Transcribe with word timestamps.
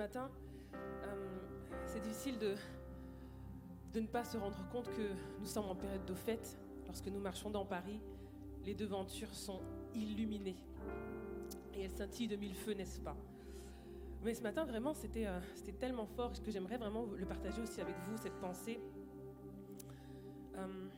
matin, 0.00 0.30
euh, 0.72 1.38
c'est 1.84 2.00
difficile 2.00 2.38
de, 2.38 2.54
ne 4.00 4.06
pas 4.06 4.24
se 4.24 4.38
rendre 4.38 4.56
compte 4.72 4.88
que 4.88 5.10
nous 5.38 5.44
sommes 5.44 5.66
en 5.66 5.74
période 5.74 6.06
de 6.06 6.14
fête. 6.14 6.58
Lorsque 6.86 7.08
nous 7.08 7.20
marchons 7.20 7.50
dans 7.50 7.66
Paris, 7.66 8.00
les 8.64 8.74
devantures 8.74 9.34
sont 9.34 9.60
illuminées. 9.94 10.56
Et 11.74 11.82
elles 11.82 11.90
scintillent 11.90 12.28
de 12.28 12.36
mille 12.36 12.54
feux, 12.54 12.72
n'est-ce 12.72 12.98
pas? 13.00 13.14
Mais 14.24 14.32
ce 14.32 14.42
matin, 14.42 14.64
vraiment, 14.64 14.94
c'était 14.94 15.26
euh, 15.26 15.38
tellement 15.78 16.06
fort 16.06 16.32
que 16.42 16.50
j'aimerais 16.50 16.78
vraiment 16.78 17.04
le 17.04 17.26
partager 17.26 17.60
aussi 17.60 17.82
avec 17.82 17.94
vous, 18.08 18.16
cette 18.16 18.40
pensée. 18.40 18.80
Euh, 20.56 20.88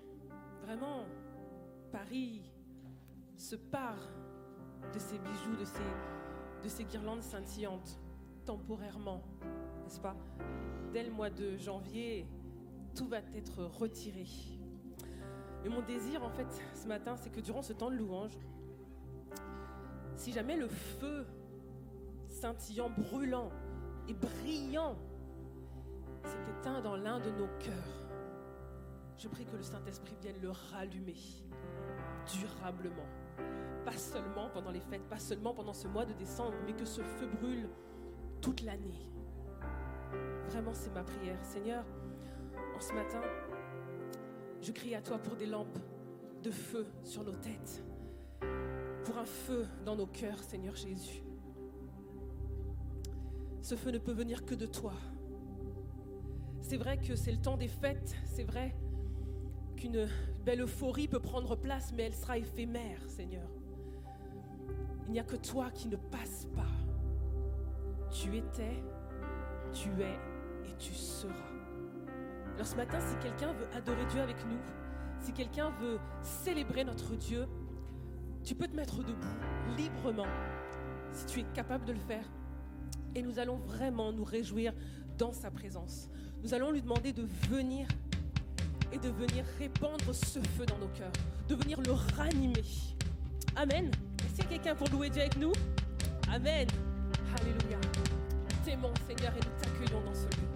vraiment, 0.63 1.07
Paris 1.91 2.41
se 3.37 3.57
part 3.57 4.09
de 4.95 4.99
ses 5.01 5.19
bijoux, 5.19 5.57
de 5.59 5.65
ses, 5.65 6.63
de 6.63 6.69
ces 6.69 6.85
guirlandes 6.85 7.23
scintillantes, 7.23 7.99
temporairement, 8.45 9.23
n'est-ce 9.83 10.01
pas? 10.01 10.17
Dès 10.93 11.05
le 11.05 11.11
mois 11.11 11.31
de 11.31 11.57
janvier, 11.57 12.27
tout 12.95 13.09
va 13.09 13.19
être 13.35 13.65
retiré. 13.65 14.27
Mais 15.63 15.69
mon 15.69 15.83
désir, 15.83 16.23
en 16.25 16.31
fait, 16.31 16.47
ce 16.75 16.87
matin, 16.87 17.17
c'est 17.17 17.31
que 17.31 17.41
durant 17.41 17.63
ce 17.63 17.73
temps 17.73 17.91
de 17.91 17.97
louange, 17.97 18.37
si 20.17 20.33
jamais 20.33 20.57
le 20.57 20.69
feu 20.69 21.27
scintillant, 22.29 22.91
brûlant 22.91 23.51
et 24.09 24.15
brillant 24.15 24.97
s'est 26.25 26.51
éteint 26.59 26.81
dans 26.81 26.97
l'un 26.97 27.21
de 27.21 27.31
nos 27.31 27.49
cœurs, 27.59 28.03
je 29.19 29.29
prie 29.29 29.45
que 29.45 29.57
le 29.57 29.63
Saint-Esprit 29.63 30.17
vienne 30.21 30.41
le 30.43 30.51
rallumer 30.51 31.15
durablement. 32.41 33.07
Pas 33.85 33.97
seulement 33.97 34.49
pendant 34.53 34.71
les 34.71 34.81
fêtes, 34.81 35.09
pas 35.09 35.19
seulement 35.19 35.55
pendant 35.55 35.73
ce 35.73 35.87
mois 35.87 36.05
de 36.05 36.13
décembre, 36.13 36.55
mais 36.67 36.73
que 36.73 36.85
ce 36.85 37.03
feu 37.03 37.29
brûle 37.41 37.69
toute 38.43 38.63
l'année. 38.63 39.09
Vraiment, 40.51 40.75
c'est 40.75 40.93
ma 40.93 41.05
prière. 41.05 41.43
Seigneur, 41.43 41.85
en 42.77 42.81
ce 42.81 42.93
matin, 42.93 43.23
je 44.61 44.73
crie 44.73 44.95
à 44.95 45.01
toi 45.01 45.17
pour 45.19 45.37
des 45.37 45.47
lampes 45.47 45.79
de 46.43 46.51
feu 46.51 46.87
sur 47.05 47.23
nos 47.25 47.37
têtes, 47.37 47.83
pour 49.05 49.17
un 49.17 49.25
feu 49.25 49.67
dans 49.87 49.97
nos 49.97 50.07
cœurs, 50.07 50.43
Seigneur 50.43 50.75
Jésus. 50.75 51.23
Ce 53.63 53.77
feu 53.77 53.93
ne 53.93 53.99
peut 53.99 54.13
venir 54.13 54.45
que 54.45 54.57
de 54.57 54.67
toi. 54.67 54.95
C'est 56.61 56.77
vrai 56.77 56.99
que 56.99 57.15
c'est 57.15 57.33
le 57.33 57.41
temps 57.41 57.57
des 57.57 57.69
fêtes, 57.69 58.17
c'est 58.25 58.45
vrai 58.45 58.75
qu'une 59.77 60.09
belle 60.45 60.63
euphorie 60.63 61.07
peut 61.07 61.21
prendre 61.21 61.55
place, 61.57 61.93
mais 61.95 62.05
elle 62.05 62.15
sera 62.15 62.39
éphémère, 62.39 62.99
Seigneur. 63.09 63.49
Il 65.07 65.13
n'y 65.13 65.21
a 65.21 65.25
que 65.25 65.37
toi 65.37 65.71
qui 65.71 65.89
ne 65.89 65.97
passe 65.97 66.47
pas. 66.57 66.82
Tu 68.13 68.37
étais, 68.37 68.83
tu 69.73 69.89
es 70.03 70.19
et 70.69 70.77
tu 70.79 70.93
seras. 70.93 71.33
Alors 72.55 72.67
ce 72.67 72.77
matin, 72.77 72.99
si 73.01 73.17
quelqu'un 73.17 73.53
veut 73.55 73.67
adorer 73.75 74.05
Dieu 74.11 74.21
avec 74.21 74.37
nous, 74.47 74.59
si 75.19 75.33
quelqu'un 75.33 75.71
veut 75.81 75.99
célébrer 76.21 76.85
notre 76.85 77.17
Dieu, 77.17 77.47
tu 78.45 78.55
peux 78.55 78.69
te 78.69 78.77
mettre 78.77 78.99
debout 78.99 79.77
librement, 79.79 80.27
si 81.13 81.25
tu 81.27 81.41
es 81.41 81.45
capable 81.55 81.87
de 81.87 81.93
le 81.93 82.01
faire. 82.01 82.25
Et 83.15 83.23
nous 83.23 83.39
allons 83.39 83.57
vraiment 83.57 84.13
nous 84.13 84.25
réjouir 84.25 84.75
dans 85.17 85.33
sa 85.33 85.51
présence. 85.51 86.11
Nous 86.43 86.53
allons 86.53 86.71
lui 86.71 86.83
demander 86.83 87.13
de 87.13 87.27
venir 87.49 87.87
et 88.93 88.99
de 88.99 89.09
venir 89.09 89.45
répandre 89.59 90.15
ce 90.15 90.39
feu 90.41 90.67
dans 90.67 90.79
nos 90.79 90.89
cœurs, 90.89 91.13
de 91.49 91.55
venir 91.55 91.81
le 91.81 91.93
ranimer. 91.93 92.65
Amen. 93.57 93.91
Est-ce 94.25 94.37
qu'il 94.37 94.49
quelqu'un 94.49 94.75
pour 94.75 94.89
louer 94.89 95.09
Dieu 95.09 95.23
avec 95.23 95.37
nous? 95.39 95.53
Amen. 96.31 96.67
Alléluia. 97.41 97.79
T'aimons 98.65 98.93
Seigneur 99.09 99.33
et 99.33 99.41
nous 99.41 99.61
t'accueillons 99.61 100.03
dans 100.05 100.15
ce 100.15 100.27
lieu. 100.27 100.52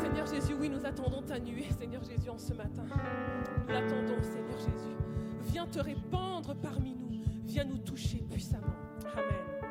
Seigneur 0.00 0.26
Jésus, 0.26 0.54
oui, 0.58 0.68
nous 0.68 0.84
attendons 0.84 1.22
ta 1.22 1.38
nuée, 1.38 1.68
Seigneur 1.78 2.02
Jésus, 2.04 2.30
en 2.30 2.38
ce 2.38 2.52
matin. 2.54 2.84
Nous 3.66 3.72
l'attendons, 3.72 4.22
Seigneur 4.22 4.58
Jésus. 4.58 4.94
Viens 5.42 5.66
te 5.66 5.80
répandre 5.80 6.54
parmi 6.56 6.94
nous. 6.94 7.22
Viens 7.44 7.64
nous 7.64 7.78
toucher 7.78 8.24
puissamment. 8.30 8.74
Amen. 9.12 9.63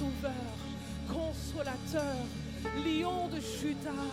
Sauveur, 0.00 0.32
consolateur, 1.08 2.16
lion 2.86 3.28
de 3.28 3.38
Judas, 3.38 4.08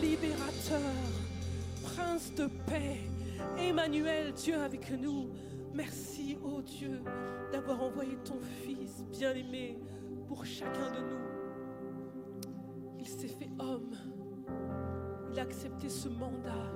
libérateur, 0.00 0.94
prince 1.82 2.32
de 2.36 2.46
paix, 2.66 3.00
Emmanuel, 3.58 4.32
Dieu 4.32 4.54
avec 4.54 4.92
nous. 4.92 5.30
Merci, 5.74 6.38
ô 6.44 6.62
Dieu, 6.62 7.02
d'avoir 7.50 7.82
envoyé 7.82 8.16
ton 8.24 8.38
Fils 8.62 9.02
bien-aimé 9.10 9.76
pour 10.28 10.46
chacun 10.46 10.92
de 10.92 11.00
nous. 11.00 12.50
Il 13.00 13.08
s'est 13.08 13.26
fait 13.26 13.50
homme. 13.58 13.96
Il 15.32 15.38
a 15.40 15.42
accepté 15.42 15.88
ce 15.88 16.08
mandat 16.08 16.70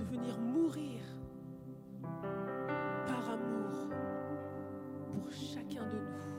de 0.00 0.04
venir 0.04 0.36
mourir 0.40 1.00
par 3.06 3.30
amour 3.30 3.88
pour 5.12 5.30
chacun 5.30 5.84
de 5.84 5.98
nous. 5.98 6.33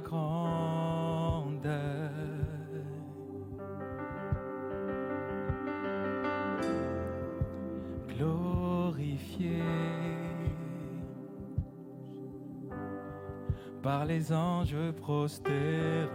Grandeur. 0.00 1.62
Glorifié 8.08 9.62
par 13.82 14.04
les 14.04 14.32
anges 14.32 14.92
prosternés. 15.00 16.08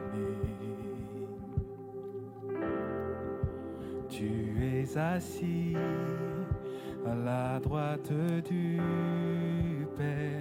Tu 4.10 4.56
es 4.64 4.98
assis 4.98 5.76
à 7.06 7.16
la 7.16 7.60
droite 7.60 8.12
du 8.50 8.80
Père. 9.98 10.37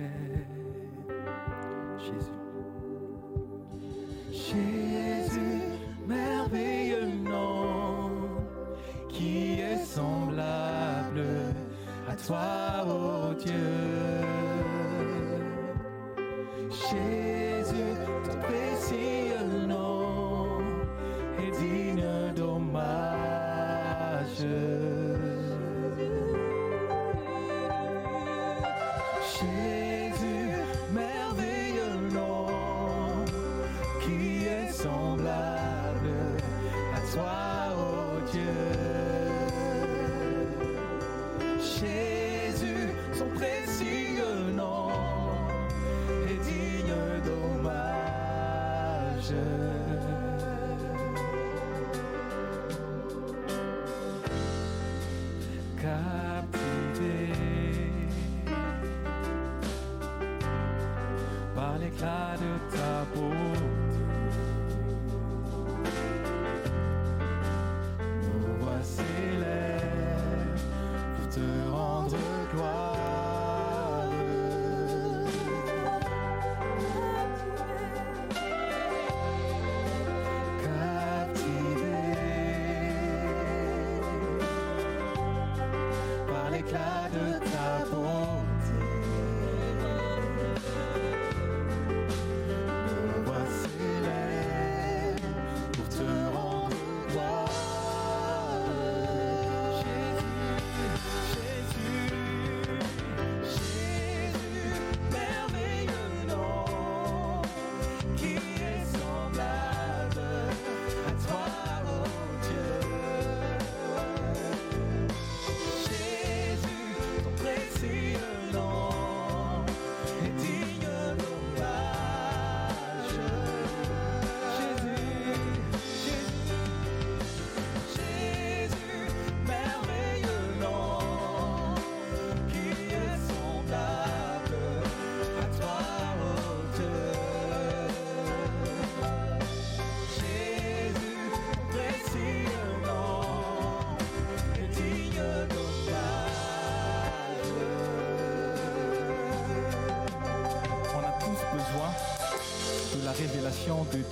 sky. 55.87 56.26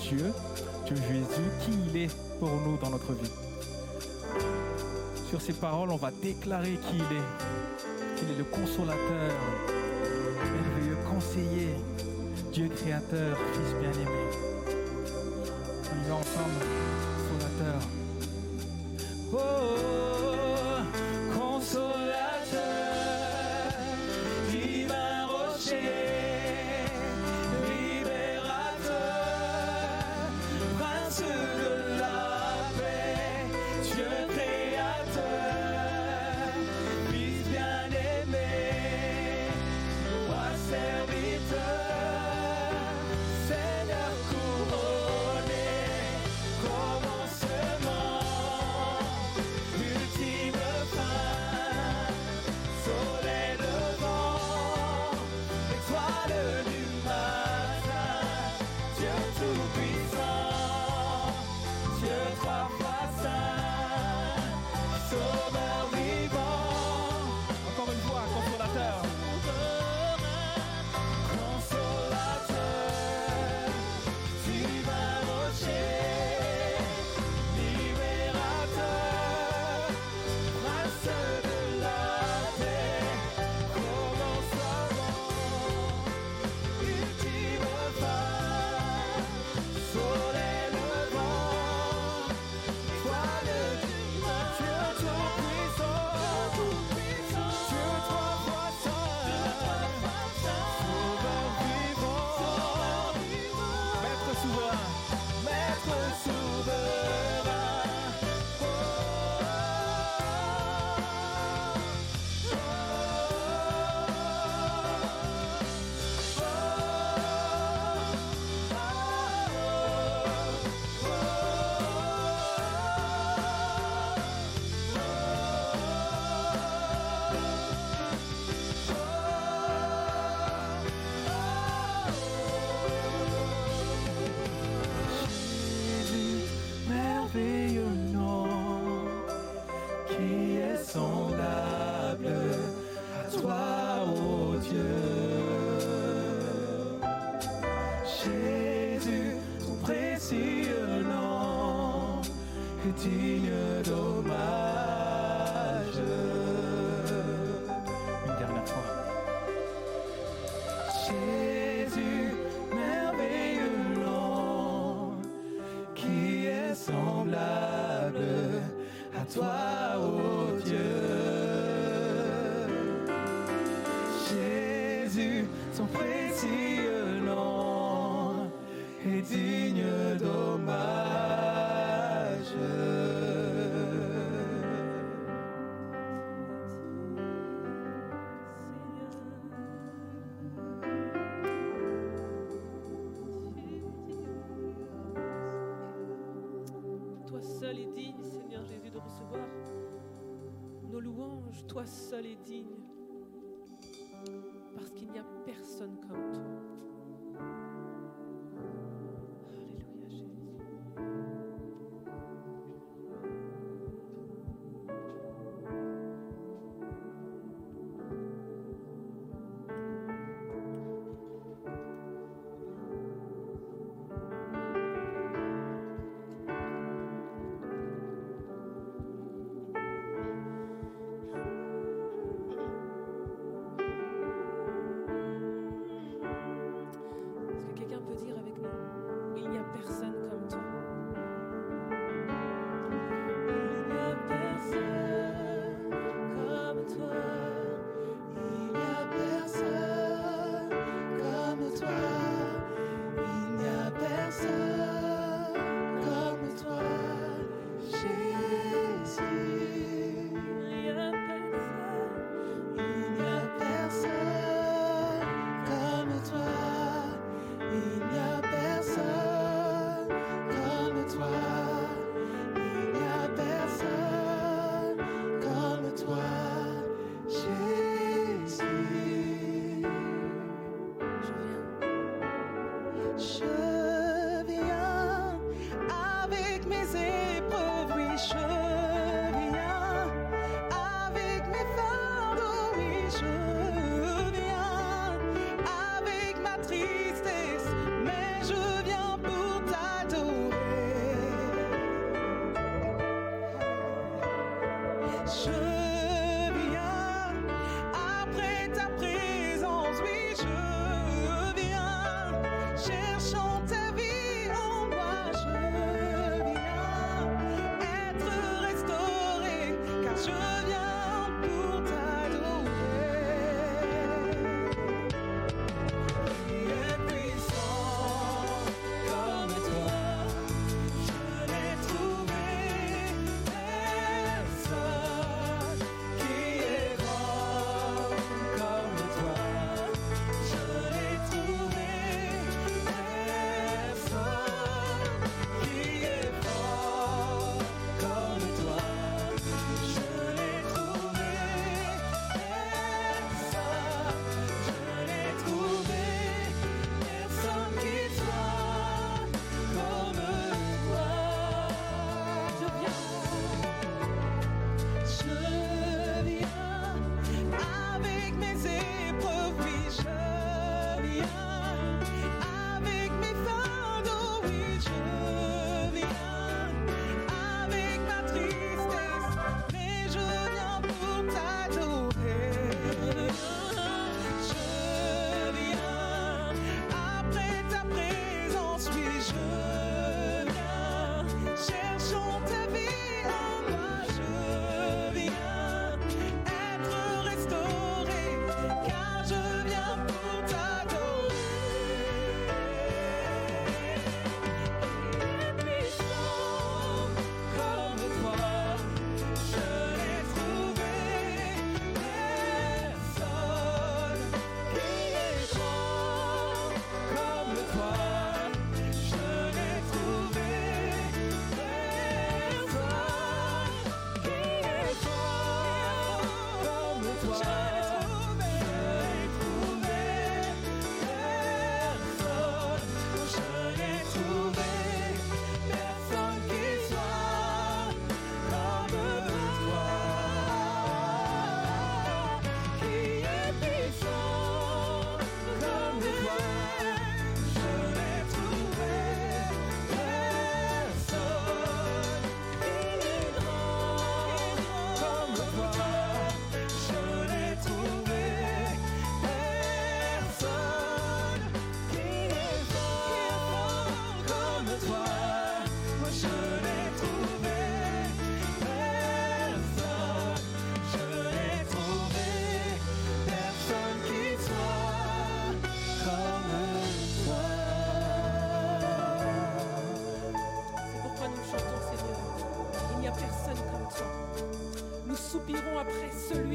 Dieu, 0.08 0.32
de 0.90 0.96
Jésus, 0.96 1.50
qui 1.60 1.72
il 1.88 1.96
est 2.02 2.10
pour 2.38 2.50
nous 2.50 2.76
dans 2.76 2.90
notre 2.90 3.12
vie. 3.14 3.30
Sur 5.30 5.40
ces 5.40 5.54
paroles, 5.54 5.90
on 5.90 5.96
va 5.96 6.10
déclarer 6.22 6.72
qui 6.72 6.96
il 6.96 7.02
est, 7.02 8.18
qu'il 8.18 8.30
est 8.30 8.36
le 8.36 8.44
consolateur, 8.44 9.32
merveilleux 10.38 10.98
conseiller, 11.10 11.74
Dieu 12.52 12.68
créateur, 12.68 13.38
Fils 13.54 13.74
bien-aimé. 13.80 14.28
On 15.90 16.08
y 16.08 16.12
ensemble, 16.12 16.73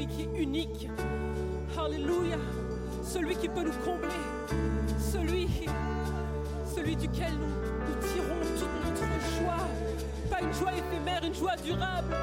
qui 0.06 0.22
est 0.22 0.40
unique. 0.40 0.88
Alléluia. 1.78 2.36
Celui 3.02 3.36
qui 3.36 3.48
peut 3.48 3.62
nous 3.62 3.72
combler. 3.84 4.08
Celui, 4.98 5.48
celui 6.74 6.96
duquel 6.96 7.32
nous, 7.32 8.08
tirons 8.08 8.40
toute 8.58 8.68
notre 8.84 9.06
joie. 9.38 9.66
Pas 10.30 10.40
une 10.42 10.52
joie 10.52 10.72
éphémère, 10.72 11.24
une 11.24 11.34
joie 11.34 11.56
durable. 11.56 12.14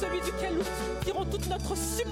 Celui 0.00 0.20
duquel 0.20 0.54
nous 0.54 0.64
tirons 1.04 1.24
toute 1.24 1.48
notre 1.48 1.76
subsistance, 1.76 2.07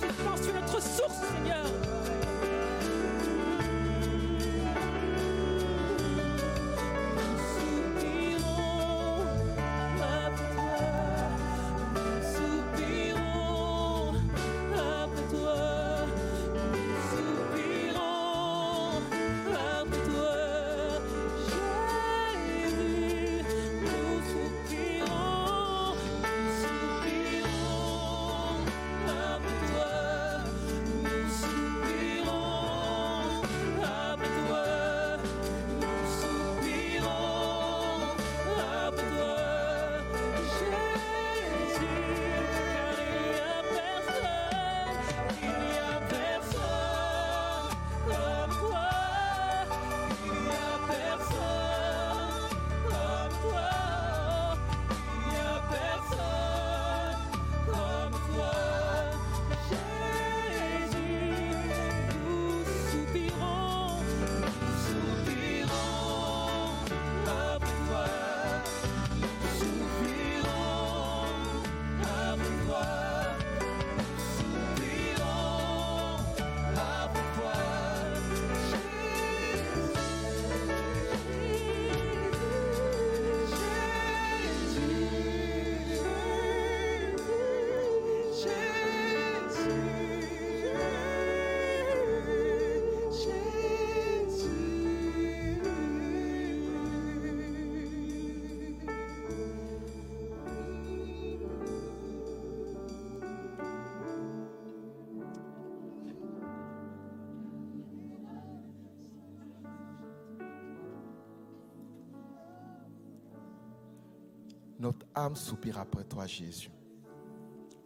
âme 115.16 115.34
soupire 115.34 115.78
après 115.78 116.04
toi, 116.04 116.26
Jésus. 116.26 116.70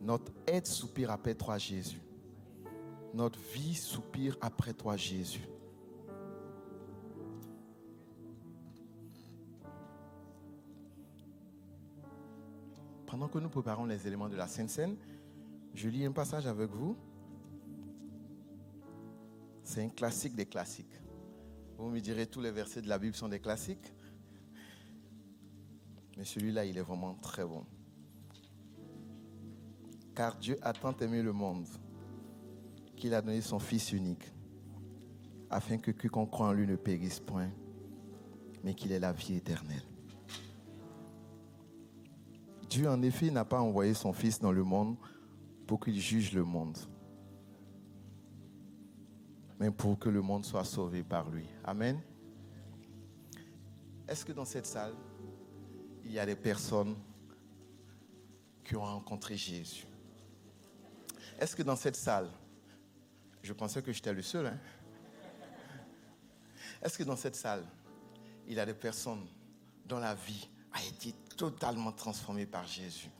Notre 0.00 0.32
aide 0.46 0.66
soupire 0.66 1.10
après 1.10 1.34
toi, 1.34 1.56
Jésus. 1.56 2.02
Notre 3.14 3.38
vie 3.54 3.74
soupire 3.74 4.36
après 4.40 4.74
toi, 4.74 4.96
Jésus. 4.96 5.46
Pendant 13.06 13.28
que 13.28 13.38
nous 13.38 13.48
préparons 13.48 13.86
les 13.86 14.06
éléments 14.06 14.28
de 14.28 14.36
la 14.36 14.46
Sainte 14.46 14.70
Seine, 14.70 14.96
je 15.74 15.88
lis 15.88 16.04
un 16.04 16.12
passage 16.12 16.46
avec 16.46 16.70
vous. 16.70 16.96
C'est 19.64 19.82
un 19.82 19.88
classique 19.88 20.34
des 20.34 20.46
classiques. 20.46 21.00
Vous 21.76 21.88
me 21.88 22.00
direz, 22.00 22.26
tous 22.26 22.40
les 22.40 22.50
versets 22.50 22.82
de 22.82 22.88
la 22.88 22.98
Bible 22.98 23.14
sont 23.14 23.28
des 23.28 23.40
classiques. 23.40 23.92
Mais 26.16 26.24
celui-là, 26.24 26.64
il 26.64 26.76
est 26.76 26.82
vraiment 26.82 27.14
très 27.14 27.44
bon. 27.44 27.64
Car 30.14 30.36
Dieu 30.36 30.58
a 30.62 30.72
tant 30.72 30.96
aimé 30.98 31.22
le 31.22 31.32
monde 31.32 31.66
qu'il 32.96 33.14
a 33.14 33.22
donné 33.22 33.40
son 33.40 33.58
Fils 33.58 33.92
unique, 33.92 34.30
afin 35.48 35.78
que 35.78 35.90
quiconque 35.90 36.30
croit 36.30 36.48
en 36.48 36.52
lui 36.52 36.66
ne 36.66 36.76
périsse 36.76 37.20
point, 37.20 37.50
mais 38.62 38.74
qu'il 38.74 38.92
ait 38.92 38.98
la 38.98 39.12
vie 39.12 39.36
éternelle. 39.36 39.82
Dieu, 42.68 42.88
en 42.88 43.00
effet, 43.02 43.30
n'a 43.30 43.44
pas 43.44 43.60
envoyé 43.60 43.94
son 43.94 44.12
Fils 44.12 44.38
dans 44.38 44.52
le 44.52 44.62
monde 44.62 44.96
pour 45.66 45.80
qu'il 45.80 45.98
juge 45.98 46.32
le 46.32 46.44
monde, 46.44 46.76
mais 49.58 49.70
pour 49.70 49.98
que 49.98 50.08
le 50.08 50.20
monde 50.20 50.44
soit 50.44 50.64
sauvé 50.64 51.02
par 51.02 51.30
lui. 51.30 51.46
Amen. 51.64 52.00
Est-ce 54.06 54.24
que 54.24 54.32
dans 54.32 54.44
cette 54.44 54.66
salle, 54.66 54.94
il 56.04 56.12
y 56.12 56.18
a 56.18 56.26
des 56.26 56.36
personnes 56.36 56.96
qui 58.64 58.76
ont 58.76 58.84
rencontré 58.84 59.36
Jésus. 59.36 59.86
Est-ce 61.38 61.56
que 61.56 61.62
dans 61.62 61.76
cette 61.76 61.96
salle, 61.96 62.28
je 63.42 63.52
pensais 63.52 63.82
que 63.82 63.92
j'étais 63.92 64.12
le 64.12 64.22
seul, 64.22 64.46
hein? 64.46 64.58
Est-ce 66.82 66.96
que 66.96 67.04
dans 67.04 67.16
cette 67.16 67.36
salle, 67.36 67.64
il 68.46 68.54
y 68.54 68.60
a 68.60 68.66
des 68.66 68.74
personnes 68.74 69.26
dont 69.84 69.98
la 69.98 70.14
vie 70.14 70.48
a 70.72 70.82
été 70.84 71.12
totalement 71.36 71.92
transformée 71.92 72.46
par 72.46 72.66
Jésus? 72.66 73.10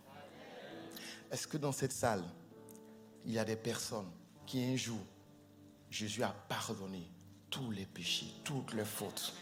Est-ce 1.31 1.47
que 1.47 1.57
dans 1.57 1.73
cette 1.73 1.93
salle, 1.93 2.25
il 3.25 3.33
y 3.33 3.39
a 3.39 3.45
des 3.45 3.57
personnes 3.57 4.11
qui 4.47 4.65
un 4.65 4.77
jour, 4.77 5.01
Jésus 5.91 6.23
a 6.23 6.31
pardonné 6.49 7.11
tous 7.51 7.71
les 7.71 7.87
péchés, 7.87 8.33
toutes 8.45 8.73
les 8.73 8.85
fautes? 8.85 9.35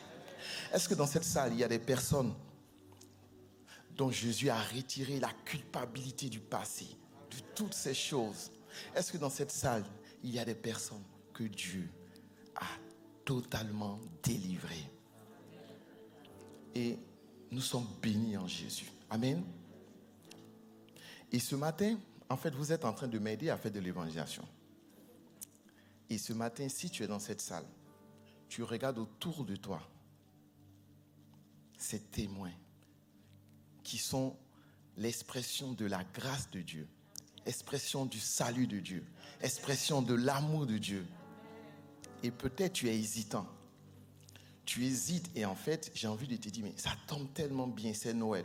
Est-ce 0.72 0.88
que 0.88 0.94
dans 0.94 1.06
cette 1.06 1.24
salle, 1.24 1.52
il 1.52 1.58
y 1.58 1.64
a 1.64 1.68
des 1.68 1.78
personnes 1.78 2.34
dont 3.98 4.12
Jésus 4.12 4.48
a 4.48 4.62
retiré 4.62 5.18
la 5.18 5.32
culpabilité 5.44 6.28
du 6.28 6.38
passé, 6.38 6.86
de 7.32 7.36
toutes 7.56 7.74
ces 7.74 7.94
choses. 7.94 8.52
Est-ce 8.94 9.10
que 9.10 9.18
dans 9.18 9.28
cette 9.28 9.50
salle, 9.50 9.84
il 10.22 10.30
y 10.30 10.38
a 10.38 10.44
des 10.44 10.54
personnes 10.54 11.02
que 11.34 11.42
Dieu 11.42 11.90
a 12.54 12.66
totalement 13.24 13.98
délivrées? 14.22 14.88
Et 16.76 16.96
nous 17.50 17.60
sommes 17.60 17.88
bénis 18.00 18.36
en 18.36 18.46
Jésus. 18.46 18.86
Amen. 19.10 19.42
Et 21.32 21.40
ce 21.40 21.56
matin, 21.56 21.98
en 22.28 22.36
fait, 22.36 22.54
vous 22.54 22.70
êtes 22.70 22.84
en 22.84 22.92
train 22.92 23.08
de 23.08 23.18
m'aider 23.18 23.50
à 23.50 23.56
faire 23.56 23.72
de 23.72 23.80
l'évangélisation. 23.80 24.46
Et 26.08 26.18
ce 26.18 26.32
matin, 26.32 26.68
si 26.68 26.88
tu 26.88 27.02
es 27.02 27.08
dans 27.08 27.18
cette 27.18 27.40
salle, 27.40 27.66
tu 28.48 28.62
regardes 28.62 28.98
autour 28.98 29.44
de 29.44 29.56
toi 29.56 29.82
ces 31.76 31.98
témoins 31.98 32.52
qui 33.88 33.96
sont 33.96 34.36
l'expression 34.98 35.72
de 35.72 35.86
la 35.86 36.04
grâce 36.12 36.50
de 36.50 36.60
Dieu, 36.60 36.86
expression 37.46 38.04
du 38.04 38.20
salut 38.20 38.66
de 38.66 38.80
Dieu, 38.80 39.02
expression 39.40 40.02
de 40.02 40.12
l'amour 40.12 40.66
de 40.66 40.76
Dieu. 40.76 41.06
Et 42.22 42.30
peut-être 42.30 42.74
tu 42.74 42.90
es 42.90 42.98
hésitant. 42.98 43.46
Tu 44.66 44.84
hésites 44.84 45.30
et 45.34 45.46
en 45.46 45.54
fait, 45.54 45.90
j'ai 45.94 46.06
envie 46.06 46.28
de 46.28 46.36
te 46.36 46.50
dire, 46.50 46.64
mais 46.64 46.74
ça 46.76 46.90
tombe 47.06 47.32
tellement 47.32 47.66
bien, 47.66 47.94
c'est 47.94 48.12
Noël. 48.12 48.44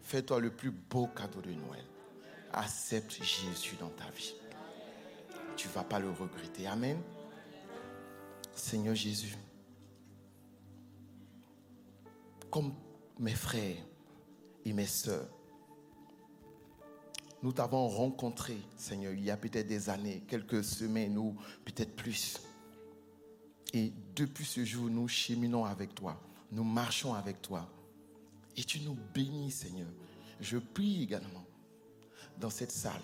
Fais-toi 0.00 0.40
le 0.40 0.50
plus 0.50 0.70
beau 0.70 1.08
cadeau 1.08 1.42
de 1.42 1.52
Noël. 1.52 1.84
Accepte 2.54 3.22
Jésus 3.22 3.76
dans 3.78 3.90
ta 3.90 4.08
vie. 4.12 4.32
Tu 5.58 5.68
ne 5.68 5.72
vas 5.74 5.84
pas 5.84 5.98
le 5.98 6.10
regretter. 6.10 6.66
Amen. 6.66 6.98
Seigneur 8.54 8.94
Jésus, 8.94 9.36
comme 12.50 12.72
mes 13.18 13.34
frères, 13.34 13.76
et 14.68 14.72
mes 14.72 14.86
sœurs. 14.86 15.28
Nous 17.42 17.52
t'avons 17.52 17.86
rencontré, 17.88 18.58
Seigneur, 18.76 19.12
il 19.12 19.24
y 19.24 19.30
a 19.30 19.36
peut-être 19.36 19.66
des 19.66 19.88
années, 19.88 20.24
quelques 20.26 20.64
semaines 20.64 21.16
ou 21.16 21.36
peut-être 21.64 21.94
plus. 21.94 22.40
Et 23.72 23.92
depuis 24.16 24.44
ce 24.44 24.64
jour, 24.64 24.90
nous 24.90 25.06
cheminons 25.06 25.64
avec 25.64 25.94
toi, 25.94 26.20
nous 26.50 26.64
marchons 26.64 27.14
avec 27.14 27.40
toi. 27.40 27.68
Et 28.56 28.64
tu 28.64 28.80
nous 28.80 28.96
bénis, 29.14 29.52
Seigneur. 29.52 29.88
Je 30.40 30.58
prie 30.58 31.02
également 31.02 31.44
dans 32.38 32.50
cette 32.50 32.72
salle 32.72 33.02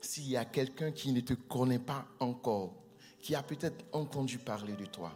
s'il 0.00 0.28
y 0.28 0.36
a 0.36 0.44
quelqu'un 0.44 0.92
qui 0.92 1.12
ne 1.12 1.20
te 1.20 1.34
connaît 1.34 1.78
pas 1.78 2.06
encore, 2.20 2.72
qui 3.20 3.34
a 3.34 3.42
peut-être 3.42 3.84
entendu 3.92 4.38
parler 4.38 4.74
de 4.74 4.86
toi, 4.86 5.12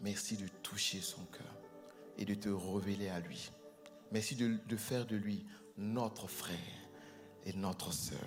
merci 0.00 0.36
de 0.36 0.48
toucher 0.62 1.00
son 1.00 1.22
cœur 1.26 1.54
et 2.16 2.24
de 2.24 2.34
te 2.34 2.48
révéler 2.48 3.08
à 3.08 3.20
lui. 3.20 3.50
Merci 4.16 4.34
de, 4.34 4.58
de 4.66 4.76
faire 4.76 5.04
de 5.04 5.14
lui 5.14 5.44
notre 5.76 6.26
frère 6.26 6.56
et 7.44 7.52
notre 7.52 7.92
sœur. 7.92 8.26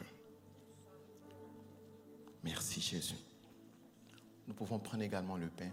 Merci 2.44 2.80
Jésus. 2.80 3.16
Nous 4.48 4.54
pouvons 4.54 4.78
prendre 4.78 5.02
également 5.02 5.36
le 5.36 5.48
pain. 5.48 5.72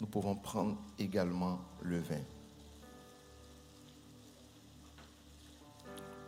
Nous 0.00 0.08
pouvons 0.08 0.34
prendre 0.34 0.76
également 0.98 1.60
le 1.82 2.00
vin. 2.00 2.24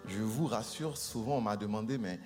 Je 0.06 0.22
vous 0.22 0.46
rassure, 0.46 0.96
souvent 0.96 1.38
on 1.38 1.40
m'a 1.40 1.56
demandé, 1.56 1.98
mais 1.98 2.20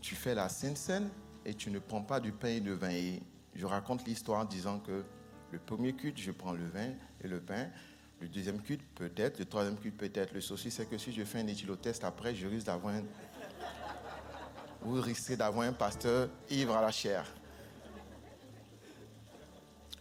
tu 0.00 0.14
fais 0.14 0.34
la 0.34 0.48
Sainte 0.48 0.78
Seine 0.78 1.10
et 1.44 1.52
tu 1.52 1.70
ne 1.70 1.80
prends 1.80 2.02
pas 2.02 2.18
du 2.18 2.32
pain 2.32 2.48
et 2.48 2.60
du 2.62 2.72
vin. 2.72 3.18
Je 3.54 3.66
raconte 3.66 4.06
l'histoire 4.06 4.40
en 4.40 4.44
disant 4.44 4.78
que 4.80 5.04
le 5.50 5.58
premier 5.58 5.92
culte, 5.94 6.18
je 6.18 6.30
prends 6.30 6.52
le 6.52 6.66
vin 6.66 6.92
et 7.20 7.28
le 7.28 7.40
pain. 7.40 7.68
Le 8.20 8.28
deuxième 8.28 8.62
culte, 8.62 8.82
peut-être. 8.94 9.38
Le 9.38 9.44
troisième 9.44 9.76
culte, 9.76 9.96
peut-être. 9.96 10.32
Le 10.32 10.40
souci, 10.40 10.70
c'est 10.70 10.86
que 10.86 10.96
si 10.96 11.12
je 11.12 11.24
fais 11.24 11.40
un 11.40 11.46
éthylotest 11.46 12.04
après, 12.04 12.34
je 12.34 12.46
risque 12.46 12.66
d'avoir 12.66 12.94
un... 12.94 13.02
Vous 14.80 15.00
risquez 15.00 15.36
d'avoir 15.36 15.68
un 15.68 15.72
pasteur 15.72 16.28
ivre 16.50 16.74
à 16.74 16.80
la 16.80 16.90
chair. 16.90 17.26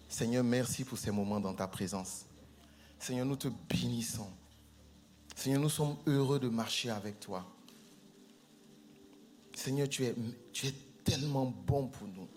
Seigneur, 0.08 0.44
merci 0.44 0.84
pour 0.84 0.98
ces 0.98 1.12
moments 1.12 1.40
dans 1.40 1.54
ta 1.54 1.68
présence. 1.68 2.26
Seigneur, 2.98 3.26
nous 3.26 3.36
te 3.36 3.48
bénissons. 3.48 4.30
Seigneur, 5.36 5.62
nous 5.62 5.70
sommes 5.70 5.98
heureux 6.08 6.40
de 6.40 6.50
marcher 6.50 6.90
avec 6.90 7.20
toi. 7.20 7.46
Seigneur, 9.54 9.90
tu 9.90 10.06
es, 10.06 10.16
tu 10.54 10.68
es 10.68 10.74
tellement 11.04 11.46
bon 11.46 11.88
pour 11.88 12.08
nous. 12.08 12.28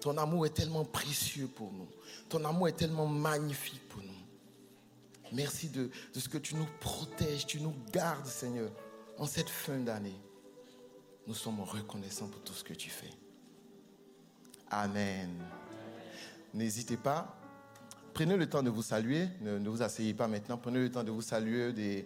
Ton 0.00 0.16
amour 0.16 0.46
est 0.46 0.54
tellement 0.54 0.84
précieux 0.84 1.48
pour 1.48 1.72
nous. 1.72 1.88
Ton 2.28 2.44
amour 2.44 2.68
est 2.68 2.76
tellement 2.76 3.06
magnifique 3.06 3.88
pour 3.88 4.02
nous. 4.02 4.08
Merci 5.32 5.68
de, 5.68 5.90
ce 6.14 6.28
que 6.28 6.38
tu 6.38 6.54
nous 6.54 6.66
protèges, 6.80 7.46
tu 7.46 7.60
nous 7.60 7.74
gardes, 7.92 8.26
Seigneur, 8.26 8.70
en 9.18 9.26
cette 9.26 9.48
fin 9.48 9.78
d'année. 9.78 10.18
Nous 11.26 11.34
sommes 11.34 11.60
reconnaissants 11.60 12.28
pour 12.28 12.40
tout 12.42 12.54
ce 12.54 12.64
que 12.64 12.72
tu 12.72 12.88
fais. 12.88 13.10
Amen. 14.70 15.30
N'hésitez 16.54 16.96
pas. 16.96 17.36
Prenez 18.14 18.36
le 18.36 18.48
temps 18.48 18.62
de 18.62 18.70
vous 18.70 18.82
saluer. 18.82 19.28
Ne, 19.40 19.58
ne 19.58 19.68
vous 19.68 19.82
asseyez 19.82 20.14
pas 20.14 20.28
maintenant. 20.28 20.56
Prenez 20.56 20.78
le 20.78 20.90
temps 20.90 21.04
de 21.04 21.10
vous 21.10 21.22
saluer, 21.22 21.72
de, 21.72 22.04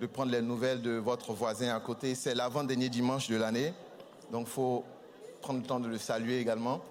de 0.00 0.06
prendre 0.06 0.30
les 0.30 0.42
nouvelles 0.42 0.82
de 0.82 0.92
votre 0.92 1.32
voisin 1.32 1.74
à 1.74 1.80
côté. 1.80 2.14
C'est 2.14 2.34
l'avant-dernier 2.34 2.90
dimanche 2.90 3.28
de 3.28 3.36
l'année. 3.36 3.72
Donc, 4.30 4.46
il 4.46 4.52
faut 4.52 4.84
prendre 5.40 5.60
le 5.60 5.66
temps 5.66 5.80
de 5.80 5.88
le 5.88 5.98
saluer 5.98 6.38
également. 6.38 6.82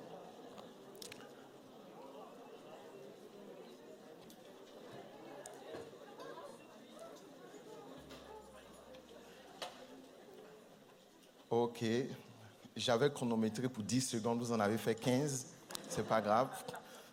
Ok. 11.72 11.86
J'avais 12.76 13.10
chronométré 13.10 13.70
pour 13.70 13.84
10 13.84 14.02
secondes, 14.02 14.40
vous 14.40 14.52
en 14.52 14.60
avez 14.60 14.78
fait 14.78 14.94
15. 14.94 15.46
C'est 15.88 16.06
pas 16.06 16.20
grave. 16.20 16.50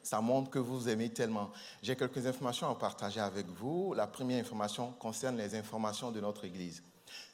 Ça 0.02 0.20
montre 0.20 0.50
que 0.50 0.58
vous 0.58 0.88
aimez 0.88 1.10
tellement. 1.10 1.52
J'ai 1.80 1.94
quelques 1.94 2.26
informations 2.26 2.68
à 2.68 2.74
partager 2.74 3.20
avec 3.20 3.46
vous. 3.46 3.94
La 3.94 4.08
première 4.08 4.40
information 4.40 4.90
concerne 4.98 5.36
les 5.36 5.54
informations 5.54 6.10
de 6.10 6.20
notre 6.20 6.44
Église. 6.44 6.82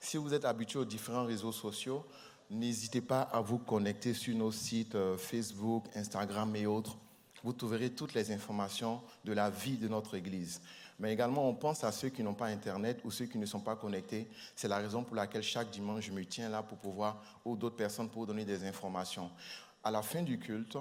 Si 0.00 0.18
vous 0.18 0.34
êtes 0.34 0.44
habitué 0.44 0.78
aux 0.78 0.84
différents 0.84 1.24
réseaux 1.24 1.52
sociaux, 1.52 2.04
n'hésitez 2.50 3.00
pas 3.00 3.22
à 3.22 3.40
vous 3.40 3.58
connecter 3.58 4.12
sur 4.12 4.36
nos 4.36 4.52
sites 4.52 4.94
euh, 4.94 5.16
Facebook, 5.16 5.84
Instagram 5.94 6.54
et 6.56 6.66
autres. 6.66 6.98
Vous 7.42 7.54
trouverez 7.54 7.88
toutes 7.88 8.12
les 8.12 8.32
informations 8.32 9.00
de 9.24 9.32
la 9.32 9.48
vie 9.48 9.78
de 9.78 9.88
notre 9.88 10.14
Église. 10.14 10.60
Mais 10.98 11.12
également, 11.12 11.48
on 11.48 11.54
pense 11.54 11.82
à 11.82 11.90
ceux 11.90 12.08
qui 12.08 12.22
n'ont 12.22 12.34
pas 12.34 12.46
Internet 12.46 13.00
ou 13.04 13.10
ceux 13.10 13.26
qui 13.26 13.38
ne 13.38 13.46
sont 13.46 13.60
pas 13.60 13.76
connectés. 13.76 14.28
C'est 14.54 14.68
la 14.68 14.78
raison 14.78 15.02
pour 15.02 15.16
laquelle 15.16 15.42
chaque 15.42 15.70
dimanche, 15.70 16.04
je 16.04 16.12
me 16.12 16.24
tiens 16.24 16.48
là 16.48 16.62
pour 16.62 16.78
pouvoir, 16.78 17.22
ou 17.44 17.56
d'autres 17.56 17.76
personnes 17.76 18.08
pour 18.08 18.26
donner 18.26 18.44
des 18.44 18.64
informations. 18.64 19.30
À 19.82 19.90
la 19.90 20.02
fin 20.02 20.22
du 20.22 20.38
culte, 20.38 20.76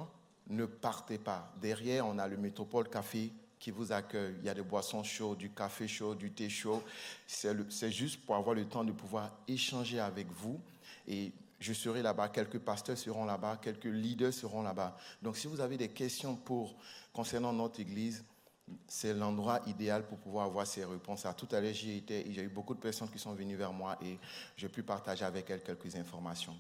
ne 0.47 0.65
partez 0.65 1.17
pas. 1.17 1.51
Derrière, 1.61 2.05
on 2.05 2.19
a 2.19 2.27
le 2.27 2.37
Métropole 2.37 2.89
Café 2.89 3.31
qui 3.59 3.71
vous 3.71 3.91
accueille. 3.91 4.35
Il 4.39 4.45
y 4.45 4.49
a 4.49 4.53
des 4.53 4.61
boissons 4.61 5.03
chaudes, 5.03 5.37
du 5.37 5.49
café 5.49 5.87
chaud, 5.87 6.15
du 6.15 6.31
thé 6.31 6.49
chaud. 6.49 6.83
C'est 7.25 7.91
juste 7.91 8.19
pour 8.25 8.35
avoir 8.35 8.55
le 8.55 8.65
temps 8.65 8.83
de 8.83 8.91
pouvoir 8.91 9.31
échanger 9.47 9.99
avec 9.99 10.27
vous. 10.31 10.59
Et 11.07 11.31
je 11.59 11.71
serai 11.71 12.01
là-bas, 12.01 12.27
quelques 12.27 12.59
pasteurs 12.59 12.97
seront 12.97 13.23
là-bas, 13.23 13.59
quelques 13.61 13.85
leaders 13.85 14.33
seront 14.33 14.63
là-bas. 14.63 14.97
Donc 15.21 15.37
si 15.37 15.47
vous 15.47 15.61
avez 15.61 15.77
des 15.77 15.87
questions 15.87 16.35
pour, 16.35 16.75
concernant 17.13 17.53
notre 17.53 17.79
Église, 17.79 18.25
c'est 18.87 19.13
l'endroit 19.13 19.59
idéal 19.67 20.05
pour 20.07 20.17
pouvoir 20.17 20.45
avoir 20.45 20.65
ces 20.65 20.85
réponses. 20.85 21.25
À 21.25 21.33
tout 21.33 21.47
à 21.51 21.59
l'heure, 21.59 21.73
j'y 21.73 21.97
étais, 21.97 22.27
et 22.27 22.33
j'ai 22.33 22.43
eu 22.43 22.49
beaucoup 22.49 22.73
de 22.73 22.79
personnes 22.79 23.09
qui 23.09 23.19
sont 23.19 23.33
venues 23.33 23.55
vers 23.55 23.73
moi 23.73 23.97
et 24.01 24.17
j'ai 24.55 24.69
pu 24.69 24.83
partager 24.83 25.25
avec 25.25 25.49
elles 25.49 25.61
quelques 25.63 25.95
informations. 25.95 26.55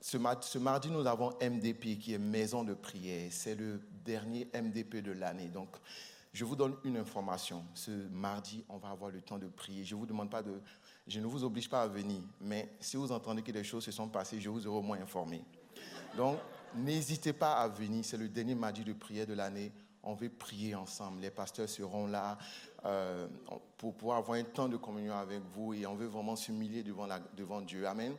Ce, 0.00 0.16
ma- 0.16 0.40
ce 0.40 0.58
mardi, 0.58 0.90
nous 0.90 1.06
avons 1.06 1.30
MDP, 1.40 1.98
qui 1.98 2.12
est 2.14 2.18
Maison 2.18 2.62
de 2.62 2.74
prière. 2.74 3.28
C'est 3.32 3.54
le 3.54 3.80
dernier 4.04 4.46
MDP 4.54 4.96
de 5.02 5.12
l'année. 5.12 5.48
Donc, 5.48 5.70
je 6.32 6.44
vous 6.44 6.56
donne 6.56 6.76
une 6.84 6.96
information. 6.98 7.64
Ce 7.74 7.90
mardi, 8.10 8.64
on 8.68 8.76
va 8.76 8.90
avoir 8.90 9.10
le 9.10 9.20
temps 9.22 9.38
de 9.38 9.46
prier. 9.46 9.82
Je 9.84 9.94
vous 9.94 10.04
demande 10.06 10.30
pas 10.30 10.42
de, 10.42 10.60
je 11.06 11.20
ne 11.20 11.26
vous 11.26 11.42
oblige 11.42 11.68
pas 11.70 11.82
à 11.82 11.88
venir, 11.88 12.20
mais 12.40 12.68
si 12.80 12.96
vous 12.96 13.10
entendez 13.12 13.42
que 13.42 13.52
des 13.52 13.64
choses 13.64 13.84
se 13.84 13.92
sont 13.92 14.08
passées, 14.08 14.40
je 14.40 14.48
vous 14.50 14.66
aurai 14.66 14.78
au 14.78 14.82
moins 14.82 15.00
informé. 15.00 15.42
Donc, 16.16 16.38
n'hésitez 16.74 17.32
pas 17.32 17.54
à 17.54 17.68
venir. 17.68 18.04
C'est 18.04 18.16
le 18.18 18.28
dernier 18.28 18.54
mardi 18.54 18.84
de 18.84 18.92
prière 18.92 19.26
de 19.26 19.34
l'année. 19.34 19.72
On 20.04 20.14
veut 20.14 20.28
prier 20.28 20.74
ensemble. 20.74 21.20
Les 21.22 21.30
pasteurs 21.30 21.68
seront 21.68 22.06
là 22.06 22.36
euh, 22.84 23.26
pour 23.78 23.94
pouvoir 23.94 24.18
avoir 24.18 24.38
un 24.38 24.44
temps 24.44 24.68
de 24.68 24.76
communion 24.76 25.14
avec 25.16 25.40
vous 25.54 25.72
et 25.74 25.86
on 25.86 25.94
veut 25.94 26.06
vraiment 26.06 26.36
s'humilier 26.36 26.82
devant, 26.82 27.08
devant 27.36 27.60
Dieu. 27.62 27.86
Amen. 27.86 28.14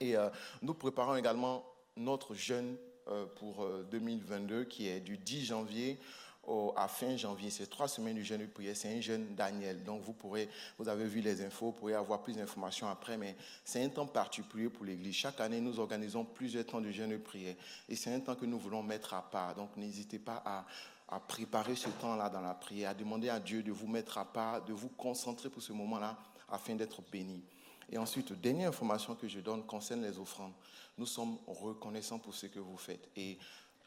Et 0.00 0.16
euh, 0.16 0.28
nous 0.62 0.74
préparons 0.74 1.16
également 1.16 1.64
notre 1.96 2.34
jeûne 2.34 2.76
euh, 3.08 3.24
pour 3.36 3.62
euh, 3.64 3.86
2022 3.90 4.64
qui 4.64 4.86
est 4.88 5.00
du 5.00 5.16
10 5.16 5.46
janvier 5.46 5.98
au- 6.46 6.72
à 6.76 6.86
fin 6.88 7.16
janvier. 7.16 7.48
C'est 7.50 7.66
trois 7.68 7.88
semaines 7.88 8.14
du 8.16 8.24
jeûne 8.24 8.42
de 8.42 8.46
prière. 8.46 8.76
C'est 8.76 8.94
un 8.94 9.00
jeûne 9.00 9.34
Daniel. 9.34 9.82
Donc 9.84 10.02
vous 10.02 10.12
pourrez, 10.12 10.48
vous 10.78 10.88
avez 10.88 11.06
vu 11.06 11.20
les 11.20 11.42
infos, 11.42 11.66
vous 11.66 11.72
pourrez 11.72 11.94
avoir 11.94 12.22
plus 12.22 12.36
d'informations 12.36 12.86
après, 12.88 13.16
mais 13.16 13.34
c'est 13.64 13.82
un 13.82 13.88
temps 13.88 14.06
particulier 14.06 14.68
pour 14.68 14.84
l'Église. 14.84 15.14
Chaque 15.14 15.40
année, 15.40 15.60
nous 15.60 15.80
organisons 15.80 16.24
plusieurs 16.24 16.66
temps 16.66 16.80
de 16.82 16.90
jeûne 16.90 17.10
de 17.10 17.16
prière. 17.16 17.56
Et 17.88 17.96
c'est 17.96 18.12
un 18.12 18.20
temps 18.20 18.34
que 18.34 18.44
nous 18.46 18.58
voulons 18.58 18.82
mettre 18.82 19.14
à 19.14 19.22
part. 19.22 19.54
Donc 19.54 19.74
n'hésitez 19.76 20.18
pas 20.18 20.42
à, 20.44 20.64
à 21.08 21.20
préparer 21.20 21.74
ce 21.74 21.88
temps-là 21.88 22.28
dans 22.28 22.40
la 22.40 22.54
prière, 22.54 22.90
à 22.90 22.94
demander 22.94 23.28
à 23.28 23.40
Dieu 23.40 23.62
de 23.62 23.72
vous 23.72 23.86
mettre 23.86 24.18
à 24.18 24.24
part, 24.24 24.64
de 24.64 24.72
vous 24.72 24.90
concentrer 24.90 25.48
pour 25.48 25.62
ce 25.62 25.72
moment-là 25.72 26.18
afin 26.48 26.74
d'être 26.74 27.02
béni. 27.10 27.42
Et 27.90 27.96
ensuite, 27.96 28.32
dernière 28.34 28.68
information 28.68 29.14
que 29.14 29.26
je 29.28 29.40
donne 29.40 29.64
concerne 29.64 30.02
les 30.02 30.18
offrandes. 30.18 30.52
Nous 30.98 31.06
sommes 31.06 31.38
reconnaissants 31.46 32.18
pour 32.18 32.34
ce 32.34 32.46
que 32.46 32.58
vous 32.58 32.76
faites. 32.76 33.08
Et 33.16 33.38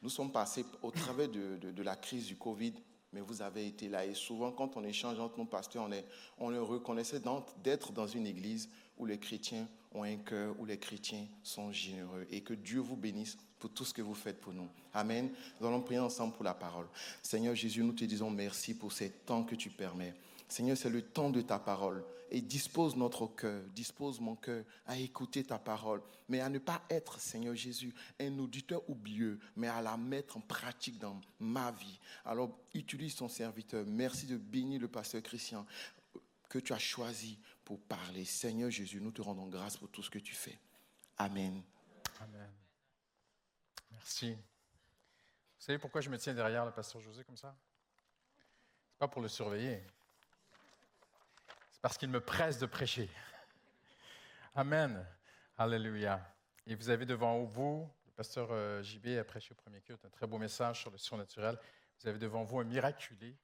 nous 0.02 0.10
sommes 0.10 0.32
passés 0.32 0.66
au 0.82 0.90
travers 0.90 1.30
de, 1.30 1.58
de- 1.58 1.72
de 1.72 1.84
la 1.84 1.96
crise 1.96 2.26
du 2.26 2.36
Covid, 2.36 2.74
mais 3.14 3.22
vous 3.22 3.42
avez 3.44 3.68
été 3.68 3.88
là. 3.90 4.04
Et 4.06 4.16
souvent, 4.16 4.52
quand 4.52 4.76
on 4.76 4.84
échange 4.84 5.20
entre 5.20 5.38
nos 5.38 5.46
pasteurs, 5.46 5.84
on, 5.88 5.92
est, 5.92 6.06
on 6.40 6.50
le 6.50 6.62
reconnaissait 6.64 7.22
d'être 7.64 7.92
dans 7.92 8.08
une 8.08 8.26
église 8.26 8.70
où 8.98 9.06
les 9.06 9.20
chrétiens 9.20 9.68
ont 9.94 10.04
un 10.04 10.16
cœur, 10.18 10.56
où 10.60 10.66
les 10.66 10.80
chrétiens 10.80 11.28
sont 11.44 11.72
généreux. 11.72 12.26
Et 12.32 12.42
que 12.42 12.54
Dieu 12.56 12.80
vous 12.80 12.96
bénisse 12.96 13.38
pour 13.62 13.70
tout 13.70 13.86
ce 13.86 13.94
que 13.94 14.02
vous 14.02 14.16
faites 14.16 14.42
pour 14.42 14.54
nous. 14.54 14.68
Amen. 14.94 15.32
Nous 15.60 15.68
allons 15.68 15.82
prier 15.82 16.00
ensemble 16.00 16.34
pour 16.34 16.44
la 16.44 16.56
parole. 16.56 16.88
Seigneur 17.22 17.56
Jésus, 17.56 17.84
nous 17.84 17.94
te 17.94 18.04
disons 18.04 18.32
merci 18.32 18.74
pour 18.74 18.92
ces 18.92 19.12
temps 19.12 19.44
que 19.44 19.56
tu 19.56 19.70
permets. 19.70 20.16
Seigneur, 20.50 20.76
c'est 20.76 20.90
le 20.90 21.04
temps 21.04 21.30
de 21.30 21.42
ta 21.42 21.60
parole. 21.60 22.04
Et 22.34 22.42
dispose 22.42 22.96
notre 22.96 23.28
cœur, 23.28 23.62
dispose 23.76 24.20
mon 24.20 24.36
cœur 24.36 24.64
à 24.88 24.98
écouter 24.98 25.44
ta 25.44 25.60
parole, 25.60 26.02
mais 26.30 26.40
à 26.40 26.48
ne 26.48 26.60
pas 26.60 26.82
être, 26.90 27.20
Seigneur 27.20 27.56
Jésus, 27.56 27.94
un 28.20 28.40
auditeur 28.40 28.82
oublieux, 28.90 29.38
mais 29.58 29.68
à 29.68 29.82
la 29.82 29.98
mettre 29.98 30.38
en 30.38 30.42
pratique 30.42 30.98
dans 30.98 31.20
ma 31.40 31.72
vie. 31.72 32.00
Alors, 32.24 32.58
utilise 32.74 33.16
ton 33.16 33.28
serviteur. 33.28 33.86
Merci 33.86 34.28
de 34.28 34.38
bénir 34.38 34.80
le 34.80 34.88
pasteur 34.88 35.22
Christian 35.22 35.66
que 36.48 36.60
tu 36.60 36.74
as 36.74 36.80
choisi 36.80 37.38
pour 37.66 37.80
parler. 37.80 38.24
Seigneur 38.26 38.72
Jésus, 38.72 39.02
nous 39.02 39.12
te 39.12 39.22
rendons 39.22 39.48
grâce 39.48 39.76
pour 39.76 39.90
tout 39.90 40.02
ce 40.02 40.10
que 40.10 40.20
tu 40.20 40.34
fais. 40.34 40.58
Amen. 41.18 41.62
Amen. 42.22 42.61
Merci. 44.02 44.34
Vous 44.34 44.42
savez 45.60 45.78
pourquoi 45.78 46.02
je 46.02 46.10
me 46.10 46.18
tiens 46.18 46.34
derrière 46.34 46.66
le 46.66 46.72
pasteur 46.72 47.00
José 47.02 47.24
comme 47.24 47.38
ça? 47.38 47.56
C'est 48.90 48.98
pas 48.98 49.08
pour 49.08 49.22
le 49.22 49.28
surveiller. 49.28 49.80
C'est 51.72 51.82
parce 51.84 52.00
qu'il 52.00 52.10
me 52.10 52.20
presse 52.20 52.58
de 52.58 52.66
prêcher. 52.66 53.08
Amen. 54.56 55.06
Alléluia. 55.56 56.20
Et 56.66 56.74
vous 56.74 56.90
avez 56.90 57.06
devant 57.06 57.44
vous, 57.44 57.88
le 58.08 58.12
pasteur 58.14 58.48
euh, 58.50 58.82
JB 58.82 59.20
a 59.20 59.24
prêché 59.24 59.52
au 59.52 59.56
premier 59.56 59.82
culte 59.82 60.04
un 60.04 60.10
très 60.10 60.26
beau 60.26 60.40
message 60.40 60.82
sur 60.82 60.90
le 60.90 60.98
surnaturel. 60.98 61.60
Vous 62.00 62.10
avez 62.10 62.18
devant 62.18 62.44
vous 62.44 62.60
un 62.60 62.64
miraculé 62.64 63.38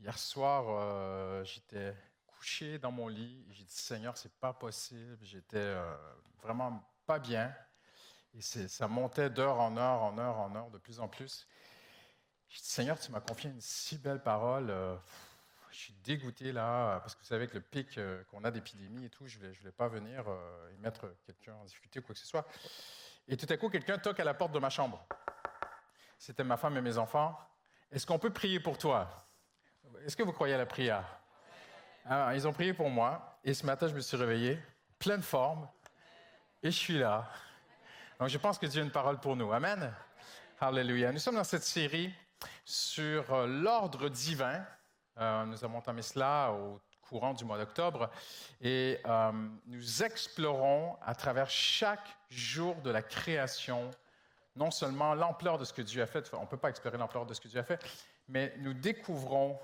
Hier 0.00 0.18
soir, 0.18 0.64
euh, 0.68 1.44
j'étais 1.44 1.94
couché 2.26 2.80
dans 2.80 2.90
mon 2.90 3.06
lit 3.06 3.46
et 3.48 3.52
j'ai 3.52 3.62
dit 3.62 3.76
Seigneur, 3.76 4.16
c'est 4.16 4.34
pas 4.40 4.52
possible. 4.52 5.18
J'étais 5.22 5.56
euh, 5.56 5.96
vraiment 6.42 6.82
pas 7.06 7.20
bien. 7.20 7.54
Et 8.34 8.40
ça 8.40 8.88
montait 8.88 9.30
d'heure 9.30 9.60
en 9.60 9.76
heure, 9.76 10.02
en 10.02 10.18
heure, 10.18 10.38
en 10.38 10.54
heure, 10.54 10.70
de 10.70 10.78
plus 10.78 11.00
en 11.00 11.08
plus. 11.08 11.46
J'ai 12.48 12.60
dit 12.60 12.68
Seigneur, 12.68 12.98
tu 12.98 13.10
m'as 13.10 13.20
confié 13.20 13.50
une 13.50 13.60
si 13.60 13.98
belle 13.98 14.22
parole. 14.22 14.70
Euh, 14.70 14.96
je 15.70 15.76
suis 15.76 15.94
dégoûté 16.04 16.52
là, 16.52 16.98
parce 17.00 17.14
que 17.14 17.20
vous 17.20 17.26
savez, 17.26 17.44
avec 17.44 17.54
le 17.54 17.60
pic 17.60 18.00
qu'on 18.30 18.44
a 18.44 18.50
d'épidémie 18.50 19.04
et 19.04 19.10
tout, 19.10 19.26
je 19.26 19.36
ne 19.36 19.42
voulais, 19.42 19.54
je 19.54 19.68
pas 19.68 19.88
venir 19.88 20.24
y 20.74 20.78
mettre 20.78 21.14
quelqu'un 21.26 21.54
en 21.54 21.64
difficulté 21.64 21.98
ou 21.98 22.02
quoi 22.02 22.14
que 22.14 22.20
ce 22.20 22.26
soit. 22.26 22.46
Et 23.26 23.36
tout 23.36 23.46
à 23.50 23.56
coup, 23.56 23.68
quelqu'un 23.68 23.98
toque 23.98 24.18
à 24.20 24.24
la 24.24 24.32
porte 24.34 24.52
de 24.52 24.58
ma 24.58 24.70
chambre. 24.70 25.06
C'était 26.18 26.44
ma 26.44 26.56
femme 26.56 26.76
et 26.78 26.80
mes 26.80 26.96
enfants. 26.96 27.38
Est-ce 27.92 28.06
qu'on 28.06 28.18
peut 28.18 28.32
prier 28.32 28.60
pour 28.60 28.78
toi? 28.78 29.08
Est-ce 30.04 30.16
que 30.16 30.22
vous 30.22 30.32
croyez 30.32 30.54
à 30.54 30.58
la 30.58 30.66
prière? 30.66 31.04
Alors, 32.06 32.32
ils 32.32 32.48
ont 32.48 32.52
prié 32.52 32.72
pour 32.72 32.88
moi 32.88 33.38
et 33.44 33.52
ce 33.52 33.66
matin, 33.66 33.88
je 33.88 33.94
me 33.94 34.00
suis 34.00 34.16
réveillé, 34.16 34.58
pleine 34.98 35.22
forme, 35.22 35.68
et 36.62 36.70
je 36.70 36.76
suis 36.76 36.98
là. 36.98 37.30
Donc, 38.18 38.30
je 38.30 38.38
pense 38.38 38.58
que 38.58 38.66
Dieu 38.66 38.82
a 38.82 38.84
une 38.84 38.90
parole 38.90 39.20
pour 39.20 39.36
nous. 39.36 39.52
Amen. 39.52 39.94
Alléluia. 40.60 41.12
Nous 41.12 41.20
sommes 41.20 41.36
dans 41.36 41.44
cette 41.44 41.62
série 41.62 42.12
sur 42.64 43.32
euh, 43.32 43.46
l'ordre 43.46 44.08
divin. 44.08 44.66
Euh, 45.18 45.44
nous 45.44 45.64
avons 45.64 45.78
entamé 45.78 46.02
cela 46.02 46.50
au 46.50 46.80
courant 47.00 47.32
du 47.32 47.44
mois 47.44 47.58
d'octobre 47.58 48.10
et 48.60 49.00
euh, 49.06 49.30
nous 49.66 50.02
explorons 50.02 50.96
à 51.00 51.14
travers 51.14 51.48
chaque 51.48 52.08
jour 52.28 52.74
de 52.82 52.90
la 52.90 53.02
création 53.02 53.88
non 54.56 54.72
seulement 54.72 55.14
l'ampleur 55.14 55.56
de 55.56 55.64
ce 55.64 55.72
que 55.72 55.82
Dieu 55.82 56.02
a 56.02 56.06
fait, 56.06 56.28
on 56.34 56.40
ne 56.40 56.46
peut 56.46 56.56
pas 56.56 56.70
explorer 56.70 56.98
l'ampleur 56.98 57.24
de 57.24 57.32
ce 57.34 57.40
que 57.40 57.46
Dieu 57.46 57.60
a 57.60 57.62
fait, 57.64 57.80
mais 58.26 58.52
nous 58.58 58.74
découvrons 58.74 59.60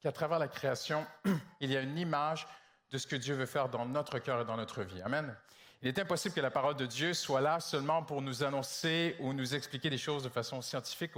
qu'à 0.00 0.12
travers 0.12 0.38
la 0.38 0.48
création, 0.48 1.06
il 1.60 1.70
y 1.70 1.76
a 1.76 1.82
une 1.82 1.98
image 1.98 2.48
de 2.90 2.96
ce 2.96 3.06
que 3.06 3.16
Dieu 3.16 3.34
veut 3.34 3.44
faire 3.44 3.68
dans 3.68 3.84
notre 3.84 4.18
cœur 4.18 4.40
et 4.40 4.44
dans 4.46 4.56
notre 4.56 4.82
vie. 4.82 5.02
Amen. 5.02 5.36
Il 5.80 5.86
est 5.86 5.98
impossible 6.00 6.34
que 6.34 6.40
la 6.40 6.50
parole 6.50 6.74
de 6.74 6.86
Dieu 6.86 7.14
soit 7.14 7.40
là 7.40 7.60
seulement 7.60 8.02
pour 8.02 8.20
nous 8.20 8.42
annoncer 8.42 9.14
ou 9.20 9.32
nous 9.32 9.54
expliquer 9.54 9.88
des 9.90 9.98
choses 9.98 10.24
de 10.24 10.28
façon 10.28 10.60
scientifique. 10.60 11.12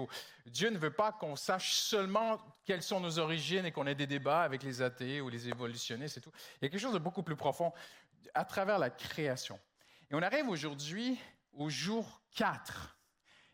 Dieu 0.45 0.69
ne 0.69 0.77
veut 0.77 0.93
pas 0.93 1.13
qu'on 1.13 1.35
sache 1.35 1.73
seulement 1.73 2.39
quelles 2.67 2.83
sont 2.83 3.01
nos 3.01 3.19
origines 3.19 3.65
et 3.65 3.73
qu'on 3.73 3.87
ait 3.87 3.95
des 3.95 4.07
débats 4.07 4.43
avec 4.43 4.63
les 4.63 4.83
athées 4.83 5.23
ou 5.23 5.31
les 5.31 5.49
évolutionnistes 5.49 6.19
et 6.19 6.21
tout. 6.21 6.33
Il 6.61 6.65
y 6.65 6.67
a 6.67 6.69
quelque 6.69 6.81
chose 6.81 6.93
de 6.93 6.99
beaucoup 6.99 7.23
plus 7.23 7.37
profond 7.37 7.73
à 8.35 8.45
travers 8.45 8.79
la 8.79 8.91
création. 8.91 9.59
Et 10.11 10.15
on 10.15 10.21
arrive 10.21 10.49
aujourd'hui 10.49 11.19
au 11.55 11.71
jour 11.71 12.21
4 12.37 13.00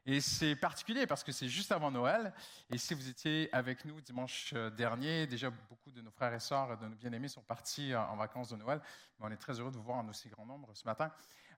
et 0.09 0.21
c'est 0.21 0.55
particulier 0.55 1.05
parce 1.05 1.25
que 1.25 1.33
c'est 1.33 1.49
juste 1.49 1.73
avant 1.73 1.91
Noël. 1.91 2.33
Et 2.71 2.79
si 2.79 2.95
vous 2.95 3.09
étiez 3.09 3.49
avec 3.53 3.85
nous 3.85 4.01
dimanche 4.01 4.53
euh, 4.55 4.71
dernier, 4.71 5.27
déjà 5.27 5.51
beaucoup 5.51 5.91
de 5.91 6.01
nos 6.01 6.13
frères 6.13 6.33
et 6.33 6.39
sœurs, 6.39 6.79
de 6.79 6.87
nos 6.87 6.95
bien-aimés 6.95 7.27
sont 7.27 7.43
partis 7.43 7.93
euh, 7.93 8.01
en 8.01 8.15
vacances 8.15 8.51
de 8.51 8.57
Noël. 8.57 8.81
On 9.19 9.33
est 9.33 9.37
très 9.37 9.59
heureux 9.59 9.73
de 9.73 9.77
vous 9.77 9.83
voir 9.83 9.99
en 9.99 10.09
aussi 10.09 10.29
grand 10.29 10.47
nombre 10.47 10.71
ce 10.75 10.85
matin. 10.85 11.11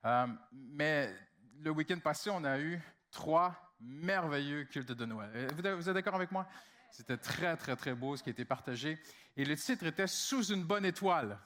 Euh, 0.03 0.25
mais 0.51 1.15
le 1.59 1.69
week-end 1.69 1.99
passé, 1.99 2.31
on 2.31 2.43
a 2.43 2.59
eu 2.59 2.81
trois 3.11 3.55
merveilleux 3.79 4.63
cultes 4.63 4.93
de 4.93 5.05
Noël. 5.05 5.47
Vous 5.53 5.87
êtes 5.87 5.93
d'accord 5.93 6.15
avec 6.15 6.31
moi? 6.31 6.47
C'était 6.89 7.17
très, 7.17 7.55
très, 7.55 7.75
très 7.75 7.93
beau 7.93 8.17
ce 8.17 8.23
qui 8.23 8.29
a 8.29 8.31
été 8.31 8.45
partagé. 8.45 8.99
Et 9.37 9.45
le 9.45 9.55
titre 9.55 9.85
était 9.85 10.07
Sous 10.07 10.45
une 10.51 10.63
bonne 10.63 10.85
étoile. 10.85 11.39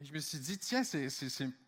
Et 0.00 0.06
je 0.06 0.14
me 0.14 0.18
suis 0.18 0.38
dit, 0.38 0.58
tiens, 0.58 0.84
c'est 0.84 1.08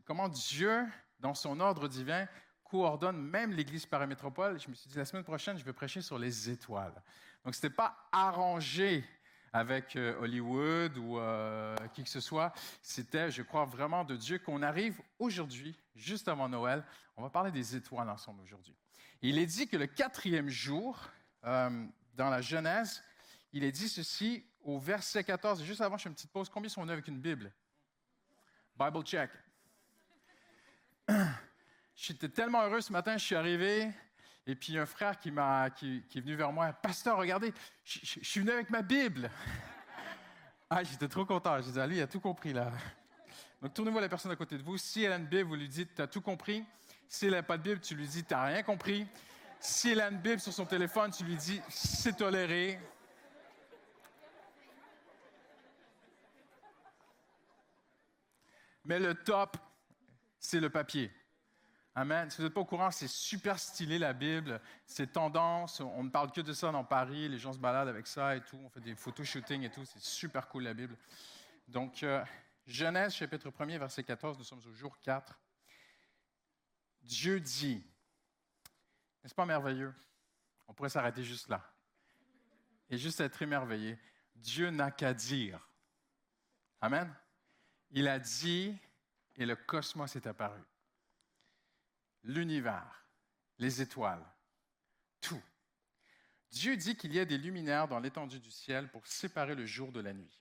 comment 0.07 0.31
Dieu, 0.31 0.87
dans 1.21 1.35
son 1.35 1.61
ordre 1.61 1.89
divin, 1.89 2.27
coordonne 2.73 3.21
même 3.21 3.53
l'Église 3.53 3.85
paramétropole. 3.85 4.59
Je 4.59 4.71
me 4.71 4.75
suis 4.75 4.89
dit, 4.89 4.97
la 4.97 5.05
semaine 5.05 5.25
prochaine, 5.25 5.59
je 5.59 5.65
vais 5.65 5.75
prêcher 5.75 6.01
sur 6.01 6.19
les 6.19 6.49
étoiles. 6.49 6.95
Donc, 7.45 7.55
ce 7.55 7.59
n'était 7.59 7.77
pas 7.77 8.09
arrangé 8.11 9.05
avec 9.53 9.95
euh, 9.95 10.19
Hollywood 10.19 10.97
ou 10.97 11.19
euh, 11.19 11.77
qui 11.93 12.03
que 12.03 12.09
ce 12.09 12.21
soit. 12.21 12.55
C'était, 12.81 13.31
je 13.31 13.43
crois, 13.43 13.67
vraiment 13.67 14.05
de 14.05 14.17
Dieu 14.17 14.39
qu'on 14.39 14.63
arrive 14.63 15.03
aujourd'hui, 15.19 15.79
juste 15.95 16.29
avant 16.29 16.49
Noël. 16.49 16.83
On 17.19 17.23
va 17.23 17.29
parler 17.29 17.51
des 17.51 17.77
étoiles 17.77 18.09
ensemble 18.09 18.41
aujourd'hui. 18.41 18.75
Il 19.21 19.37
est 19.37 19.45
dit 19.45 19.69
que 19.69 19.77
le 19.77 19.87
quatrième 19.87 20.49
jour, 20.49 20.99
euh, 21.45 21.87
dans 22.15 22.31
la 22.31 22.41
Genèse, 22.41 23.05
il 23.53 23.65
est 23.65 23.73
dit 23.73 23.91
ceci 23.91 24.47
au 24.63 24.79
verset 24.79 25.23
14. 25.23 25.63
Juste 25.63 25.83
avant, 25.83 25.99
je 25.99 26.05
fais 26.05 26.09
une 26.09 26.15
petite 26.15 26.33
pause. 26.33 26.49
Combien 26.49 26.71
sont 26.71 26.81
venus 26.81 26.95
avec 26.95 27.07
une 27.07 27.21
Bible? 27.21 27.53
Bible 28.79 29.03
check. 29.03 29.31
J'étais 32.03 32.29
tellement 32.29 32.65
heureux 32.65 32.81
ce 32.81 32.91
matin, 32.91 33.17
je 33.17 33.25
suis 33.25 33.37
arrivé, 33.37 33.89
et 34.45 34.57
puis 34.57 34.77
un 34.77 34.87
frère 34.87 35.21
qui, 35.21 35.31
m'a, 35.31 35.71
qui, 35.71 36.03
est 36.13 36.21
venu 36.21 36.35
vers 36.35 36.51
moi, 36.51 36.73
Pasteur, 36.73 37.17
regardez, 37.17 37.55
je, 37.85 38.19
suis 38.25 38.41
venu 38.41 38.51
avec 38.51 38.71
ma 38.71 38.83
Bible. 38.83 39.31
ah, 40.71 40.83
j'étais 40.83 41.07
trop 41.07 41.25
content. 41.25 41.63
J'ai 41.63 41.71
dit, 41.71 41.79
ah, 41.79 41.87
lui, 41.87 41.99
il 41.99 42.03
a 42.03 42.09
tout 42.09 42.19
compris 42.19 42.53
là. 42.53 42.73
Donc, 43.61 43.73
tournez-vous 43.73 43.99
à 43.99 44.01
la 44.01 44.09
personne 44.09 44.33
à 44.33 44.37
côté 44.37 44.59
de 44.59 44.65
vous. 44.65 44.77
Si 44.79 45.05
elle 45.05 45.13
a 45.13 45.17
une 45.17 45.27
Bible, 45.27 45.49
vous 45.49 45.55
lui 45.55 45.69
dites, 45.69 45.95
tu 45.95 46.03
as 46.03 46.09
tout 46.09 46.21
compris. 46.21 46.65
Si 47.07 47.27
elle 47.27 47.35
n'a 47.35 47.45
pas 47.45 47.57
de 47.57 47.63
Bible, 47.63 47.81
tu 47.81 47.95
lui 47.95 48.09
dis, 48.09 48.25
tu 48.25 48.35
n'as 48.35 48.47
rien 48.47 48.65
compris. 48.65 49.07
Si 49.61 49.91
elle 49.91 50.01
a 50.01 50.09
une 50.09 50.19
Bible 50.19 50.41
sur 50.41 50.53
son 50.53 50.67
téléphone, 50.67 51.13
tu 51.13 51.23
lui 51.23 51.37
dis, 51.37 51.63
c'est 51.69 52.17
toléré. 52.17 52.81
Mais 58.85 58.99
le 58.99 59.15
top, 59.15 59.57
c'est 60.41 60.59
le 60.59 60.69
papier. 60.69 61.13
Amen. 61.95 62.31
Si 62.31 62.39
vous 62.39 62.45
n'êtes 62.45 62.55
pas 62.55 62.61
au 62.61 62.65
courant, 62.65 62.91
c'est 62.91 63.09
super 63.09 63.59
stylé 63.59 63.99
la 63.99 64.15
Bible. 64.15 64.61
C'est 64.87 65.13
tendance. 65.13 65.81
On 65.81 66.05
ne 66.05 66.09
parle 66.09 66.33
que 66.33 66.41
de 66.41 66.55
ça 66.55 66.73
dans 66.73 66.85
Paris. 66.85 67.29
Les 67.29 67.39
gens 67.39 67.53
se 67.53 67.59
baladent 67.59 67.89
avec 67.89 68.07
ça 68.07 68.35
et 68.35 68.41
tout. 68.41 68.59
On 68.65 68.71
fait 68.71 68.81
des 68.81 68.95
photoshootings 68.95 69.63
et 69.63 69.71
tout. 69.71 69.85
C'est 69.85 70.01
super 70.01 70.49
cool 70.49 70.63
la 70.63 70.73
Bible. 70.73 70.97
Donc, 71.69 72.03
euh, 72.03 72.25
Genèse 72.67 73.15
chapitre 73.15 73.53
1 73.59 73.79
verset 73.79 74.05
14, 74.05 74.39
nous 74.39 74.45
sommes 74.45 74.63
au 74.67 74.73
jour 74.73 74.99
4. 75.01 75.39
Dieu 77.03 77.41
dit, 77.41 77.85
n'est-ce 79.23 79.35
pas 79.35 79.45
merveilleux? 79.45 79.93
On 80.69 80.73
pourrait 80.73 80.89
s'arrêter 80.89 81.23
juste 81.23 81.49
là. 81.49 81.63
Et 82.89 82.97
juste 82.97 83.21
être 83.21 83.43
émerveillé. 83.43 83.99
Dieu 84.35 84.71
n'a 84.71 84.91
qu'à 84.91 85.13
dire. 85.13 85.69
Amen. 86.81 87.13
Il 87.91 88.09
a 88.09 88.19
dit 88.19 88.79
et 89.37 89.45
le 89.45 89.57
cosmos 89.57 90.17
est 90.17 90.27
apparu 90.27 90.63
l'univers, 92.25 93.07
les 93.59 93.83
étoiles, 93.83 94.25
tout. 95.21 95.43
Dieu 96.51 96.77
dit 96.77 96.97
qu'il 96.97 97.15
y 97.15 97.21
a 97.21 97.25
des 97.25 97.39
luminaires 97.39 97.89
dans 97.89 97.99
l'étendue 97.99 98.41
du 98.41 98.51
ciel 98.51 98.91
pour 98.91 99.07
séparer 99.07 99.55
le 99.55 99.65
jour 99.67 99.91
de 99.91 100.01
la 100.01 100.13
nuit. 100.13 100.39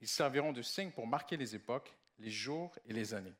Ils 0.00 0.08
serviront 0.08 0.52
de 0.52 0.62
signe 0.62 0.92
pour 0.92 1.06
marquer 1.06 1.36
les 1.36 1.54
époques, 1.54 1.94
les 2.18 2.30
jours 2.30 2.76
et 2.86 2.92
les 2.92 3.14
années. 3.14 3.36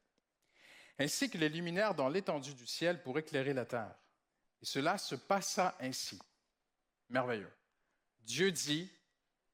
Ainsi 0.98 1.30
que 1.30 1.38
les 1.38 1.48
luminaires 1.48 1.94
dans 1.94 2.09
l'étendue 2.09 2.54
du 2.54 2.66
ciel 2.66 3.02
pour 3.02 3.18
éclairer 3.18 3.54
la 3.54 3.64
terre. 3.64 3.94
Et 4.61 4.66
cela 4.66 4.98
se 4.98 5.14
passa 5.14 5.76
ainsi. 5.80 6.18
Merveilleux. 7.09 7.52
Dieu 8.20 8.50
dit, 8.50 8.90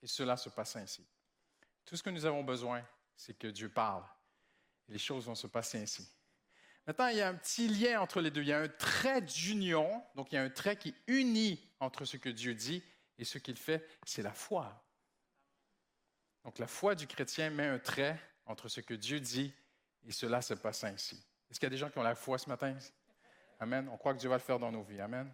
et 0.02 0.06
cela 0.06 0.36
se 0.36 0.48
passa 0.48 0.78
ainsi. 0.78 1.06
Tout 1.84 1.96
ce 1.96 2.02
que 2.02 2.10
nous 2.10 2.24
avons 2.24 2.42
besoin, 2.42 2.84
c'est 3.16 3.38
que 3.38 3.48
Dieu 3.48 3.68
parle. 3.68 4.04
Et 4.88 4.92
les 4.92 4.98
choses 4.98 5.26
vont 5.26 5.34
se 5.34 5.46
passer 5.46 5.78
ainsi. 5.78 6.08
Maintenant, 6.86 7.06
il 7.08 7.16
y 7.16 7.22
a 7.22 7.28
un 7.28 7.34
petit 7.34 7.68
lien 7.68 8.00
entre 8.00 8.20
les 8.20 8.30
deux. 8.30 8.42
Il 8.42 8.48
y 8.48 8.52
a 8.52 8.60
un 8.60 8.68
trait 8.68 9.22
d'union, 9.22 10.02
donc 10.14 10.32
il 10.32 10.34
y 10.34 10.38
a 10.38 10.42
un 10.42 10.50
trait 10.50 10.76
qui 10.76 10.94
unit 11.06 11.60
entre 11.80 12.04
ce 12.04 12.16
que 12.16 12.28
Dieu 12.28 12.54
dit 12.54 12.82
et 13.18 13.24
ce 13.24 13.38
qu'il 13.38 13.56
fait, 13.56 13.86
c'est 14.04 14.22
la 14.22 14.32
foi. 14.32 14.84
Donc 16.44 16.58
la 16.58 16.66
foi 16.66 16.94
du 16.94 17.06
chrétien 17.06 17.48
met 17.50 17.66
un 17.66 17.78
trait 17.78 18.20
entre 18.44 18.68
ce 18.68 18.80
que 18.80 18.94
Dieu 18.94 19.18
dit 19.20 19.54
et 20.06 20.12
cela 20.12 20.42
se 20.42 20.52
passe 20.52 20.84
ainsi. 20.84 21.24
Est-ce 21.50 21.58
qu'il 21.58 21.66
y 21.66 21.68
a 21.68 21.70
des 21.70 21.78
gens 21.78 21.88
qui 21.88 21.98
ont 21.98 22.02
la 22.02 22.14
foi 22.14 22.36
ce 22.36 22.48
matin? 22.48 22.76
Amen. 23.60 23.88
On 23.90 23.96
croit 23.96 24.12
que 24.12 24.18
Dieu 24.18 24.28
va 24.28 24.36
le 24.36 24.42
faire 24.42 24.58
dans 24.58 24.70
nos 24.70 24.82
vies. 24.82 25.00
Amen. 25.00 25.32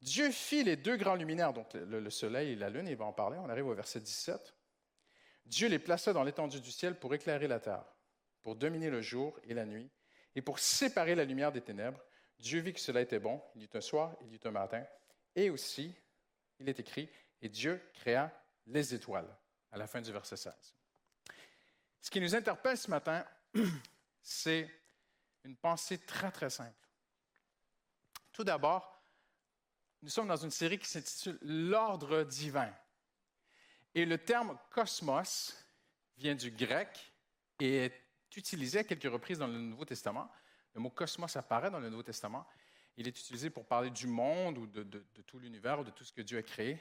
Dieu 0.00 0.30
fit 0.30 0.64
les 0.64 0.76
deux 0.76 0.96
grands 0.96 1.14
luminaires, 1.14 1.52
donc 1.52 1.74
le, 1.74 2.08
soleil 2.08 2.52
et 2.52 2.56
la 2.56 2.70
lune, 2.70 2.88
il 2.88 2.96
va 2.96 3.04
en 3.04 3.12
parler. 3.12 3.36
On 3.38 3.50
arrive 3.50 3.66
au 3.66 3.74
verset 3.74 4.00
17. 4.00 4.54
Dieu 5.44 5.68
les 5.68 5.78
plaça 5.78 6.14
dans 6.14 6.22
l'étendue 6.22 6.60
du 6.60 6.70
ciel 6.70 6.98
pour 6.98 7.12
éclairer 7.12 7.48
la 7.48 7.60
terre 7.60 7.84
pour 8.42 8.56
dominer 8.56 8.90
le 8.90 9.02
jour 9.02 9.38
et 9.44 9.54
la 9.54 9.64
nuit, 9.64 9.90
et 10.34 10.42
pour 10.42 10.58
séparer 10.58 11.14
la 11.14 11.24
lumière 11.24 11.52
des 11.52 11.60
ténèbres. 11.60 12.00
Dieu 12.38 12.60
vit 12.60 12.72
que 12.72 12.80
cela 12.80 13.00
était 13.00 13.18
bon. 13.18 13.42
Il 13.54 13.62
y 13.62 13.64
eut 13.64 13.70
un 13.74 13.80
soir, 13.80 14.16
il 14.22 14.32
y 14.32 14.36
eut 14.36 14.40
un 14.44 14.50
matin. 14.50 14.84
Et 15.34 15.50
aussi, 15.50 15.94
il 16.58 16.68
est 16.68 16.80
écrit, 16.80 17.08
et 17.42 17.48
Dieu 17.48 17.82
créa 17.94 18.32
les 18.66 18.94
étoiles, 18.94 19.28
à 19.72 19.78
la 19.78 19.86
fin 19.86 20.00
du 20.00 20.12
verset 20.12 20.36
16. 20.36 20.54
Ce 22.00 22.10
qui 22.10 22.20
nous 22.20 22.34
interpelle 22.34 22.78
ce 22.78 22.90
matin, 22.90 23.24
c'est 24.22 24.70
une 25.44 25.56
pensée 25.56 25.98
très, 25.98 26.30
très 26.30 26.50
simple. 26.50 26.72
Tout 28.32 28.44
d'abord, 28.44 29.02
nous 30.02 30.08
sommes 30.08 30.28
dans 30.28 30.36
une 30.36 30.50
série 30.50 30.78
qui 30.78 30.88
s'intitule 30.88 31.38
L'ordre 31.42 32.22
divin. 32.24 32.72
Et 33.94 34.06
le 34.06 34.18
terme 34.18 34.56
cosmos 34.70 35.56
vient 36.16 36.34
du 36.34 36.50
grec 36.50 37.12
et 37.58 37.84
est 37.84 38.09
utilisé 38.36 38.78
à 38.78 38.84
quelques 38.84 39.10
reprises 39.10 39.38
dans 39.38 39.46
le 39.46 39.58
Nouveau 39.58 39.84
Testament. 39.84 40.30
Le 40.74 40.80
mot 40.80 40.90
cosmos 40.90 41.34
apparaît 41.36 41.70
dans 41.70 41.80
le 41.80 41.90
Nouveau 41.90 42.02
Testament. 42.02 42.46
Il 42.96 43.06
est 43.06 43.18
utilisé 43.18 43.50
pour 43.50 43.66
parler 43.66 43.90
du 43.90 44.06
monde 44.06 44.58
ou 44.58 44.66
de, 44.66 44.82
tout 45.26 45.38
l'univers 45.38 45.80
ou 45.80 45.84
de 45.84 45.90
tout 45.90 46.04
ce 46.04 46.12
que 46.12 46.22
Dieu 46.22 46.38
a 46.38 46.42
créé. 46.42 46.78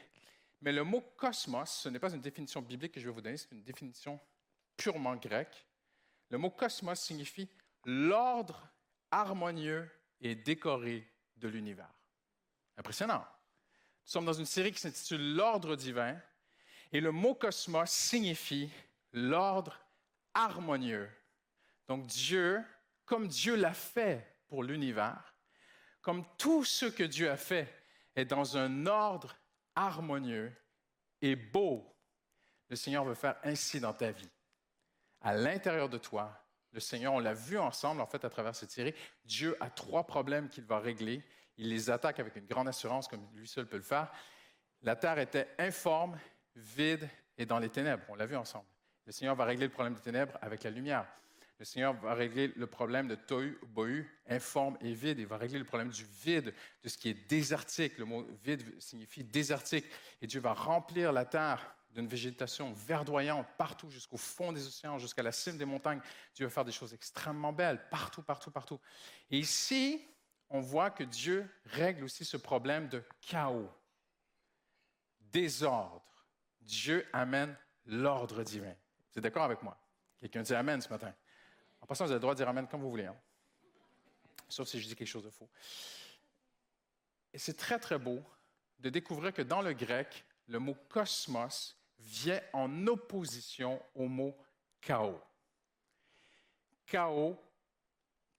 Mais 0.61 0.71
le 0.71 0.83
mot 0.83 1.01
cosmos, 1.15 1.69
ce 1.69 1.89
n'est 1.89 1.99
pas 1.99 2.13
une 2.13 2.21
définition 2.21 2.61
biblique 2.61 2.93
que 2.93 2.99
je 2.99 3.05
vais 3.05 3.13
vous 3.13 3.21
donner, 3.21 3.37
c'est 3.37 3.51
une 3.51 3.63
définition 3.63 4.19
purement 4.75 5.15
grecque. 5.15 5.65
Le 6.29 6.37
mot 6.37 6.49
cosmos 6.49 6.99
signifie 6.99 7.49
l'ordre 7.85 8.67
harmonieux 9.09 9.89
et 10.19 10.35
décoré 10.35 11.07
de 11.37 11.47
l'univers. 11.47 11.93
Impressionnant. 12.77 13.19
Nous 14.05 14.11
sommes 14.11 14.25
dans 14.25 14.33
une 14.33 14.45
série 14.45 14.71
qui 14.71 14.79
s'intitule 14.79 15.35
L'ordre 15.35 15.75
divin 15.75 16.19
et 16.91 16.99
le 16.99 17.11
mot 17.11 17.35
cosmos 17.35 17.89
signifie 17.89 18.69
l'ordre 19.13 19.79
harmonieux. 20.33 21.09
Donc 21.89 22.05
Dieu, 22.05 22.63
comme 23.03 23.27
Dieu 23.27 23.55
l'a 23.55 23.73
fait 23.73 24.37
pour 24.47 24.63
l'univers, 24.63 25.33
comme 26.01 26.23
tout 26.37 26.63
ce 26.63 26.85
que 26.85 27.03
Dieu 27.03 27.31
a 27.31 27.35
fait 27.35 27.67
est 28.15 28.25
dans 28.25 28.57
un 28.57 28.85
ordre 28.85 29.35
harmonieux 29.73 30.55
et 31.23 31.35
beau, 31.35 31.83
le 32.69 32.75
Seigneur 32.75 33.03
veut 33.05 33.15
faire 33.15 33.37
ainsi 33.43 33.79
dans 33.79 33.93
ta 33.93 34.11
vie. 34.11 34.29
À 35.21 35.33
l'intérieur 35.33 35.89
de 35.89 35.97
toi, 35.97 36.45
le 36.73 36.79
Seigneur, 36.79 37.13
on 37.13 37.19
l'a 37.19 37.33
vu 37.33 37.57
ensemble 37.57 38.01
en 38.01 38.05
fait 38.05 38.23
à 38.23 38.29
travers 38.29 38.55
cette 38.55 38.69
série, 38.69 38.93
Dieu 39.25 39.57
a 39.59 39.71
trois 39.71 40.05
problèmes 40.05 40.47
qu'il 40.47 40.65
va 40.65 40.79
régler. 40.79 41.23
Il 41.57 41.69
les 41.69 41.89
attaque 41.89 42.19
avec 42.19 42.35
une 42.35 42.45
grande 42.45 42.67
assurance 42.67 43.07
comme 43.07 43.27
lui 43.33 43.47
seul 43.47 43.67
peut 43.67 43.77
le 43.77 43.81
faire. 43.81 44.11
La 44.83 44.95
terre 44.95 45.17
était 45.17 45.49
informe, 45.57 46.19
vide 46.55 47.09
et 47.35 47.47
dans 47.47 47.57
les 47.57 47.69
ténèbres. 47.69 48.03
On 48.09 48.15
l'a 48.15 48.27
vu 48.27 48.35
ensemble. 48.35 48.67
Le 49.07 49.11
Seigneur 49.11 49.35
va 49.35 49.45
régler 49.45 49.65
le 49.65 49.71
problème 49.71 49.95
des 49.95 50.01
ténèbres 50.01 50.37
avec 50.39 50.61
la 50.61 50.69
lumière. 50.69 51.07
Le 51.59 51.65
Seigneur 51.65 51.93
va 51.93 52.13
régler 52.13 52.53
le 52.55 52.67
problème 52.67 53.09
de 53.09 53.15
tohu, 53.15 53.59
bohu, 53.67 54.09
informe 54.27 54.77
et 54.79 54.93
vide. 54.93 55.19
Il 55.19 55.27
va 55.27 55.35
régler 55.35 55.59
le 55.59 55.65
problème 55.65 55.89
du 55.89 56.05
vide, 56.05 56.53
de 56.83 56.89
ce 56.89 56.97
qui 56.97 57.09
est 57.09 57.29
désertique. 57.29 57.97
Le 57.97 58.05
mot 58.05 58.25
vide 58.41 58.63
signifie 58.81 59.25
désertique. 59.25 59.85
Et 60.21 60.27
Dieu 60.27 60.39
va 60.39 60.53
remplir 60.53 61.11
la 61.11 61.25
terre 61.25 61.75
d'une 61.91 62.07
végétation 62.07 62.71
verdoyante 62.71 63.45
partout, 63.57 63.89
jusqu'au 63.89 64.15
fond 64.15 64.53
des 64.53 64.65
océans, 64.65 64.99
jusqu'à 64.99 65.21
la 65.21 65.33
cime 65.33 65.57
des 65.57 65.65
montagnes. 65.65 65.99
Dieu 66.33 66.45
va 66.45 66.49
faire 66.49 66.63
des 66.63 66.71
choses 66.71 66.93
extrêmement 66.93 67.51
belles, 67.51 67.89
partout, 67.89 68.21
partout, 68.21 68.51
partout. 68.51 68.79
Et 69.29 69.39
ici, 69.39 70.01
on 70.49 70.61
voit 70.61 70.91
que 70.91 71.03
Dieu 71.03 71.45
règle 71.65 72.05
aussi 72.05 72.23
ce 72.23 72.37
problème 72.37 72.87
de 72.87 73.03
chaos, 73.19 73.69
désordre. 75.19 76.25
Dieu 76.61 77.05
amène 77.11 77.53
l'ordre 77.85 78.43
divin. 78.43 78.73
Vous 79.11 79.17
êtes 79.17 79.23
d'accord 79.23 79.43
avec 79.43 79.61
moi? 79.61 79.77
Quelqu'un 80.17 80.41
dit 80.41 80.53
Amen 80.53 80.79
ce 80.79 80.89
matin. 80.89 81.13
Passant, 81.89 82.05
vous 82.05 82.11
avez 82.11 82.17
le 82.17 82.21
droit 82.21 82.35
dire 82.35 82.47
Amen 82.47 82.67
comme 82.67 82.81
vous 82.81 82.89
voulez. 82.91 83.07
Hein? 83.07 83.17
Sauf 84.47 84.67
si 84.67 84.79
je 84.79 84.87
dis 84.87 84.95
quelque 84.95 85.07
chose 85.07 85.23
de 85.23 85.31
faux. 85.31 85.49
Et 87.33 87.39
c'est 87.39 87.55
très, 87.55 87.79
très 87.79 87.97
beau 87.97 88.23
de 88.77 88.91
découvrir 88.91 89.33
que 89.33 89.41
dans 89.41 89.63
le 89.63 89.73
grec, 89.73 90.23
le 90.47 90.59
mot 90.59 90.75
cosmos 90.87 91.75
vient 91.97 92.41
en 92.53 92.85
opposition 92.85 93.81
au 93.95 94.07
mot 94.07 94.37
chaos. 94.81 95.19
Chaos 96.85 97.35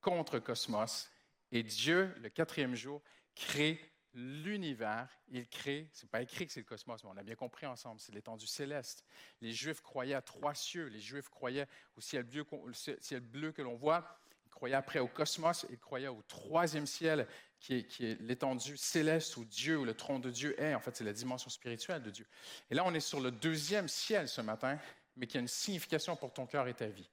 contre 0.01 0.38
cosmos. 0.38 1.11
Et 1.51 1.64
Dieu, 1.64 2.14
le 2.20 2.28
quatrième 2.28 2.76
jour, 2.76 3.03
crée 3.34 3.80
l'univers, 4.14 5.08
il 5.28 5.46
crée, 5.48 5.88
c'est 5.92 6.11
pas 6.11 6.22
écrit 6.22 6.46
que 6.46 6.52
c'est 6.52 6.61
le 6.61 6.66
cosmos, 6.66 7.02
mais 7.04 7.11
on 7.11 7.16
a 7.16 7.22
bien 7.22 7.36
compris 7.36 7.66
ensemble, 7.66 8.00
c'est 8.00 8.12
l'étendue 8.12 8.46
céleste. 8.46 9.04
Les 9.40 9.52
Juifs 9.52 9.80
croyaient 9.80 10.14
à 10.14 10.22
trois 10.22 10.54
cieux, 10.54 10.86
les 10.86 11.00
Juifs 11.00 11.28
croyaient 11.28 11.68
au 11.96 12.00
ciel 12.00 12.24
bleu, 12.24 12.44
ciel 12.72 13.20
bleu 13.20 13.52
que 13.52 13.62
l'on 13.62 13.76
voit, 13.76 14.18
ils 14.46 14.50
croyaient 14.50 14.74
après 14.74 14.98
au 14.98 15.06
cosmos, 15.06 15.64
ils 15.70 15.78
croyaient 15.78 16.08
au 16.08 16.22
troisième 16.22 16.86
ciel 16.86 17.26
qui 17.61 17.74
est, 17.74 17.84
qui 17.84 18.06
est 18.06 18.20
l'étendue 18.20 18.76
céleste 18.76 19.36
où 19.36 19.44
Dieu, 19.44 19.78
où 19.78 19.84
le 19.84 19.94
trône 19.94 20.20
de 20.20 20.30
Dieu 20.30 20.61
est. 20.61 20.74
En 20.74 20.80
fait, 20.80 20.96
c'est 20.96 21.04
la 21.04 21.12
dimension 21.12 21.50
spirituelle 21.50 22.02
de 22.02 22.11
Dieu. 22.11 22.26
Et 22.70 22.74
là, 22.74 22.82
on 22.84 22.94
est 22.94 23.00
sur 23.00 23.20
le 23.20 23.30
deuxième 23.30 23.86
ciel 23.86 24.28
ce 24.28 24.40
matin, 24.40 24.78
mais 25.16 25.26
qui 25.26 25.36
a 25.36 25.40
une 25.40 25.48
signification 25.48 26.16
pour 26.16 26.32
ton 26.32 26.46
cœur 26.46 26.66
et 26.66 26.74
ta 26.74 26.86
vie. 26.86 27.08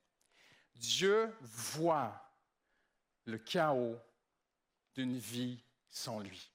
Dieu 0.76 1.32
voit 1.42 2.24
le 3.26 3.38
chaos 3.38 4.00
d'une 4.96 5.18
vie 5.18 5.64
sans 5.90 6.20
lui. 6.20 6.50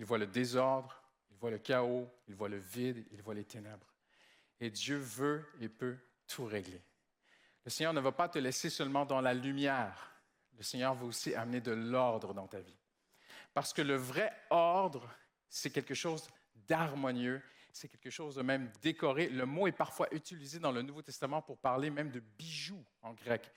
Il 0.00 0.06
voit 0.06 0.16
le 0.16 0.26
désordre, 0.26 0.98
il 1.30 1.36
voit 1.36 1.50
le 1.50 1.58
chaos, 1.58 2.08
il 2.26 2.34
voit 2.34 2.48
le 2.48 2.56
vide, 2.56 3.04
il 3.12 3.20
voit 3.20 3.34
les 3.34 3.44
ténèbres. 3.44 3.86
Et 4.58 4.70
Dieu 4.70 4.96
veut 4.96 5.44
et 5.60 5.68
peut 5.68 5.98
tout 6.26 6.46
régler. 6.46 6.82
Le 7.66 7.70
Seigneur 7.70 7.92
ne 7.92 8.00
va 8.00 8.10
pas 8.10 8.26
te 8.26 8.38
laisser 8.38 8.70
seulement 8.70 9.04
dans 9.04 9.20
la 9.20 9.34
lumière. 9.34 10.10
Le 10.56 10.62
Seigneur 10.62 10.94
veut 10.94 11.04
aussi 11.04 11.34
amener 11.34 11.60
de 11.60 11.72
l'ordre 11.72 12.32
dans 12.32 12.46
ta 12.46 12.60
vie. 12.60 12.78
Parce 13.52 13.74
que 13.74 13.82
le 13.82 13.94
vrai 13.94 14.32
ordre, 14.48 15.06
c'est 15.50 15.68
quelque 15.68 15.92
chose 15.92 16.28
d'harmonieux, 16.66 17.42
c'est 17.70 17.88
quelque 17.88 18.08
chose 18.08 18.36
de 18.36 18.42
même 18.42 18.72
décoré. 18.80 19.28
Le 19.28 19.44
mot 19.44 19.66
est 19.66 19.72
parfois 19.72 20.08
utilisé 20.14 20.58
dans 20.58 20.72
le 20.72 20.80
Nouveau 20.80 21.02
Testament 21.02 21.42
pour 21.42 21.58
parler 21.58 21.90
même 21.90 22.10
de 22.10 22.20
bijoux 22.20 22.82
en 23.02 23.12
grec, 23.12 23.52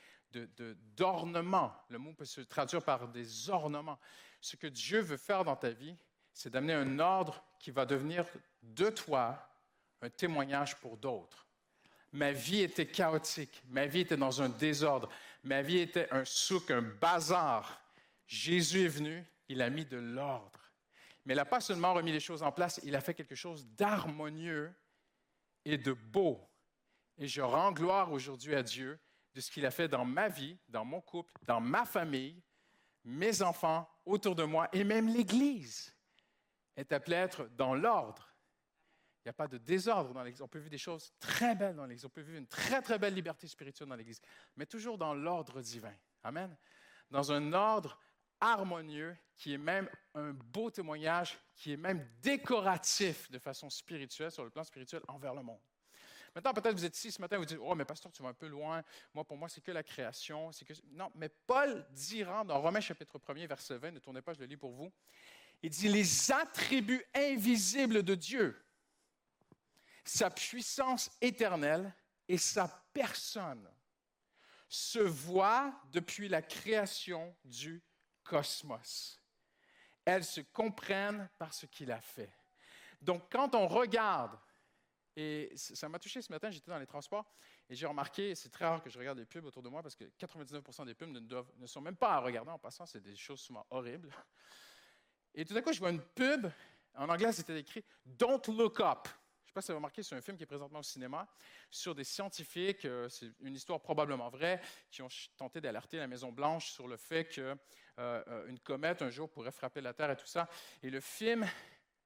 d'ornements. 0.98 1.74
De, 1.88 1.94
le 1.94 2.00
mot 2.00 2.12
peut 2.12 2.26
se 2.26 2.42
traduire 2.42 2.84
par 2.84 3.08
des 3.08 3.50
ornements. 3.50 3.98
Ce 4.42 4.58
que 4.58 4.68
Dieu 4.68 5.00
veut 5.00 5.16
faire 5.16 5.46
dans 5.46 5.56
ta 5.56 5.70
vie, 5.70 5.96
c'est 6.34 6.50
d'amener 6.50 6.74
un 6.74 7.00
ordre 7.00 7.44
qui 7.60 7.72
va 7.72 7.86
devenir 7.86 8.26
de 8.62 8.90
toi 8.90 9.50
un 10.02 10.10
témoignage 10.10 10.76
pour 10.78 10.98
d'autres. 10.98 11.48
Ma 12.12 12.32
vie 12.32 12.62
était 12.62 12.86
chaotique, 12.86 13.64
ma 13.70 13.86
vie 13.86 14.02
était 14.02 14.18
dans 14.18 14.42
un 14.42 14.50
désordre, 14.50 15.10
ma 15.44 15.62
vie 15.62 15.80
était 15.80 16.12
un 16.12 16.26
souk, 16.26 16.70
un 16.70 16.82
bazar. 16.82 17.82
Jésus 18.28 18.86
est 18.86 18.90
venu, 18.90 19.26
il 19.50 19.62
a 19.62 19.70
mis 19.70 19.86
de 19.86 19.98
l'ordre. 19.98 20.60
Mais 21.26 21.34
il 21.34 21.38
n'a 21.38 21.46
pas 21.46 21.62
seulement 21.62 21.94
remis 21.94 22.12
les 22.12 22.20
choses 22.20 22.44
en 22.44 22.52
place, 22.52 22.80
il 22.84 22.96
a 22.96 23.02
fait 23.02 23.14
quelque 23.14 23.36
chose 23.36 23.66
d'harmonieux 23.66 24.74
et 25.66 25.78
de 25.78 25.94
beau. 25.94 26.40
Et 27.18 27.28
je 27.28 27.42
rends 27.42 27.72
gloire 27.72 28.12
aujourd'hui 28.12 28.56
à 28.56 28.64
Dieu 28.64 29.00
de 29.34 29.42
ce 29.42 29.50
qu'il 29.50 29.66
a 29.66 29.72
fait 29.72 29.88
dans 29.88 30.06
ma 30.06 30.28
vie, 30.28 30.58
dans 30.68 30.86
mon 30.86 31.02
couple, 31.02 31.32
dans 31.44 31.62
ma 31.62 31.86
famille, 31.86 32.42
mes 33.06 33.42
enfants 33.42 33.90
autour 34.06 34.36
de 34.36 34.44
moi 34.44 34.68
et 34.74 34.84
même 34.84 35.08
l'Église 35.08 35.94
est 36.76 36.92
appelé 36.92 37.16
à 37.16 37.24
être 37.24 37.48
dans 37.56 37.76
l'ordre. 37.76 38.30
Il 39.24 39.28
n'y 39.28 39.30
a 39.30 39.34
pas 39.34 39.48
de 39.48 39.58
désordre 39.58 40.14
dans 40.14 40.24
l'Église. 40.24 40.42
On 40.42 40.48
peut 40.48 40.60
vivre 40.60 40.70
des 40.70 40.78
choses 40.78 41.14
très 41.20 41.56
belles 41.56 41.76
dans 41.76 41.86
l'Église. 41.86 42.04
On 42.06 42.10
peut 42.10 42.22
vivre 42.22 42.38
une 42.38 42.48
très, 42.48 42.82
très 42.82 43.00
belle 43.00 43.14
liberté 43.14 43.48
spirituelle 43.48 43.88
dans 43.88 43.96
l'Église, 43.96 44.22
mais 44.58 44.66
toujours 44.66 44.98
dans 44.98 45.14
l'ordre 45.14 45.62
divin. 45.62 45.96
Amen. 46.24 46.56
Dans 47.10 47.32
un 47.32 47.54
ordre 47.54 47.98
harmonieux 48.42 49.16
qui 49.38 49.54
est 49.54 49.58
même 49.58 49.90
un 50.14 50.32
beau 50.34 50.70
témoignage, 50.70 51.40
qui 51.56 51.72
est 51.72 51.78
même 51.78 52.06
décoratif 52.22 53.32
de 53.32 53.40
façon 53.40 53.70
spirituelle, 53.70 54.32
sur 54.32 54.44
le 54.44 54.50
plan 54.50 54.64
spirituel, 54.64 55.02
envers 55.08 55.34
le 55.34 55.44
monde. 55.44 55.62
Maintenant, 56.36 56.54
peut-être 56.54 56.74
vous 56.74 56.86
êtes 56.86 56.98
ici 56.98 57.12
ce 57.12 57.22
matin, 57.22 57.38
vous 57.38 57.46
dites, 57.46 57.60
oh, 57.62 57.76
mais 57.76 57.86
pasteur, 57.86 58.12
tu 58.12 58.24
vas 58.24 58.30
un 58.30 58.34
peu 58.34 58.48
loin. 58.48 58.84
Moi, 59.14 59.24
pour 59.24 59.38
moi, 59.38 59.48
c'est 59.48 59.62
que 59.62 59.72
la 59.72 59.84
création. 59.84 60.52
C'est 60.52 60.66
que... 60.66 60.74
Non, 60.92 61.12
mais 61.16 61.30
Paul 61.30 61.86
dira 61.92 62.44
dans 62.44 62.60
Romains 62.60 62.82
chapitre 62.82 63.22
1 63.28 63.46
verset 63.46 63.78
20, 63.78 63.92
ne 63.92 64.00
tournez 64.00 64.22
pas, 64.22 64.34
je 64.34 64.40
le 64.40 64.46
lis 64.46 64.58
pour 64.58 64.72
vous. 64.72 64.92
Il 65.64 65.70
dit 65.70 65.88
les 65.88 66.32
attributs 66.32 67.06
invisibles 67.16 68.04
de 68.04 68.16
Dieu, 68.16 68.62
sa 70.04 70.30
puissance 70.30 71.10
éternelle 71.22 71.96
et 72.28 72.38
sa 72.38 72.68
personne 72.92 73.66
se 74.68 75.00
voient 75.00 75.74
depuis 75.92 76.28
la 76.28 76.42
création 76.42 77.34
du 77.46 77.82
cosmos. 78.24 79.22
Elles 80.04 80.26
se 80.26 80.42
comprennent 80.42 81.30
par 81.38 81.54
ce 81.54 81.66
qu'il 81.66 81.92
a 81.94 82.02
fait. 82.02 82.34
Donc, 83.02 83.32
quand 83.32 83.56
on 83.56 83.66
regarde, 83.66 84.38
et 85.16 85.54
ça 85.56 85.88
m'a 85.88 86.00
touché 86.00 86.22
ce 86.22 86.32
matin, 86.32 86.52
j'étais 86.52 86.72
dans 86.72 86.80
les 86.80 86.88
transports, 86.88 87.26
et 87.70 87.76
j'ai 87.76 87.86
remarqué, 87.86 88.36
c'est 88.36 88.50
très 88.50 88.66
rare 88.66 88.84
que 88.84 88.90
je 88.90 89.00
regarde 89.00 89.20
des 89.20 89.26
pubs 89.26 89.46
autour 89.46 89.64
de 89.64 89.70
moi 89.70 89.82
parce 89.82 89.96
que 89.96 90.04
99% 90.20 90.86
des 90.86 90.96
pubs 90.96 91.10
ne, 91.10 91.20
ne 91.20 91.68
sont 91.68 91.80
même 91.80 91.96
pas 91.96 92.16
à 92.16 92.20
regarder 92.20 92.52
en 92.52 92.60
passant, 92.60 92.86
c'est 92.86 93.00
des 93.00 93.16
choses 93.16 93.40
souvent 93.40 93.66
horribles. 93.70 94.14
Et 95.36 95.46
tout 95.46 95.56
à 95.56 95.62
coup, 95.62 95.74
je 95.74 95.80
vois 95.80 95.90
une 95.90 96.02
pub. 96.02 96.48
En 96.96 97.10
anglais, 97.10 97.32
c'était 97.32 97.60
écrit 97.60 97.84
Don't 98.06 98.42
Look 98.48 98.80
Up. 98.80 99.08
Je 99.08 99.46
ne 99.46 99.48
sais 99.48 99.54
pas 99.54 99.62
si 99.62 99.66
vous 99.68 99.72
avez 99.72 99.78
remarqué, 99.78 100.04
c'est 100.04 100.16
un 100.16 100.22
film 100.22 100.38
qui 100.38 100.44
est 100.44 100.48
présentement 100.48 100.80
au 100.80 100.84
cinéma 100.84 101.28
sur 101.70 101.96
des 101.96 102.04
scientifiques, 102.04 102.86
euh, 102.86 103.10
c'est 103.10 103.32
une 103.42 103.56
histoire 103.56 103.82
probablement 103.82 104.30
vraie, 104.30 104.62
qui 104.92 105.02
ont 105.02 105.10
tenté 105.38 105.60
d'alerter 105.60 105.98
la 105.98 106.08
Maison-Blanche 106.08 106.72
sur 106.72 106.88
le 106.88 106.98
fait 106.98 107.26
qu'une 107.26 107.56
euh, 108.00 108.24
euh, 108.28 108.56
comète 108.64 109.02
un 109.02 109.10
jour 109.10 109.30
pourrait 109.30 109.52
frapper 109.52 109.82
la 109.82 109.94
Terre 109.94 110.12
et 110.12 110.16
tout 110.16 110.28
ça. 110.28 110.48
Et 110.82 110.90
le 110.90 111.00
film 111.00 111.48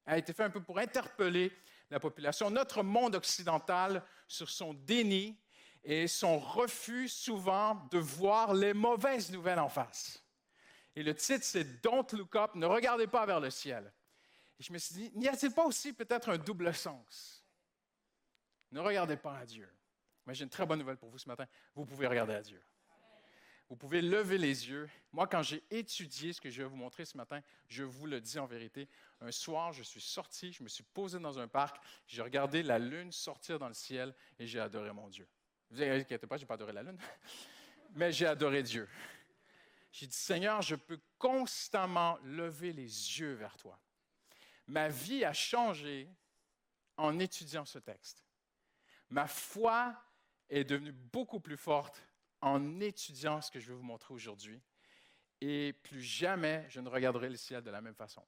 a 0.06 0.18
été 0.18 0.34
fait 0.34 0.44
un 0.44 0.50
peu 0.50 0.62
pour 0.62 0.78
interpeller 0.78 1.52
la 1.90 2.00
population, 2.00 2.50
notre 2.50 2.84
monde 2.84 3.16
occidental, 3.16 4.04
sur 4.28 4.50
son 4.50 4.74
déni 4.74 5.38
et 5.84 6.08
son 6.08 6.40
refus 6.40 7.08
souvent 7.08 7.76
de 7.92 7.98
voir 7.98 8.54
les 8.54 8.74
mauvaises 8.74 9.32
nouvelles 9.32 9.60
en 9.60 9.70
face. 9.70 10.22
Et 10.98 11.04
le 11.04 11.14
titre, 11.14 11.44
c'est 11.44 11.80
Don't 11.80 12.08
Look 12.14 12.36
Up, 12.36 12.56
ne 12.56 12.66
regardez 12.66 13.06
pas 13.06 13.24
vers 13.28 13.40
le 13.40 13.52
ciel. 13.52 13.94
Et 14.60 14.64
je 14.64 14.74
me 14.74 14.80
suis 14.80 14.96
dit, 14.96 15.12
n'y 15.14 15.28
a-t-il 15.28 15.54
pas 15.54 15.64
aussi 15.64 15.94
peut-être 15.94 16.30
un 16.30 16.40
double 16.40 16.74
sens? 16.74 17.46
Ne 18.72 18.80
regardez 18.80 19.16
pas 19.16 19.38
à 19.38 19.46
Dieu. 19.46 19.70
Mais 20.26 20.34
j'ai 20.34 20.44
une 20.44 20.50
très 20.50 20.66
bonne 20.66 20.80
nouvelle 20.80 20.98
pour 20.98 21.10
vous 21.10 21.20
ce 21.20 21.30
matin. 21.30 21.46
Vous 21.76 21.86
pouvez 21.86 22.08
regarder 22.08 22.34
à 22.34 22.42
Dieu. 22.42 22.60
Vous 23.70 23.76
pouvez 23.76 24.02
lever 24.02 24.40
les 24.40 24.70
yeux. 24.70 24.90
Moi, 25.12 25.28
quand 25.28 25.44
j'ai 25.44 25.64
étudié 25.70 26.34
ce 26.34 26.42
que 26.42 26.50
je 26.50 26.64
vais 26.64 26.68
vous 26.68 26.76
montrer 26.76 27.06
ce 27.06 27.16
matin, 27.16 27.42
je 27.68 27.84
vous 27.84 28.08
le 28.08 28.20
dis 28.20 28.40
en 28.40 28.48
vérité. 28.48 28.90
Un 29.22 29.32
soir, 29.32 29.74
je 29.74 29.84
suis 29.84 30.02
sorti, 30.02 30.52
je 30.52 30.64
me 30.64 30.68
suis 30.68 30.84
posé 30.84 31.20
dans 31.20 31.38
un 31.38 31.48
parc, 31.48 31.80
j'ai 32.08 32.24
regardé 32.24 32.64
la 32.64 32.80
lune 32.80 33.12
sortir 33.12 33.60
dans 33.60 33.68
le 33.68 33.76
ciel 33.76 34.16
et 34.40 34.48
j'ai 34.48 34.60
adoré 34.60 34.92
mon 34.94 35.10
Dieu. 35.10 35.28
Vous 35.70 35.80
inquiétez 35.80 36.26
pas, 36.26 36.38
je 36.38 36.42
n'ai 36.42 36.48
pas 36.48 36.56
adoré 36.56 36.74
la 36.74 36.82
lune, 36.82 36.98
mais 37.94 38.12
j'ai 38.12 38.26
adoré 38.26 38.64
Dieu. 38.64 38.90
J'ai 39.98 40.06
dit, 40.06 40.16
Seigneur, 40.16 40.62
je 40.62 40.76
peux 40.76 41.00
constamment 41.18 42.20
lever 42.24 42.72
les 42.72 42.84
yeux 42.84 43.34
vers 43.34 43.58
toi. 43.58 43.80
Ma 44.68 44.90
vie 44.90 45.26
a 45.26 45.34
changé 45.34 46.08
en 46.98 47.18
étudiant 47.18 47.66
ce 47.66 47.80
texte. 47.80 48.24
Ma 49.10 49.26
foi 49.26 50.00
est 50.52 50.66
devenue 50.66 50.92
beaucoup 50.92 51.40
plus 51.40 51.58
forte 51.58 52.04
en 52.42 52.80
étudiant 52.80 53.42
ce 53.42 53.50
que 53.50 53.60
je 53.60 53.70
vais 53.70 53.74
vous 53.74 53.82
montrer 53.82 54.14
aujourd'hui. 54.14 54.62
Et 55.42 55.74
plus 55.74 56.04
jamais 56.04 56.68
je 56.70 56.80
ne 56.80 56.90
regarderai 56.90 57.30
le 57.30 57.36
ciel 57.36 57.64
de 57.64 57.72
la 57.72 57.82
même 57.82 57.96
façon. 57.96 58.24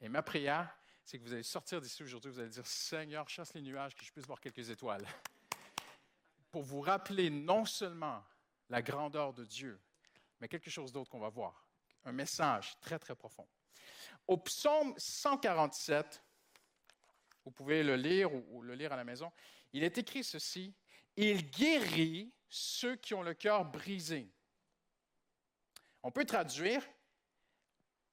Et 0.00 0.08
ma 0.08 0.22
prière, 0.22 0.76
c'est 1.04 1.20
que 1.20 1.22
vous 1.22 1.32
allez 1.32 1.44
sortir 1.44 1.80
d'ici 1.80 2.02
aujourd'hui, 2.02 2.32
vous 2.32 2.40
allez 2.40 2.50
dire, 2.50 2.66
Seigneur, 2.66 3.28
chasse 3.28 3.54
les 3.54 3.62
nuages, 3.62 3.94
que 3.94 4.04
je 4.04 4.10
puisse 4.10 4.26
voir 4.26 4.40
quelques 4.40 4.68
étoiles. 4.68 5.06
Pour 6.50 6.64
vous 6.64 6.80
rappeler 6.80 7.30
non 7.30 7.64
seulement 7.64 8.24
la 8.68 8.82
grandeur 8.82 9.32
de 9.32 9.44
Dieu, 9.44 9.80
mais 10.40 10.48
quelque 10.48 10.70
chose 10.70 10.92
d'autre 10.92 11.10
qu'on 11.10 11.20
va 11.20 11.28
voir. 11.28 11.66
Un 12.04 12.12
message 12.12 12.78
très, 12.80 12.98
très 12.98 13.14
profond. 13.14 13.46
Au 14.26 14.36
psaume 14.38 14.94
147, 14.96 16.22
vous 17.44 17.50
pouvez 17.50 17.82
le 17.82 17.96
lire 17.96 18.32
ou, 18.32 18.62
le 18.62 18.74
lire 18.74 18.92
à 18.92 18.96
la 18.96 19.04
maison, 19.04 19.30
il 19.72 19.82
est 19.82 19.98
écrit 19.98 20.24
ceci, 20.24 20.74
Il 21.16 21.50
guérit 21.50 22.32
ceux 22.48 22.96
qui 22.96 23.14
ont 23.14 23.22
le 23.22 23.34
cœur 23.34 23.64
brisé. 23.64 24.32
On 26.02 26.10
peut 26.10 26.24
traduire 26.24 26.86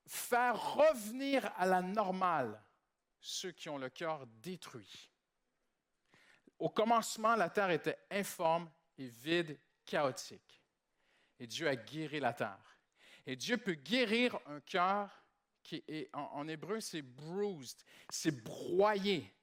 faire 0.07 0.75
revenir 0.75 1.51
à 1.57 1.65
la 1.65 1.81
normale 1.81 2.61
ceux 3.19 3.51
qui 3.51 3.69
ont 3.69 3.77
le 3.77 3.89
cœur 3.89 4.25
détruit. 4.27 5.11
Au 6.59 6.69
commencement, 6.69 7.35
la 7.35 7.49
terre 7.49 7.69
était 7.71 7.97
informe 8.09 8.69
et 8.97 9.07
vide, 9.07 9.59
chaotique. 9.85 10.50
Et 11.41 11.47
Dieu 11.47 11.67
a 11.67 11.75
guéri 11.75 12.19
la 12.19 12.33
terre. 12.33 12.77
Et 13.25 13.35
Dieu 13.35 13.57
peut 13.57 13.73
guérir 13.73 14.37
un 14.45 14.59
cœur 14.59 15.09
qui 15.63 15.83
est, 15.87 16.07
en, 16.13 16.47
hébreu, 16.47 16.79
c'est 16.79 17.01
bruised, 17.01 17.83
c'est 18.11 18.43
broyé. 18.43 19.33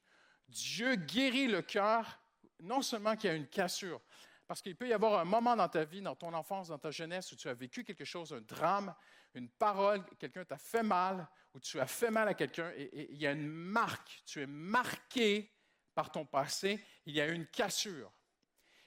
Dieu 0.46 0.94
guérit 0.94 1.49
le 1.49 1.61
cœur, 1.61 2.20
non 2.61 2.82
seulement 2.82 3.16
qu'il 3.16 3.30
y 3.30 3.32
a 3.32 3.36
une 3.36 3.49
cassure, 3.49 4.01
parce 4.46 4.62
qu'il 4.62 4.76
peut 4.76 4.86
y 4.86 4.92
avoir 4.92 5.18
un 5.18 5.24
moment 5.24 5.57
dans 5.57 5.68
ta 5.68 5.84
vie, 5.84 6.01
dans 6.01 6.14
ton 6.14 6.32
enfance, 6.34 6.68
dans 6.68 6.78
ta 6.78 6.92
jeunesse, 6.92 7.32
où 7.32 7.36
tu 7.36 7.49
as 7.49 7.55
vécu 7.55 7.82
quelque 7.82 8.05
chose, 8.05 8.32
un 8.32 8.42
drame, 8.42 8.94
une 9.34 9.49
parole, 9.49 10.05
quelqu'un 10.20 10.44
t'a 10.44 10.57
fait 10.57 10.84
mal, 10.84 11.28
ou 11.53 11.59
tu 11.59 11.80
as 11.80 11.86
fait 11.88 12.12
mal 12.12 12.28
à 12.28 12.34
quelqu'un, 12.34 12.72
et, 12.76 13.11
il 13.11 13.18
y 13.18 13.26
a 13.26 13.32
une 13.32 13.49
marque, 13.49 14.22
tu 14.24 14.40
es 14.40 14.46
marqué 14.46 15.53
par 15.96 16.12
ton 16.12 16.24
passé, 16.24 16.80
il 17.07 17.16
y 17.16 17.20
a 17.20 17.26
une 17.26 17.49
cassure. 17.49 18.12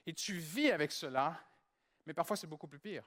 Et 0.06 0.14
tu 0.14 0.38
vis 0.38 0.72
avec 0.72 0.94
cela, 0.94 1.38
mais 2.12 2.14
parfois 2.14 2.36
c'est 2.36 2.46
beaucoup 2.46 2.68
plus 2.68 2.78
pire. 2.78 3.06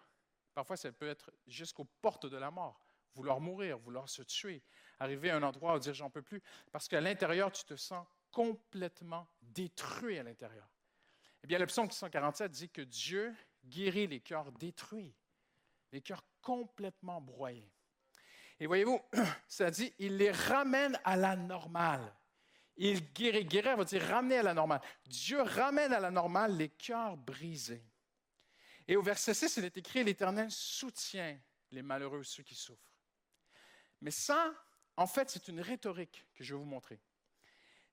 Parfois 0.55 0.79
ça 0.79 0.91
peut 0.91 1.07
être 1.07 1.31
jusqu'aux 1.47 1.85
portes 1.85 2.25
de 2.25 2.39
la 2.39 2.51
mort, 2.51 2.89
vouloir 3.15 3.39
mourir, 3.39 3.77
vouloir 3.77 4.09
se 4.09 4.23
tuer, 4.23 4.63
arriver 4.99 5.29
à 5.29 5.37
un 5.37 5.43
endroit 5.43 5.77
où 5.77 5.79
dire 5.79 5.93
j'en 5.93 6.09
peux 6.09 6.23
plus, 6.23 6.43
parce 6.73 6.89
qu'à 6.89 7.03
l'intérieur 7.03 7.53
tu 7.53 7.65
te 7.65 7.77
sens 7.77 8.07
complètement 8.31 9.29
détruit 9.43 10.19
à 10.19 10.23
l'intérieur. 10.23 10.67
Eh 11.43 11.47
bien, 11.47 11.59
le 11.59 11.67
psaume 11.67 11.91
147 11.91 12.51
dit 12.51 12.71
que 12.71 12.81
Dieu 12.81 13.35
guérit 13.63 14.07
les 14.07 14.21
cœurs 14.21 14.51
détruits, 14.53 15.15
les 15.93 16.01
cœurs 16.01 16.25
complètement 16.41 17.21
broyés. 17.21 17.71
Et 18.59 18.67
voyez-vous, 18.67 19.03
ça 19.49 19.71
dit, 19.71 19.93
il 19.99 20.17
les 20.17 20.31
ramène 20.31 20.99
à 21.05 21.15
la 21.15 21.37
normale. 21.37 22.11
Il 22.79 23.13
guérit. 23.13 23.45
Guérir 23.45 23.77
veut 23.77 23.85
dire 23.85 24.03
ramener 24.09 24.39
à 24.39 24.43
la 24.43 24.55
normale. 24.55 24.81
Dieu 25.05 25.43
ramène 25.43 25.93
à 25.93 26.01
la 26.01 26.11
normale 26.11 26.57
les 26.57 26.71
cœurs 26.71 27.19
brisés. 27.19 27.85
Et 28.87 28.97
au 28.97 29.03
verset 29.03 29.35
6, 29.35 29.57
il 29.57 29.65
est 29.65 29.77
écrit, 29.77 30.05
l'Éternel 30.05 30.51
soutient 30.51 31.39
les 31.71 31.83
malheureux, 31.83 32.23
ceux 32.23 32.43
qui 32.43 32.55
souffrent. 32.55 32.93
Mais 34.01 34.11
ça, 34.11 34.55
en 34.97 35.07
fait, 35.07 35.31
c'est 35.31 35.49
une 35.49 35.61
rhétorique 35.61 36.27
que 36.35 36.45
je 36.45 36.55
vais 36.55 36.59
vous 36.59 36.67
montrer. 36.67 37.01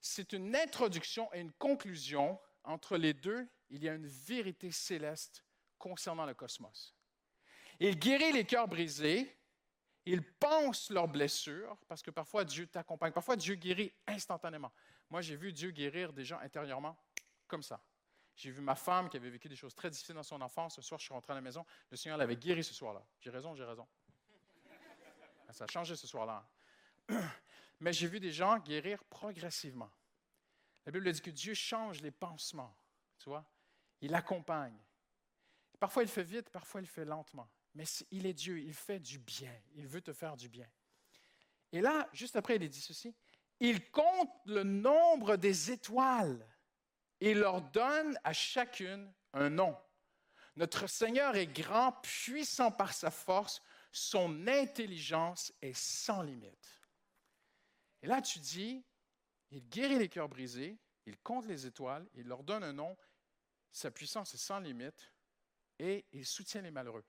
C'est 0.02 0.34
une 0.34 0.56
introduction 0.56 1.32
et 1.34 1.40
une 1.40 1.52
conclusion 1.54 2.40
entre 2.64 2.98
les 2.98 3.14
deux, 3.14 3.48
il 3.70 3.84
y 3.84 3.90
a 3.90 3.94
une 3.94 4.08
vérité 4.08 4.72
céleste 4.72 5.44
concernant 5.78 6.26
le 6.26 6.34
cosmos. 6.34 6.96
Il 7.80 7.98
guérit 7.98 8.32
les 8.32 8.46
cœurs 8.46 8.68
brisés, 8.68 9.38
il 10.06 10.24
pense 10.24 10.90
leurs 10.90 11.08
blessures, 11.08 11.78
parce 11.88 12.02
que 12.02 12.12
parfois 12.12 12.44
Dieu 12.44 12.68
t'accompagne, 12.68 13.14
parfois 13.14 13.36
Dieu 13.36 13.56
guérit 13.56 13.94
instantanément. 14.08 14.72
Moi, 15.10 15.22
j'ai 15.22 15.36
vu 15.36 15.54
Dieu 15.54 15.72
guérir 15.72 16.14
des 16.14 16.26
gens 16.26 16.40
intérieurement 16.40 16.98
comme 17.48 17.64
ça. 17.64 17.84
J'ai 18.42 18.50
vu 18.50 18.62
ma 18.62 18.74
femme 18.74 19.08
qui 19.08 19.18
avait 19.18 19.30
vécu 19.30 19.48
des 19.48 19.56
choses 19.56 19.76
très 19.76 19.92
difficiles 19.92 20.16
dans 20.16 20.24
son 20.24 20.42
enfance. 20.42 20.78
Ce 20.78 20.82
soir, 20.82 21.00
je 21.00 21.06
suis 21.06 21.14
rentré 21.14 21.32
à 21.32 21.36
la 21.36 21.42
maison, 21.42 21.64
le 21.92 21.96
Seigneur 21.96 22.18
l'avait 22.18 22.36
guéri 22.36 22.64
ce 22.64 22.74
soir-là. 22.74 23.06
J'ai 23.20 23.30
raison, 23.30 23.54
j'ai 23.54 23.64
raison. 23.64 23.88
Ça 25.52 25.66
a 25.66 25.68
changé 25.68 25.96
ce 25.96 26.08
soir-là. 26.08 26.50
Mais 27.80 27.94
j'ai 27.94 28.08
vu 28.08 28.20
des 28.20 28.32
gens 28.32 28.58
guérir 28.58 29.04
progressivement. 29.04 29.92
La 30.88 30.92
Bible 30.92 31.12
dit 31.12 31.22
que 31.22 31.30
Dieu 31.30 31.54
change 31.54 32.02
les 32.02 32.10
pansements, 32.10 32.76
tu 33.20 33.30
vois. 33.30 33.46
Il 34.02 34.16
accompagne. 34.16 34.80
Parfois, 35.80 36.02
il 36.02 36.10
fait 36.10 36.24
vite, 36.24 36.50
parfois, 36.50 36.82
il 36.82 36.88
fait 36.88 37.06
lentement. 37.06 37.48
Mais 37.76 37.84
il 38.10 38.26
est 38.26 38.34
Dieu, 38.34 38.58
il 38.58 38.74
fait 38.74 39.00
du 39.00 39.20
bien. 39.20 39.54
Il 39.76 39.86
veut 39.86 40.02
te 40.02 40.14
faire 40.14 40.36
du 40.36 40.50
bien. 40.50 40.68
Et 41.72 41.80
là, 41.80 42.10
juste 42.12 42.36
après, 42.36 42.56
il 42.56 42.68
dit 42.68 42.82
ceci. 42.82 43.14
Il 43.60 43.92
compte 43.92 44.32
le 44.46 44.64
nombre 44.64 45.36
des 45.36 45.70
étoiles 45.70 46.44
et 47.22 47.34
leur 47.34 47.62
donne 47.62 48.20
à 48.24 48.34
chacune 48.34 49.12
un 49.34 49.50
nom. 49.50 49.78
Notre 50.58 50.88
Seigneur 50.88 51.36
est 51.36 51.48
grand, 51.48 51.94
puissant 52.02 52.72
par 52.72 52.94
sa 52.94 53.12
force. 53.12 53.62
Son 53.92 54.48
intelligence 54.48 55.54
est 55.62 55.78
sans 55.78 56.24
limite. 56.24 56.82
Et 58.02 58.08
là, 58.08 58.22
tu 58.22 58.40
dis, 58.40 58.84
il 59.52 59.68
guérit 59.70 60.00
les 60.00 60.10
cœurs 60.10 60.28
brisés, 60.28 60.78
il 61.06 61.18
compte 61.20 61.46
les 61.46 61.66
étoiles, 61.66 62.08
il 62.16 62.28
leur 62.28 62.44
donne 62.44 62.64
un 62.64 62.74
nom, 62.74 62.98
sa 63.72 63.92
puissance 63.92 64.34
est 64.34 64.38
sans 64.38 64.60
limite 64.60 65.14
et 65.80 66.06
il 66.12 66.26
soutient 66.26 66.62
les 66.62 66.72
malheureux. 66.72 67.06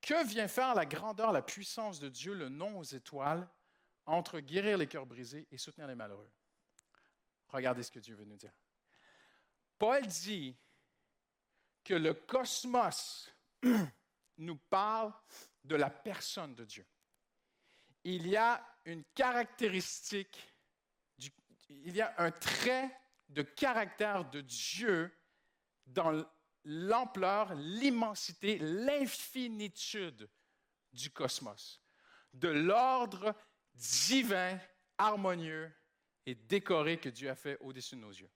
Que 0.00 0.26
vient 0.26 0.48
faire 0.48 0.74
la 0.74 0.86
grandeur, 0.86 1.32
la 1.32 1.42
puissance 1.42 1.98
de 1.98 2.08
Dieu, 2.08 2.34
le 2.34 2.48
nom 2.48 2.78
aux 2.78 2.84
étoiles, 2.84 3.48
entre 4.04 4.40
guérir 4.40 4.78
les 4.78 4.86
cœurs 4.86 5.06
brisés 5.06 5.48
et 5.50 5.58
soutenir 5.58 5.88
les 5.88 5.94
malheureux? 5.94 6.30
Regardez 7.48 7.82
ce 7.82 7.90
que 7.90 7.98
Dieu 7.98 8.14
veut 8.14 8.24
nous 8.24 8.36
dire. 8.36 8.52
Paul 9.78 10.06
dit 10.06 10.56
que 11.84 11.94
le 11.94 12.14
cosmos 12.14 13.30
nous 14.38 14.56
parle 14.56 15.12
de 15.64 15.76
la 15.76 15.90
personne 15.90 16.54
de 16.54 16.64
Dieu. 16.64 16.86
Il 18.04 18.26
y 18.28 18.36
a 18.36 18.64
une 18.84 19.04
caractéristique 19.14 20.56
il 21.68 21.96
y 21.96 22.00
a 22.00 22.14
un 22.18 22.30
trait 22.30 22.90
de 23.28 23.42
caractère 23.42 24.28
de 24.30 24.40
Dieu 24.40 25.12
dans 25.86 26.24
l'ampleur, 26.64 27.54
l'immensité, 27.54 28.58
l'infinitude 28.58 30.28
du 30.92 31.10
cosmos, 31.10 31.82
de 32.32 32.48
l'ordre 32.48 33.34
divin, 33.74 34.58
harmonieux 34.98 35.72
et 36.24 36.34
décoré 36.34 36.98
que 36.98 37.08
Dieu 37.08 37.30
a 37.30 37.36
fait 37.36 37.58
au-dessus 37.60 37.96
de 37.96 38.00
nos 38.00 38.10
yeux. 38.10 38.30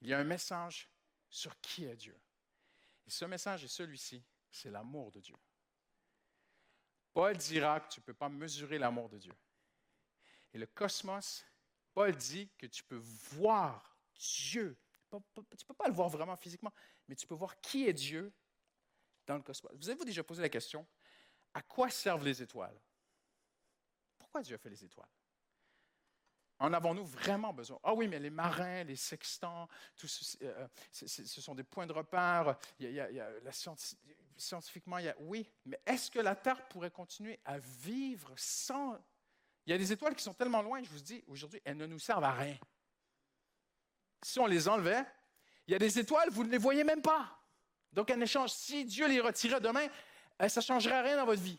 Il 0.00 0.08
y 0.08 0.14
a 0.14 0.18
un 0.18 0.24
message 0.24 0.88
sur 1.28 1.58
qui 1.60 1.84
est 1.84 1.96
Dieu. 1.96 2.18
Et 3.06 3.10
ce 3.10 3.24
message 3.24 3.64
est 3.64 3.68
celui-ci, 3.68 4.24
c'est 4.50 4.70
l'amour 4.70 5.10
de 5.12 5.20
Dieu. 5.20 5.36
Paul 7.12 7.36
dira 7.36 7.80
que 7.80 7.92
tu 7.92 8.00
ne 8.00 8.04
peux 8.04 8.14
pas 8.14 8.28
mesurer 8.28 8.78
l'amour 8.78 9.08
de 9.08 9.18
Dieu. 9.18 9.34
Et 10.52 10.58
le 10.58 10.66
cosmos 10.66 11.44
Paul 11.92 12.14
dit 12.16 12.48
que 12.56 12.66
tu 12.66 12.84
peux 12.84 13.00
voir 13.32 13.98
Dieu. 14.14 14.78
Tu 15.10 15.16
ne 15.16 15.64
peux 15.66 15.74
pas 15.74 15.88
le 15.88 15.94
voir 15.94 16.08
vraiment 16.08 16.36
physiquement, 16.36 16.72
mais 17.08 17.16
tu 17.16 17.26
peux 17.26 17.34
voir 17.34 17.60
qui 17.60 17.86
est 17.86 17.92
Dieu 17.92 18.32
dans 19.26 19.36
le 19.36 19.42
cosmos. 19.42 19.72
Vous 19.74 19.88
avez-vous 19.88 20.04
déjà 20.04 20.22
posé 20.22 20.40
la 20.40 20.48
question, 20.48 20.86
à 21.52 21.62
quoi 21.62 21.90
servent 21.90 22.24
les 22.24 22.42
étoiles? 22.42 22.80
Pourquoi 24.18 24.42
Dieu 24.42 24.54
a 24.54 24.58
fait 24.58 24.70
les 24.70 24.84
étoiles? 24.84 25.08
En 26.60 26.74
avons-nous 26.74 27.06
vraiment 27.06 27.54
besoin? 27.54 27.80
Ah 27.82 27.94
oui, 27.94 28.06
mais 28.06 28.18
les 28.18 28.28
marins, 28.28 28.84
les 28.84 28.94
sextants, 28.94 29.66
tout 29.96 30.06
euh, 30.42 30.68
ce, 30.92 31.40
sont 31.40 31.54
des 31.54 31.64
points 31.64 31.86
de 31.86 31.92
repère. 31.94 32.54
Scientifiquement, 34.36 34.98
il 34.98 35.06
y 35.06 35.08
a, 35.08 35.16
oui, 35.20 35.50
mais 35.64 35.80
est-ce 35.86 36.10
que 36.10 36.18
la 36.18 36.36
Terre 36.36 36.68
pourrait 36.68 36.90
continuer 36.90 37.40
à 37.46 37.58
vivre 37.58 38.34
sans? 38.36 38.98
Il 39.64 39.70
y 39.70 39.72
a 39.72 39.78
des 39.78 39.90
étoiles 39.90 40.14
qui 40.14 40.22
sont 40.22 40.34
tellement 40.34 40.60
loin, 40.60 40.82
je 40.82 40.90
vous 40.90 41.00
dis, 41.00 41.24
aujourd'hui, 41.28 41.62
elles 41.64 41.78
ne 41.78 41.86
nous 41.86 41.98
servent 41.98 42.24
à 42.24 42.32
rien. 42.32 42.58
Si 44.22 44.38
on 44.38 44.46
les 44.46 44.68
enlevait, 44.68 45.04
il 45.66 45.72
y 45.72 45.74
a 45.74 45.78
des 45.78 45.98
étoiles, 45.98 46.28
vous 46.28 46.44
ne 46.44 46.50
les 46.50 46.58
voyez 46.58 46.84
même 46.84 47.00
pas. 47.00 47.38
Donc, 47.90 48.10
échange, 48.10 48.50
si 48.50 48.84
Dieu 48.84 49.08
les 49.08 49.20
retirait 49.20 49.60
demain, 49.60 49.86
eh, 50.38 50.48
ça 50.50 50.60
ne 50.60 50.64
changerait 50.64 51.00
rien 51.00 51.16
dans 51.16 51.26
votre 51.26 51.40
vie. 51.40 51.58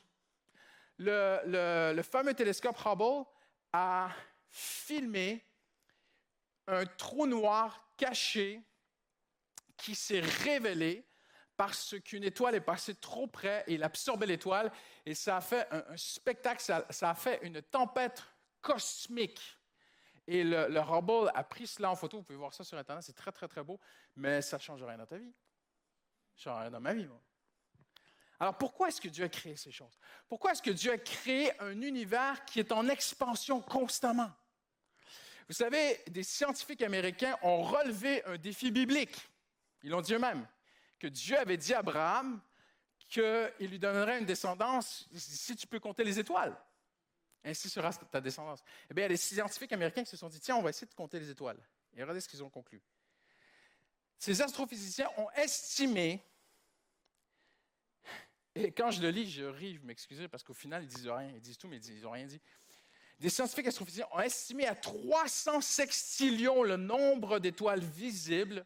Le, 0.99 1.93
le 1.95 2.03
fameux 2.03 2.35
télescope 2.35 2.77
Hubble 2.85 3.25
a 3.73 4.11
filmé 4.51 5.45
un 6.67 6.85
trou 6.85 7.25
noir 7.25 7.93
caché 7.97 8.61
qui 9.77 9.95
s'est 9.95 10.19
révélé 10.19 11.07
parce 11.57 11.95
qu'une 11.99 12.23
étoile 12.23 12.55
est 12.55 12.61
passée 12.61 12.95
trop 12.95 13.27
près 13.27 13.63
et 13.67 13.73
il 13.73 13.83
absorbait 13.83 14.25
l'étoile 14.25 14.71
et 15.05 15.15
ça 15.15 15.37
a 15.37 15.41
fait 15.41 15.67
un, 15.71 15.97
spectacle, 15.97 16.61
ça, 16.61 17.09
a 17.09 17.15
fait 17.15 17.39
une 17.43 17.61
tempête 17.61 18.23
cosmique. 18.61 19.41
Et 20.27 20.43
le, 20.43 20.67
le 20.69 20.79
Hubble 20.79 21.31
a 21.33 21.43
pris 21.43 21.67
cela 21.67 21.91
en 21.91 21.95
photo, 21.95 22.17
vous 22.17 22.23
pouvez 22.23 22.37
voir 22.37 22.53
ça 22.53 22.63
sur 22.63 22.77
Internet, 22.77 23.03
c'est 23.03 23.15
très 23.15 23.31
très 23.31 23.47
très 23.47 23.63
beau, 23.63 23.79
mais 24.15 24.41
ça 24.41 24.57
ne 24.57 24.61
change 24.61 24.83
rien 24.83 24.97
dans 24.97 25.05
ta 25.05 25.17
vie. 25.17 25.33
Ça 26.35 26.49
ne 26.49 26.55
change 26.55 26.61
rien 26.61 26.71
dans 26.71 26.79
ma 26.79 26.93
vie. 26.93 27.07
Moi. 27.07 27.21
Alors 28.39 28.57
pourquoi 28.57 28.87
est-ce 28.87 28.99
que 28.99 29.07
Dieu 29.07 29.25
a 29.25 29.29
créé 29.29 29.55
ces 29.55 29.71
choses? 29.71 29.99
Pourquoi 30.27 30.51
est-ce 30.51 30.63
que 30.63 30.71
Dieu 30.71 30.91
a 30.91 30.97
créé 30.97 31.59
un 31.61 31.79
univers 31.81 32.43
qui 32.45 32.59
est 32.59 32.71
en 32.71 32.87
expansion 32.87 33.61
constamment? 33.61 34.31
Vous 35.51 35.57
savez, 35.57 35.99
des 36.07 36.23
scientifiques 36.23 36.81
américains 36.81 37.37
ont 37.41 37.61
relevé 37.61 38.23
un 38.23 38.37
défi 38.37 38.71
biblique. 38.71 39.27
Ils 39.83 39.89
l'ont 39.89 39.99
dit 39.99 40.13
eux-mêmes, 40.13 40.47
que 40.97 41.07
Dieu 41.07 41.37
avait 41.37 41.57
dit 41.57 41.73
à 41.73 41.79
Abraham 41.79 42.39
qu'il 43.09 43.51
lui 43.59 43.77
donnerait 43.77 44.19
une 44.19 44.25
descendance 44.25 45.09
si 45.13 45.57
tu 45.57 45.67
peux 45.67 45.81
compter 45.81 46.05
les 46.05 46.17
étoiles. 46.17 46.55
Ainsi 47.43 47.69
sera 47.69 47.91
ta 47.91 48.21
descendance. 48.21 48.63
Eh 48.89 48.93
bien, 48.93 49.03
il 49.03 49.03
y 49.03 49.05
a 49.07 49.09
des 49.09 49.17
scientifiques 49.17 49.73
américains 49.73 50.05
qui 50.05 50.11
se 50.11 50.15
sont 50.15 50.29
dit, 50.29 50.39
tiens, 50.39 50.55
on 50.55 50.61
va 50.61 50.69
essayer 50.69 50.87
de 50.87 50.93
compter 50.93 51.19
les 51.19 51.29
étoiles. 51.29 51.59
Et 51.97 52.01
regardez 52.01 52.21
ce 52.21 52.29
qu'ils 52.29 52.41
ont 52.41 52.49
conclu. 52.49 52.81
Ces 54.19 54.41
astrophysiciens 54.41 55.09
ont 55.17 55.29
estimé 55.31 56.23
et 58.55 58.71
quand 58.71 58.91
je 58.91 59.01
le 59.01 59.09
lis, 59.09 59.29
je 59.29 59.43
ris, 59.43 59.75
je 59.75 59.81
m'excuse 59.81 60.25
parce 60.29 60.43
qu'au 60.43 60.53
final, 60.53 60.83
ils 60.83 60.87
disent 60.87 61.07
rien. 61.07 61.29
Ils 61.35 61.41
disent 61.41 61.57
tout, 61.57 61.67
mais 61.67 61.81
ils 61.83 62.01
n'ont 62.01 62.11
rien 62.11 62.25
dit. 62.25 62.39
Des 63.21 63.29
scientifiques 63.29 63.67
astrophysiciens 63.67 64.07
ont 64.13 64.19
estimé 64.19 64.65
à 64.65 64.73
300 64.73 65.61
sextillions 65.61 66.63
le 66.63 66.75
nombre 66.75 67.37
d'étoiles 67.37 67.83
visibles 67.83 68.65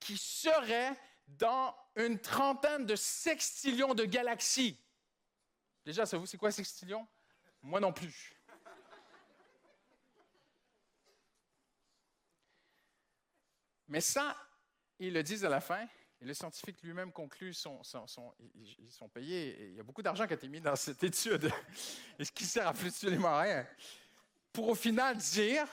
qui 0.00 0.16
seraient 0.16 0.98
dans 1.28 1.76
une 1.96 2.18
trentaine 2.18 2.86
de 2.86 2.96
sextillions 2.96 3.92
de 3.92 4.06
galaxies. 4.06 4.78
Déjà, 5.84 6.06
savez-vous 6.06 6.24
c'est 6.24 6.38
quoi 6.38 6.50
sextillions? 6.50 7.06
Moi 7.60 7.80
non 7.80 7.92
plus. 7.92 8.34
Mais 13.88 14.00
ça, 14.00 14.38
ils 14.98 15.12
le 15.12 15.22
disent 15.22 15.44
à 15.44 15.50
la 15.50 15.60
fin, 15.60 15.86
et 16.22 16.24
le 16.24 16.34
scientifique 16.34 16.80
lui-même 16.82 17.10
conclut, 17.10 17.52
son, 17.52 17.80
ils 18.54 18.92
sont 18.92 19.08
payés, 19.08 19.70
il 19.70 19.74
y 19.74 19.80
a 19.80 19.82
beaucoup 19.82 20.02
d'argent 20.02 20.24
qui 20.24 20.34
a 20.34 20.36
été 20.36 20.46
mis 20.46 20.60
dans 20.60 20.76
cette 20.76 21.02
étude, 21.02 21.50
et 22.18 22.24
ce 22.24 22.30
qui 22.30 22.44
sert 22.44 22.66
à 22.66 22.70
absolument 22.70 23.40
rien, 23.40 23.66
pour 24.52 24.68
au 24.68 24.74
final 24.76 25.16
dire, 25.16 25.66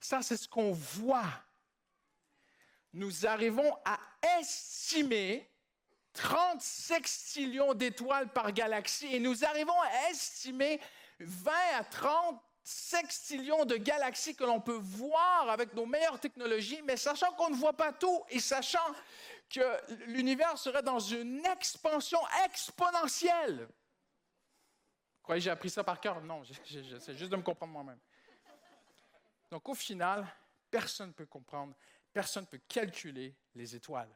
ça 0.00 0.22
c'est 0.22 0.38
ce 0.38 0.48
qu'on 0.48 0.72
voit. 0.72 1.30
Nous 2.94 3.26
arrivons 3.26 3.76
à 3.84 3.98
estimer 4.40 5.50
30 6.14 6.60
sextillions 6.62 7.74
d'étoiles 7.74 8.32
par 8.32 8.52
galaxie, 8.52 9.14
et 9.14 9.20
nous 9.20 9.44
arrivons 9.44 9.80
à 9.82 10.10
estimer 10.10 10.80
20 11.20 11.52
à 11.74 11.84
30 11.84 12.40
sextillions 12.64 13.64
de 13.64 13.76
galaxies 13.76 14.36
que 14.36 14.44
l'on 14.44 14.60
peut 14.60 14.78
voir 14.80 15.50
avec 15.50 15.74
nos 15.74 15.86
meilleures 15.86 16.20
technologies, 16.20 16.80
mais 16.84 16.96
sachant 16.96 17.32
qu'on 17.32 17.50
ne 17.50 17.56
voit 17.56 17.72
pas 17.72 17.92
tout 17.92 18.22
et 18.30 18.40
sachant 18.40 18.78
que 19.52 19.94
l'univers 20.06 20.56
serait 20.58 20.82
dans 20.82 20.98
une 20.98 21.44
expansion 21.46 22.20
exponentielle. 22.44 23.68
Croyez 25.22 25.40
que 25.40 25.44
j'ai 25.44 25.50
appris 25.50 25.70
ça 25.70 25.84
par 25.84 26.00
cœur? 26.00 26.20
Non, 26.22 26.42
j'essaie 26.42 27.14
juste 27.14 27.30
de 27.30 27.36
me 27.36 27.42
comprendre 27.42 27.72
moi-même. 27.72 28.00
Donc 29.50 29.68
au 29.68 29.74
final, 29.74 30.26
personne 30.70 31.08
ne 31.08 31.12
peut 31.12 31.26
comprendre, 31.26 31.76
personne 32.12 32.44
ne 32.44 32.48
peut 32.48 32.62
calculer 32.66 33.36
les 33.54 33.76
étoiles. 33.76 34.12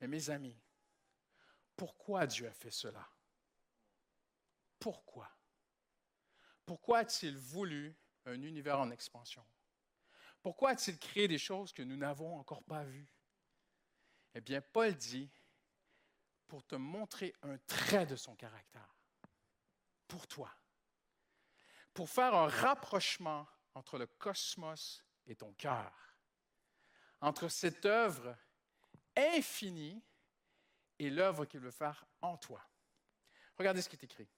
Mais 0.00 0.06
mes 0.06 0.30
amis, 0.30 0.56
pourquoi 1.76 2.26
Dieu 2.26 2.46
a 2.46 2.52
fait 2.52 2.70
cela? 2.70 3.06
Pourquoi? 4.78 5.28
Pourquoi 6.64 6.98
a-t-il 6.98 7.36
voulu 7.36 7.94
un 8.24 8.40
univers 8.40 8.80
en 8.80 8.90
expansion? 8.90 9.44
Pourquoi 10.42 10.70
a-t-il 10.70 10.98
créé 10.98 11.26
des 11.26 11.38
choses 11.38 11.72
que 11.72 11.82
nous 11.82 11.96
n'avons 11.96 12.38
encore 12.38 12.62
pas 12.62 12.84
vues? 12.84 13.13
Eh 14.34 14.40
bien, 14.40 14.60
Paul 14.60 14.94
dit, 14.94 15.30
pour 16.46 16.64
te 16.64 16.74
montrer 16.74 17.34
un 17.42 17.56
trait 17.58 18.06
de 18.06 18.16
son 18.16 18.34
caractère, 18.34 18.94
pour 20.08 20.26
toi, 20.26 20.50
pour 21.92 22.10
faire 22.10 22.34
un 22.34 22.48
rapprochement 22.48 23.46
entre 23.74 23.98
le 23.98 24.06
cosmos 24.06 25.04
et 25.26 25.36
ton 25.36 25.52
cœur, 25.54 25.92
entre 27.20 27.48
cette 27.48 27.86
œuvre 27.86 28.36
infinie 29.16 30.02
et 30.98 31.10
l'œuvre 31.10 31.44
qu'il 31.44 31.60
veut 31.60 31.70
faire 31.70 32.04
en 32.20 32.36
toi. 32.36 32.62
Regardez 33.56 33.82
ce 33.82 33.88
qui 33.88 33.96
est 33.96 34.04
écrit. 34.04 34.28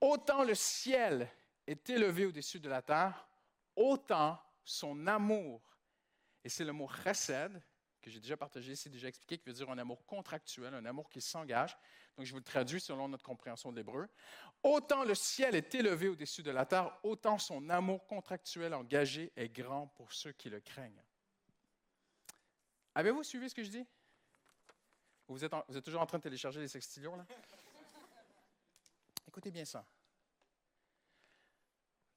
Autant 0.00 0.44
le 0.44 0.54
ciel 0.54 1.30
est 1.66 1.88
élevé 1.88 2.26
au-dessus 2.26 2.60
de 2.60 2.68
la 2.68 2.82
terre, 2.82 3.26
autant 3.74 4.40
son 4.62 5.06
amour, 5.06 5.62
et 6.44 6.48
c'est 6.48 6.64
le 6.64 6.72
mot 6.72 6.88
chesed, 6.88 7.62
que 8.06 8.12
j'ai 8.12 8.20
déjà 8.20 8.36
partagé 8.36 8.70
ici, 8.70 8.88
déjà 8.88 9.08
expliqué, 9.08 9.36
qui 9.36 9.44
veut 9.46 9.52
dire 9.52 9.68
un 9.68 9.78
amour 9.78 10.06
contractuel, 10.06 10.72
un 10.72 10.84
amour 10.84 11.10
qui 11.10 11.20
s'engage. 11.20 11.76
Donc, 12.16 12.24
je 12.24 12.30
vous 12.30 12.38
le 12.38 12.44
traduis 12.44 12.80
selon 12.80 13.08
notre 13.08 13.24
compréhension 13.24 13.72
de 13.72 13.76
l'hébreu. 13.76 14.08
Autant 14.62 15.02
le 15.02 15.16
ciel 15.16 15.56
est 15.56 15.74
élevé 15.74 16.06
au-dessus 16.06 16.44
de 16.44 16.52
la 16.52 16.64
terre, 16.64 16.96
autant 17.02 17.36
son 17.36 17.68
amour 17.68 18.06
contractuel 18.06 18.74
engagé 18.74 19.32
est 19.34 19.48
grand 19.48 19.88
pour 19.88 20.12
ceux 20.12 20.30
qui 20.30 20.48
le 20.48 20.60
craignent. 20.60 21.02
Avez-vous 22.94 23.24
suivi 23.24 23.50
ce 23.50 23.56
que 23.56 23.64
je 23.64 23.70
dis? 23.70 23.86
Vous 25.26 25.44
êtes, 25.44 25.52
vous 25.66 25.76
êtes 25.76 25.84
toujours 25.84 26.00
en 26.00 26.06
train 26.06 26.18
de 26.18 26.22
télécharger 26.22 26.60
les 26.60 26.68
sextillions, 26.68 27.16
là? 27.16 27.26
Écoutez 29.26 29.50
bien 29.50 29.64
ça. 29.64 29.84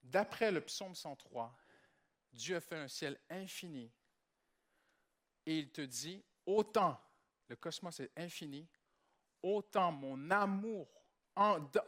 D'après 0.04 0.52
le 0.52 0.60
psaume 0.60 0.94
103, 0.94 1.52
Dieu 2.32 2.54
a 2.54 2.60
fait 2.60 2.76
un 2.76 2.86
ciel 2.86 3.18
infini 3.28 3.90
et 5.46 5.58
il 5.58 5.70
te 5.70 5.80
dit, 5.80 6.22
autant 6.46 7.00
le 7.48 7.56
cosmos 7.56 8.00
est 8.00 8.10
infini, 8.16 8.68
autant 9.42 9.92
mon 9.92 10.30
amour 10.30 10.88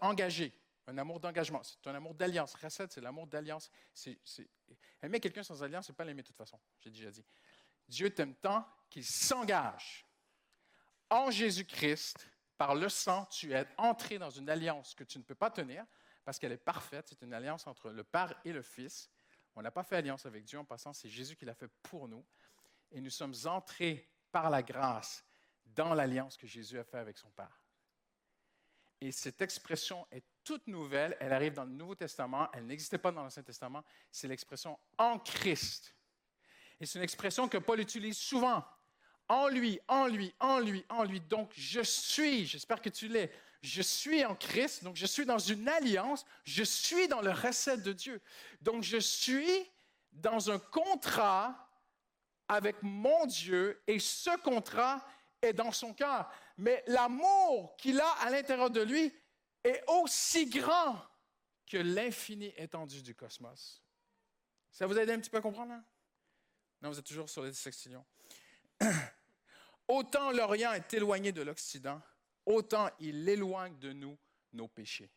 engagé, 0.00 0.52
un 0.86 0.98
amour 0.98 1.20
d'engagement, 1.20 1.62
c'est 1.62 1.86
un 1.86 1.94
amour 1.94 2.14
d'alliance. 2.14 2.54
Recette, 2.54 2.92
c'est 2.92 3.00
l'amour 3.00 3.26
d'alliance. 3.26 3.70
aimer 5.02 5.20
quelqu'un 5.20 5.42
sans 5.42 5.62
alliance, 5.62 5.86
ce 5.86 5.92
n'est 5.92 5.96
pas 5.96 6.04
l'aimer 6.04 6.22
de 6.22 6.26
toute 6.26 6.36
façon, 6.36 6.58
j'ai 6.80 6.90
déjà 6.90 7.10
dit. 7.10 7.24
Dieu 7.88 8.10
t'aime 8.10 8.34
tant 8.34 8.66
qu'il 8.88 9.04
s'engage 9.04 10.06
en 11.10 11.30
Jésus-Christ. 11.30 12.28
Par 12.58 12.74
le 12.76 12.88
sang, 12.88 13.26
tu 13.26 13.52
es 13.52 13.66
entré 13.76 14.18
dans 14.18 14.30
une 14.30 14.48
alliance 14.48 14.94
que 14.94 15.02
tu 15.02 15.18
ne 15.18 15.24
peux 15.24 15.34
pas 15.34 15.50
tenir 15.50 15.84
parce 16.24 16.38
qu'elle 16.38 16.52
est 16.52 16.56
parfaite. 16.56 17.08
C'est 17.08 17.22
une 17.22 17.34
alliance 17.34 17.66
entre 17.66 17.90
le 17.90 18.04
Père 18.04 18.38
et 18.44 18.52
le 18.52 18.62
Fils. 18.62 19.10
On 19.56 19.62
n'a 19.62 19.72
pas 19.72 19.82
fait 19.82 19.96
alliance 19.96 20.26
avec 20.26 20.44
Dieu 20.44 20.58
en 20.58 20.64
passant, 20.64 20.92
c'est 20.92 21.08
Jésus 21.08 21.34
qui 21.34 21.44
l'a 21.44 21.54
fait 21.54 21.68
pour 21.82 22.08
nous 22.08 22.24
et 22.92 23.00
nous 23.00 23.10
sommes 23.10 23.34
entrés 23.44 24.08
par 24.30 24.50
la 24.50 24.62
grâce 24.62 25.24
dans 25.64 25.94
l'alliance 25.94 26.36
que 26.36 26.46
Jésus 26.46 26.78
a 26.78 26.84
faite 26.84 27.00
avec 27.00 27.18
son 27.18 27.30
Père. 27.30 27.60
Et 29.00 29.10
cette 29.10 29.42
expression 29.42 30.06
est 30.10 30.24
toute 30.44 30.66
nouvelle, 30.66 31.16
elle 31.20 31.32
arrive 31.32 31.54
dans 31.54 31.64
le 31.64 31.72
Nouveau 31.72 31.94
Testament, 31.94 32.48
elle 32.52 32.66
n'existait 32.66 32.98
pas 32.98 33.10
dans 33.10 33.22
l'Ancien 33.22 33.42
Testament, 33.42 33.84
c'est 34.10 34.28
l'expression 34.28 34.78
en 34.98 35.18
Christ. 35.18 35.94
Et 36.80 36.86
c'est 36.86 36.98
une 36.98 37.04
expression 37.04 37.48
que 37.48 37.58
Paul 37.58 37.80
utilise 37.80 38.18
souvent. 38.18 38.64
En 39.28 39.48
lui, 39.48 39.80
en 39.88 40.08
lui, 40.08 40.34
en 40.40 40.58
lui, 40.58 40.84
en 40.88 41.04
lui. 41.04 41.20
Donc, 41.20 41.52
je 41.56 41.80
suis, 41.80 42.46
j'espère 42.46 42.82
que 42.82 42.90
tu 42.90 43.08
l'es, 43.08 43.32
je 43.62 43.82
suis 43.82 44.24
en 44.24 44.34
Christ, 44.34 44.82
donc 44.82 44.96
je 44.96 45.06
suis 45.06 45.24
dans 45.24 45.38
une 45.38 45.68
alliance, 45.68 46.24
je 46.44 46.64
suis 46.64 47.06
dans 47.06 47.22
le 47.22 47.30
recette 47.30 47.82
de 47.82 47.92
Dieu. 47.92 48.20
Donc, 48.60 48.82
je 48.82 48.98
suis 48.98 49.70
dans 50.12 50.50
un 50.50 50.58
contrat 50.58 51.71
avec 52.52 52.76
mon 52.82 53.24
Dieu 53.26 53.82
et 53.86 53.98
ce 53.98 54.36
contrat 54.42 55.04
est 55.40 55.54
dans 55.54 55.72
son 55.72 55.94
cœur. 55.94 56.30
Mais 56.58 56.84
l'amour 56.86 57.74
qu'il 57.76 58.00
a 58.00 58.10
à 58.20 58.30
l'intérieur 58.30 58.70
de 58.70 58.82
lui 58.82 59.12
est 59.64 59.82
aussi 59.88 60.46
grand 60.46 61.02
que 61.66 61.78
l'infini 61.78 62.52
étendu 62.56 63.02
du 63.02 63.14
cosmos. 63.14 63.82
Ça 64.70 64.86
vous 64.86 64.98
aide 64.98 65.10
un 65.10 65.18
petit 65.18 65.30
peu 65.30 65.38
à 65.38 65.40
comprendre? 65.40 65.72
Hein? 65.72 65.84
Non, 66.82 66.90
vous 66.90 66.98
êtes 66.98 67.06
toujours 67.06 67.30
sur 67.30 67.42
les 67.42 67.52
sextillions. 67.52 68.04
Autant 69.88 70.30
l'Orient 70.30 70.72
est 70.72 70.92
éloigné 70.94 71.32
de 71.32 71.42
l'Occident, 71.42 72.00
autant 72.46 72.88
il 73.00 73.28
éloigne 73.28 73.78
de 73.78 73.92
nous 73.92 74.16
nos 74.52 74.68
péchés. 74.68 75.10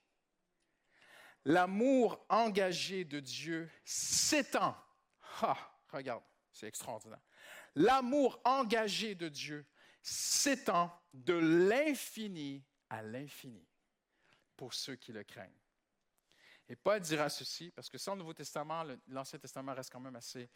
L'amour 1.46 2.26
engagé 2.30 3.06
de 3.06 3.20
Dieu 3.20 3.70
s'étend. 3.84 4.76
Ah, 5.42 5.58
regarde. 5.92 6.24
C'est 6.56 6.68
extraordinaire. 6.68 7.20
L'amour 7.76 8.40
engagé 8.44 9.16
de 9.16 9.28
Dieu 9.28 9.66
s'étend 10.02 10.92
de 11.14 11.34
l'infini 11.34 12.64
à 12.90 13.02
l'infini 13.02 13.68
pour 14.56 14.74
ceux 14.74 14.96
qui 14.96 15.12
le 15.12 15.24
craignent. 15.24 15.52
Et 16.68 16.76
Paul 16.76 17.00
dira 17.00 17.30
ceci, 17.30 17.72
parce 17.72 17.90
que 17.90 17.98
sans 17.98 18.14
le 18.14 18.20
Nouveau 18.20 18.34
Testament, 18.34 18.84
l'Ancien 19.08 19.40
Testament 19.40 19.74
reste 19.74 19.92
quand 19.92 20.00
même 20.00 20.16
assez 20.16 20.50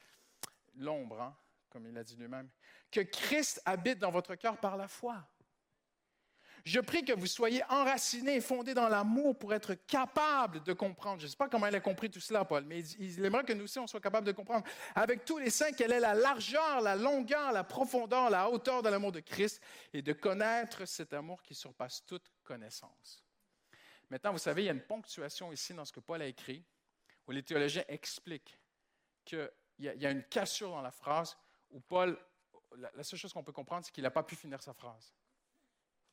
l'ombre, 0.75 1.21
hein, 1.21 1.37
comme 1.69 1.85
il 1.87 1.97
a 1.97 2.03
dit 2.03 2.15
lui-même, 2.15 2.49
que 2.89 3.01
Christ 3.01 3.61
habite 3.65 3.99
dans 3.99 4.11
votre 4.11 4.35
cœur 4.35 4.57
par 4.57 4.77
la 4.77 4.87
foi. 4.87 5.27
Je 6.69 6.79
prie 6.79 7.03
que 7.03 7.13
vous 7.13 7.25
soyez 7.25 7.63
enracinés 7.67 8.35
et 8.35 8.41
fondés 8.41 8.75
dans 8.75 8.89
l'amour 8.89 9.35
pour 9.35 9.55
être 9.55 9.73
capables 9.73 10.61
de 10.61 10.73
comprendre. 10.73 11.19
Je 11.19 11.25
ne 11.25 11.31
sais 11.31 11.35
pas 11.35 11.49
comment 11.49 11.65
il 11.65 11.73
a 11.73 11.79
compris 11.79 12.11
tout 12.11 12.19
cela, 12.19 12.45
Paul, 12.45 12.63
mais 12.63 12.81
il 12.99 13.25
aimerait 13.25 13.43
que 13.43 13.53
nous 13.53 13.63
aussi, 13.63 13.79
on 13.79 13.87
soit 13.87 13.99
capables 13.99 14.27
de 14.27 14.33
comprendre 14.33 14.63
avec 14.93 15.25
tous 15.25 15.39
les 15.39 15.49
saints 15.49 15.71
quelle 15.71 15.93
est 15.93 15.99
la 15.99 16.13
largeur, 16.13 16.79
la 16.81 16.95
longueur, 16.95 17.51
la 17.53 17.63
profondeur, 17.63 18.29
la 18.29 18.47
hauteur 18.51 18.83
de 18.83 18.89
l'amour 18.89 19.11
de 19.11 19.19
Christ 19.19 19.59
et 19.93 20.03
de 20.03 20.13
connaître 20.13 20.85
cet 20.85 21.11
amour 21.15 21.41
qui 21.41 21.55
surpasse 21.55 22.05
toute 22.05 22.31
connaissance. 22.43 23.23
Maintenant, 24.11 24.31
vous 24.31 24.37
savez, 24.37 24.61
il 24.61 24.65
y 24.65 24.69
a 24.69 24.73
une 24.73 24.85
ponctuation 24.85 25.51
ici 25.51 25.73
dans 25.73 25.85
ce 25.85 25.91
que 25.91 26.01
Paul 26.01 26.21
a 26.21 26.27
écrit, 26.27 26.63
où 27.25 27.31
les 27.31 27.41
théologiens 27.41 27.83
expliquent 27.87 28.59
qu'il 29.25 29.49
y, 29.79 30.05
a 30.05 30.11
une 30.11 30.23
cassure 30.25 30.69
dans 30.69 30.83
la 30.83 30.91
phrase, 30.91 31.35
où 31.71 31.79
Paul, 31.79 32.15
la 32.93 33.03
seule 33.03 33.17
chose 33.17 33.33
qu'on 33.33 33.43
peut 33.43 33.53
comprendre, 33.53 33.87
c'est 33.87 33.91
qu'il 33.91 34.03
n'a 34.03 34.11
pas 34.11 34.21
pu 34.21 34.35
finir 34.35 34.61
sa 34.61 34.75
phrase 34.75 35.11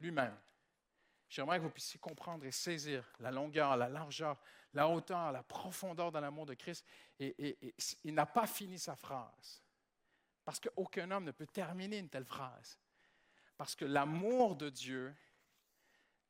lui-même. 0.01 0.37
J'aimerais 1.29 1.59
que 1.59 1.65
vous 1.65 1.71
puissiez 1.71 1.99
comprendre 1.99 2.45
et 2.45 2.53
saisir 2.53 3.05
la 3.19 3.31
longueur, 3.31 3.77
la 3.77 3.89
largeur, 3.89 4.41
la 4.73 4.89
hauteur, 4.89 5.33
la 5.33 5.43
profondeur 5.43 6.13
de 6.13 6.19
l'amour 6.19 6.47
de 6.47 6.55
Christ. 6.55 6.85
Et, 7.19 7.75
il 8.05 8.15
n'a 8.15 8.27
pas 8.27 8.47
fini 8.47 8.79
sa 8.79 8.95
phrase. 8.95 9.63
Parce 10.45 10.61
qu'aucun 10.61 11.11
homme 11.11 11.25
ne 11.25 11.33
peut 11.33 11.47
terminer 11.47 11.99
une 11.99 12.09
telle 12.09 12.25
phrase. 12.25 12.79
Parce 13.57 13.75
que 13.75 13.85
l'amour 13.85 14.55
de 14.55 14.71
Dieu, 14.71 15.15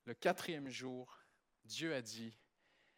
le 0.05 0.13
quatrième 0.15 0.69
jour, 0.69 1.19
Dieu 1.63 1.93
a 1.93 2.01
dit, 2.01 2.33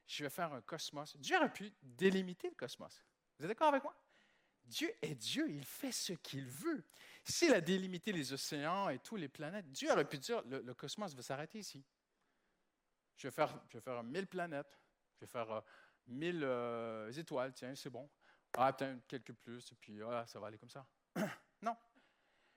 je 0.07 0.23
vais 0.23 0.29
faire 0.29 0.53
un 0.53 0.61
cosmos. 0.61 1.17
Dieu 1.17 1.35
aurait 1.35 1.51
pu 1.51 1.73
délimiter 1.81 2.49
le 2.49 2.55
cosmos. 2.55 3.03
Vous 3.37 3.45
êtes 3.45 3.49
d'accord 3.49 3.69
avec 3.69 3.83
moi? 3.83 3.95
Dieu 4.63 4.93
est 5.01 5.15
Dieu, 5.15 5.49
il 5.49 5.65
fait 5.65 5.91
ce 5.91 6.13
qu'il 6.13 6.45
veut. 6.45 6.83
S'il 7.29 7.53
a 7.53 7.61
délimité 7.61 8.11
les 8.11 8.33
océans 8.33 8.89
et 8.89 8.97
toutes 8.97 9.19
les 9.19 9.27
planètes, 9.27 9.69
Dieu 9.71 9.91
aurait 9.91 10.09
pu 10.09 10.17
dire 10.17 10.41
le, 10.47 10.73
cosmos 10.73 11.13
va 11.13 11.21
s'arrêter 11.21 11.59
ici. 11.59 11.85
Je 13.17 13.27
vais, 13.27 13.31
faire, 13.31 13.61
je 13.69 14.25
planètes, 14.25 14.79
je 15.15 15.19
vais 15.21 15.27
faire 15.27 15.51
euh, 15.51 15.61
mille 16.07 16.43
euh, 16.43 17.11
étoiles, 17.11 17.53
tiens, 17.53 17.75
c'est 17.75 17.91
bon. 17.91 18.09
Ah, 18.57 18.73
peut-être 18.73 19.05
quelques 19.05 19.33
plus, 19.33 19.71
et 19.71 19.75
puis 19.75 19.99
voilà, 19.99 20.25
ça 20.25 20.39
va 20.39 20.47
aller 20.47 20.57
comme 20.57 20.71
ça. 20.71 20.87
non. 21.61 21.77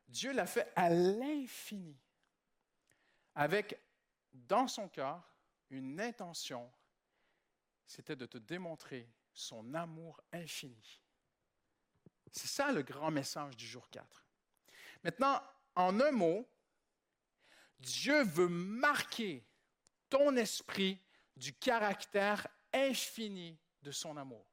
Dieu 0.08 0.32
l'a 0.32 0.46
fait 0.46 0.72
à 0.74 0.88
l'infini, 0.88 1.98
avec 3.34 3.78
dans 4.32 4.68
son 4.68 4.88
cœur 4.88 5.22
une 5.68 6.00
intention, 6.00 6.72
c'était 7.84 8.16
de 8.16 8.24
te 8.24 8.38
démontrer 8.38 9.10
son 9.34 9.74
amour 9.74 10.18
infini. 10.32 11.02
C'est 12.30 12.48
ça 12.48 12.72
le 12.72 12.82
grand 12.82 13.10
message 13.10 13.54
du 13.54 13.66
jour 13.66 13.90
4. 13.90 14.21
Maintenant, 15.02 15.42
en 15.74 16.00
un 16.00 16.10
mot, 16.12 16.48
Dieu 17.78 18.22
veut 18.24 18.48
marquer 18.48 19.44
ton 20.08 20.36
esprit 20.36 21.00
du 21.36 21.52
caractère 21.54 22.46
infini 22.72 23.58
de 23.82 23.90
son 23.90 24.16
amour. 24.16 24.46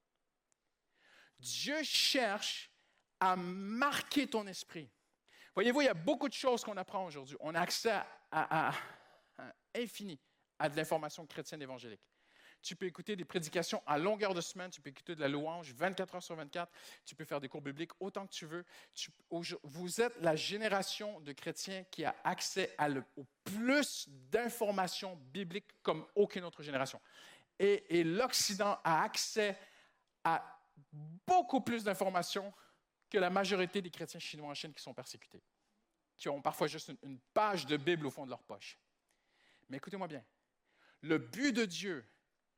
Dieu 1.38 1.84
cherche 1.84 2.72
à 3.20 3.36
marquer 3.36 4.28
ton 4.28 4.48
esprit. 4.48 4.90
Voyez-vous, 5.54 5.82
il 5.82 5.86
y 5.86 5.90
a 5.90 5.94
beaucoup 5.94 6.28
de 6.28 6.34
choses 6.34 6.64
qu'on 6.64 6.78
apprend 6.78 7.06
aujourd'hui. 7.06 7.36
On 7.40 7.54
a 7.56 7.62
accès 7.62 7.92
à, 7.92 8.06
à, 8.32 8.74
infini 9.76 10.20
à 10.58 10.70
de 10.70 10.76
l'information 10.76 11.26
chrétienne 11.26 11.62
évangélique. 11.62 12.02
Tu 12.62 12.76
peux 12.76 12.86
écouter 12.86 13.16
des 13.16 13.26
prédications 13.26 13.82
à 13.88 13.98
longueur 13.98 14.34
de 14.34 14.42
semaine, 14.42 14.70
tu 14.70 14.82
peux 14.82 14.90
écouter 14.90 15.16
de 15.16 15.22
la 15.22 15.30
louange 15.30 15.72
24 15.74 16.16
heures 16.16 16.24
sur 16.24 16.36
24, 16.36 16.72
tu 17.06 17.16
peux 17.16 17.24
faire 17.24 17.40
des 17.40 17.48
cours 17.48 17.62
bibliques 17.62 17.92
autant 18.00 18.28
que 18.28 18.34
tu 18.34 18.46
veux. 18.46 18.66
vous 19.64 20.02
êtes 20.02 20.16
la 20.22 20.36
génération 20.36 21.20
de 21.22 21.32
chrétiens 21.32 21.84
qui 21.86 22.04
a 22.04 22.16
accès 22.24 22.76
au 23.16 23.26
plus 23.44 24.10
d'informations 24.10 25.16
bibliques 25.32 25.82
comme 25.82 26.06
aucune 26.16 26.44
autre 26.44 26.62
génération. 26.62 27.00
Et 27.58 28.04
l'Occident 28.04 28.78
a 28.84 29.04
accès 29.04 29.58
à 30.24 30.60
beaucoup 31.26 31.62
plus 31.62 31.84
d'informations 31.84 32.54
que 33.10 33.18
la 33.18 33.30
majorité 33.30 33.82
des 33.82 33.90
chrétiens 33.90 34.20
chinois 34.20 34.50
en 34.50 34.54
Chine 34.54 34.74
qui 34.74 34.82
sont 34.82 34.94
persécutés, 34.94 35.42
qui 36.16 36.30
ont 36.30 36.42
parfois 36.42 36.68
juste 36.68 36.92
une 37.04 37.20
page 37.34 37.66
de 37.66 37.76
Bible 37.78 38.06
au 38.06 38.12
fond 38.12 38.26
de 38.26 38.30
leur 38.30 38.44
poche. 38.44 38.78
Mais 39.70 39.78
écoutez-moi 39.78 40.08
bien, 40.08 40.24
le 41.02 41.18
but 41.18 41.54
de 41.54 41.66
Dieu 41.66 42.06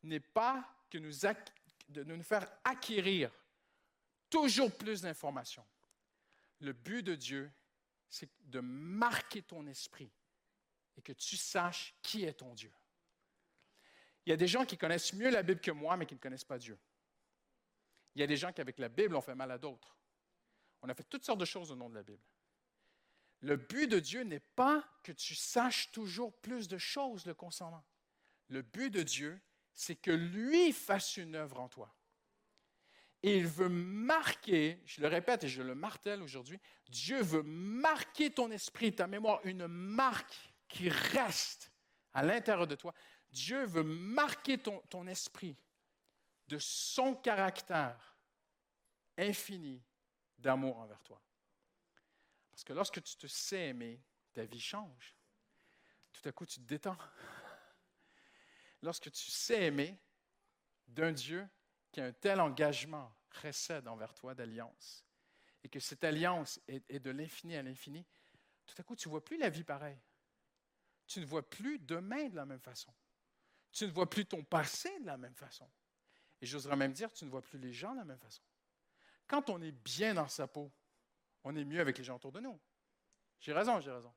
n'est 0.03 0.19
pas 0.19 0.67
que 0.89 0.97
nous 0.97 1.11
de 1.89 2.03
nous 2.03 2.23
faire 2.23 2.47
acquérir 2.63 3.31
toujours 4.29 4.75
plus 4.75 5.01
d'informations. 5.01 5.65
Le 6.59 6.73
but 6.73 7.03
de 7.03 7.15
Dieu, 7.15 7.51
c'est 8.09 8.29
de 8.41 8.59
marquer 8.59 9.41
ton 9.41 9.65
esprit 9.67 10.11
et 10.97 11.01
que 11.01 11.13
tu 11.13 11.37
saches 11.37 11.95
qui 12.01 12.23
est 12.23 12.33
ton 12.33 12.53
Dieu. 12.53 12.71
Il 14.25 14.29
y 14.29 14.33
a 14.33 14.37
des 14.37 14.47
gens 14.47 14.65
qui 14.65 14.77
connaissent 14.77 15.13
mieux 15.13 15.29
la 15.29 15.43
Bible 15.43 15.61
que 15.61 15.71
moi, 15.71 15.97
mais 15.97 16.05
qui 16.05 16.13
ne 16.13 16.19
connaissent 16.19 16.43
pas 16.43 16.59
Dieu. 16.59 16.77
Il 18.15 18.21
y 18.21 18.23
a 18.23 18.27
des 18.27 18.37
gens 18.37 18.51
qui, 18.51 18.61
avec 18.61 18.77
la 18.77 18.89
Bible, 18.89 19.15
ont 19.15 19.21
fait 19.21 19.35
mal 19.35 19.51
à 19.51 19.57
d'autres. 19.57 19.97
On 20.81 20.89
a 20.89 20.93
fait 20.93 21.03
toutes 21.03 21.23
sortes 21.23 21.39
de 21.39 21.45
choses 21.45 21.71
au 21.71 21.75
nom 21.75 21.89
de 21.89 21.95
la 21.95 22.03
Bible. 22.03 22.23
Le 23.39 23.55
but 23.55 23.87
de 23.87 23.99
Dieu 23.99 24.21
n'est 24.23 24.39
pas 24.39 24.87
que 25.03 25.11
tu 25.11 25.33
saches 25.33 25.91
toujours 25.91 26.33
plus 26.41 26.67
de 26.67 26.77
choses 26.77 27.25
le 27.25 27.33
concernant. 27.33 27.83
Le 28.49 28.61
but 28.61 28.91
de 28.91 29.01
Dieu, 29.01 29.41
c'est 29.73 29.95
que 29.95 30.11
lui 30.11 30.71
fasse 30.71 31.17
une 31.17 31.35
œuvre 31.35 31.59
en 31.59 31.69
toi. 31.69 31.93
Et 33.23 33.37
il 33.37 33.47
veut 33.47 33.69
marquer, 33.69 34.81
je 34.85 35.01
le 35.01 35.07
répète 35.07 35.43
et 35.43 35.47
je 35.47 35.61
le 35.61 35.75
martèle 35.75 36.23
aujourd'hui, 36.23 36.59
Dieu 36.89 37.21
veut 37.21 37.43
marquer 37.43 38.31
ton 38.31 38.49
esprit, 38.51 38.93
ta 38.93 39.07
mémoire, 39.07 39.39
une 39.43 39.67
marque 39.67 40.53
qui 40.67 40.89
reste 40.89 41.71
à 42.13 42.23
l'intérieur 42.23 42.67
de 42.67 42.75
toi. 42.75 42.93
Dieu 43.31 43.63
veut 43.65 43.83
marquer 43.83 44.57
ton, 44.57 44.79
ton 44.89 45.05
esprit 45.07 45.55
de 46.47 46.57
son 46.57 47.15
caractère 47.15 48.17
infini 49.17 49.81
d'amour 50.37 50.79
envers 50.79 51.01
toi. 51.03 51.21
Parce 52.49 52.63
que 52.63 52.73
lorsque 52.73 53.01
tu 53.01 53.15
te 53.15 53.27
sais 53.27 53.69
aimer, 53.69 54.01
ta 54.33 54.43
vie 54.45 54.59
change. 54.59 55.15
Tout 56.11 56.27
à 56.27 56.31
coup, 56.31 56.45
tu 56.45 56.59
te 56.59 56.65
détends 56.65 56.97
lorsque 58.81 59.11
tu 59.11 59.31
sais 59.31 59.65
aimer 59.65 59.97
d'un 60.87 61.11
Dieu 61.11 61.47
qui 61.91 62.01
a 62.01 62.05
un 62.05 62.11
tel 62.11 62.39
engagement 62.39 63.13
précède 63.29 63.87
envers 63.87 64.13
toi 64.13 64.33
d'alliance, 64.33 65.05
et 65.63 65.69
que 65.69 65.79
cette 65.79 66.03
alliance 66.03 66.59
est, 66.67 66.99
de 66.99 67.11
l'infini 67.11 67.55
à 67.55 67.61
l'infini, 67.61 68.05
tout 68.65 68.75
à 68.77 68.83
coup, 68.83 68.95
tu 68.95 69.07
ne 69.07 69.11
vois 69.11 69.23
plus 69.23 69.37
la 69.37 69.49
vie 69.49 69.63
pareille. 69.63 69.99
Tu 71.07 71.19
ne 71.19 71.25
vois 71.25 71.47
plus 71.47 71.77
demain 71.79 72.29
de 72.29 72.35
la 72.35 72.45
même 72.45 72.61
façon. 72.61 72.93
Tu 73.71 73.85
ne 73.85 73.91
vois 73.91 74.09
plus 74.09 74.25
ton 74.25 74.43
passé 74.43 74.89
de 74.99 75.05
la 75.05 75.17
même 75.17 75.35
façon. 75.35 75.69
Et 76.41 76.45
j'oserais 76.45 76.75
même 76.75 76.93
dire, 76.93 77.11
tu 77.11 77.25
ne 77.25 77.29
vois 77.29 77.41
plus 77.41 77.59
les 77.59 77.73
gens 77.73 77.91
de 77.91 77.97
la 77.97 78.05
même 78.05 78.19
façon. 78.19 78.41
Quand 79.27 79.49
on 79.49 79.61
est 79.61 79.71
bien 79.71 80.13
dans 80.13 80.27
sa 80.27 80.47
peau, 80.47 80.71
on 81.43 81.55
est 81.55 81.65
mieux 81.65 81.79
avec 81.79 81.97
les 81.97 82.03
gens 82.03 82.15
autour 82.15 82.31
de 82.31 82.39
nous. 82.39 82.59
J'ai 83.39 83.53
raison, 83.53 83.79
j'ai 83.79 83.91
raison. 83.91 84.13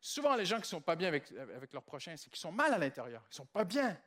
Souvent, 0.00 0.36
les 0.36 0.46
gens 0.46 0.56
qui 0.56 0.62
ne 0.62 0.66
sont 0.66 0.80
pas 0.80 0.96
bien 0.96 1.08
avec, 1.08 1.30
avec 1.32 1.72
leurs 1.72 1.82
prochains, 1.82 2.16
c'est 2.16 2.30
qu'ils 2.30 2.38
sont 2.38 2.52
mal 2.52 2.72
à 2.72 2.78
l'intérieur. 2.78 3.22
Ils 3.26 3.32
ne 3.32 3.36
sont 3.36 3.46
pas 3.46 3.64
bien. 3.64 4.00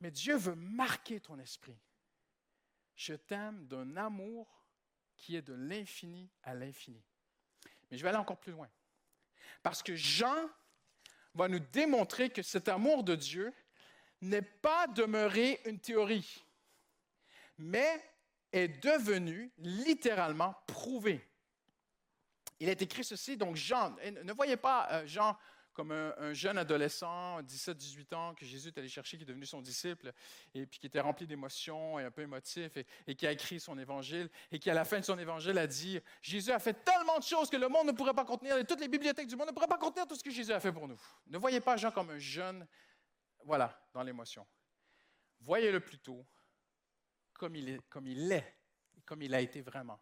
Mais 0.00 0.10
Dieu 0.10 0.36
veut 0.36 0.56
marquer 0.56 1.20
ton 1.20 1.38
esprit. 1.38 1.78
Je 2.96 3.14
t'aime 3.14 3.66
d'un 3.66 3.96
amour 3.96 4.66
qui 5.16 5.36
est 5.36 5.42
de 5.42 5.54
l'infini 5.54 6.30
à 6.42 6.54
l'infini. 6.54 7.02
Mais 7.90 7.96
je 7.96 8.02
vais 8.02 8.08
aller 8.08 8.18
encore 8.18 8.40
plus 8.40 8.52
loin. 8.52 8.68
Parce 9.62 9.82
que 9.82 9.94
Jean 9.94 10.48
va 11.34 11.48
nous 11.48 11.58
démontrer 11.58 12.30
que 12.30 12.42
cet 12.42 12.68
amour 12.68 13.04
de 13.04 13.14
Dieu 13.14 13.52
n'est 14.20 14.42
pas 14.42 14.86
demeuré 14.88 15.60
une 15.64 15.80
théorie, 15.80 16.44
mais 17.58 18.02
est 18.52 18.68
devenu 18.68 19.52
littéralement 19.58 20.54
prouvé. 20.66 21.26
Il 22.60 22.68
est 22.68 22.80
écrit 22.82 23.04
ceci, 23.04 23.36
donc 23.36 23.56
Jean, 23.56 23.96
ne 24.24 24.32
voyez 24.32 24.56
pas 24.56 24.88
euh, 24.90 25.06
Jean 25.06 25.36
comme 25.74 25.90
un, 25.90 26.32
jeune 26.32 26.56
adolescent, 26.56 27.42
17-18 27.42 28.14
ans, 28.14 28.34
que 28.34 28.46
Jésus 28.46 28.68
est 28.68 28.78
allé 28.78 28.88
chercher, 28.88 29.16
qui 29.16 29.24
est 29.24 29.26
devenu 29.26 29.44
son 29.44 29.60
disciple, 29.60 30.12
et 30.54 30.66
puis 30.66 30.78
qui 30.78 30.86
était 30.86 31.00
rempli 31.00 31.26
d'émotions 31.26 31.98
et 31.98 32.04
un 32.04 32.10
peu 32.10 32.22
émotif, 32.22 32.70
et, 33.06 33.14
qui 33.16 33.26
a 33.26 33.32
écrit 33.32 33.58
son 33.58 33.76
évangile, 33.78 34.30
et 34.52 34.58
qui, 34.58 34.70
à 34.70 34.74
la 34.74 34.84
fin 34.84 35.00
de 35.00 35.04
son 35.04 35.18
évangile, 35.18 35.58
a 35.58 35.66
dit 35.66 36.00
Jésus 36.22 36.52
a 36.52 36.60
fait 36.60 36.84
tellement 36.84 37.18
de 37.18 37.24
choses 37.24 37.50
que 37.50 37.56
le 37.56 37.68
monde 37.68 37.88
ne 37.88 37.92
pourrait 37.92 38.14
pas 38.14 38.24
contenir, 38.24 38.56
et 38.56 38.64
toutes 38.64 38.80
les 38.80 38.88
bibliothèques 38.88 39.26
du 39.26 39.36
monde 39.36 39.48
ne 39.48 39.52
pourraient 39.52 39.66
pas 39.66 39.78
contenir 39.78 40.06
tout 40.06 40.14
ce 40.14 40.22
que 40.22 40.30
Jésus 40.30 40.52
a 40.52 40.60
fait 40.60 40.72
pour 40.72 40.86
nous. 40.86 41.00
Ne 41.26 41.38
voyez 41.38 41.60
pas 41.60 41.76
Jean 41.76 41.90
comme 41.90 42.10
un 42.10 42.18
jeune, 42.18 42.66
voilà, 43.44 43.76
dans 43.92 44.02
l'émotion. 44.02 44.46
Voyez-le 45.40 45.80
plutôt 45.80 46.24
comme 47.32 47.56
il 47.56 47.68
est, 47.68 47.80
comme 47.88 48.06
il 48.06 48.30
est, 48.30 48.56
comme 49.04 49.22
il 49.22 49.34
a 49.34 49.40
été 49.40 49.60
vraiment. 49.60 50.00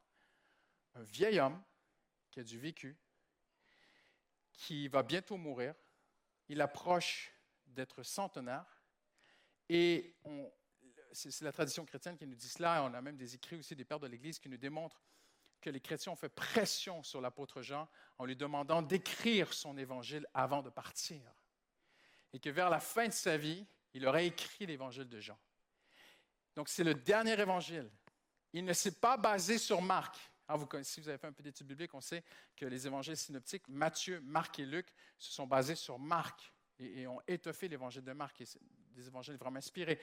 Un 0.94 1.03
vieil 1.03 1.40
homme 1.40 1.61
qui 2.33 2.41
a 2.41 2.43
du 2.43 2.59
vécu, 2.59 2.97
qui 4.53 4.89
va 4.89 5.03
bientôt 5.03 5.37
mourir. 5.37 5.74
il 6.49 6.61
approche 6.61 7.33
d'être 7.66 8.03
centenaire. 8.03 8.83
Et 9.68 10.16
c'est 11.12 11.43
la 11.43 11.53
tradition 11.53 11.85
chrétienne 11.85 12.16
qui 12.16 12.26
nous 12.26 12.35
dit 12.35 12.49
cela. 12.49 12.83
On 12.83 12.93
a 12.95 13.01
même 13.01 13.16
des 13.16 13.35
écrits 13.35 13.57
aussi 13.57 13.76
des 13.76 13.85
pères 13.85 14.01
de 14.01 14.07
l'Église 14.07 14.39
qui 14.39 14.49
nous 14.49 14.57
démontrent 14.57 15.03
que 15.61 15.70
les 15.70 15.80
chrétiens 15.80 16.12
ont 16.12 16.16
fait 16.16 16.28
pression 16.28 17.03
sur 17.03 17.20
l'apôtre 17.20 17.62
Jean 17.62 17.89
en 18.18 18.24
lui 18.24 18.35
demandant 18.35 18.83
d'écrire 18.83 19.53
son 19.55 19.78
évangile 19.78 20.26
avant 20.35 20.62
de 20.62 20.70
partir. 20.70 21.22
Et 22.33 22.41
que 22.41 22.51
vers 22.51 22.70
la 22.70 22.80
fin 22.80 23.07
de 23.07 23.12
sa 23.12 23.37
vie, 23.37 23.64
il 23.95 24.07
aurait 24.07 24.26
écrit 24.26 24.66
l'évangile 24.66 25.09
de 25.09 25.20
Jean. 25.20 25.39
Donc 26.57 26.68
c'est 26.68 26.85
le 26.85 26.95
dernier 26.95 27.39
évangile. 27.39 27.91
Il 28.53 28.64
ne 28.64 28.72
s'est 28.72 28.99
pas 28.99 29.16
basé 29.16 29.59
sur 29.59 29.80
Marc. 29.80 30.32
Ah, 30.53 30.82
si 30.82 31.00
vous 31.00 31.09
avez 31.09 31.18
fait 31.18 31.26
un 31.26 31.32
peu 31.32 31.42
d'études 31.42 31.66
bibliques, 31.66 31.94
on 31.94 32.00
sait 32.00 32.22
que 32.55 32.66
les 32.66 32.86
évangiles 32.86 33.16
synoptiques, 33.16 33.66
Matthieu, 33.68 34.20
Marc 34.20 34.59
et 34.59 34.66
Luc, 34.66 34.92
se 35.18 35.32
sont 35.32 35.46
basés 35.46 35.76
sur 35.76 35.98
Marc 35.98 36.53
et, 36.78 37.07
ont 37.07 37.20
étoffé 37.26 37.68
l'évangile 37.68 38.05
de 38.05 38.12
Marc. 38.12 38.40
Et 38.40 38.44
des 38.90 39.07
évangiles 39.07 39.36
vraiment 39.36 39.57
inspirés. 39.57 39.98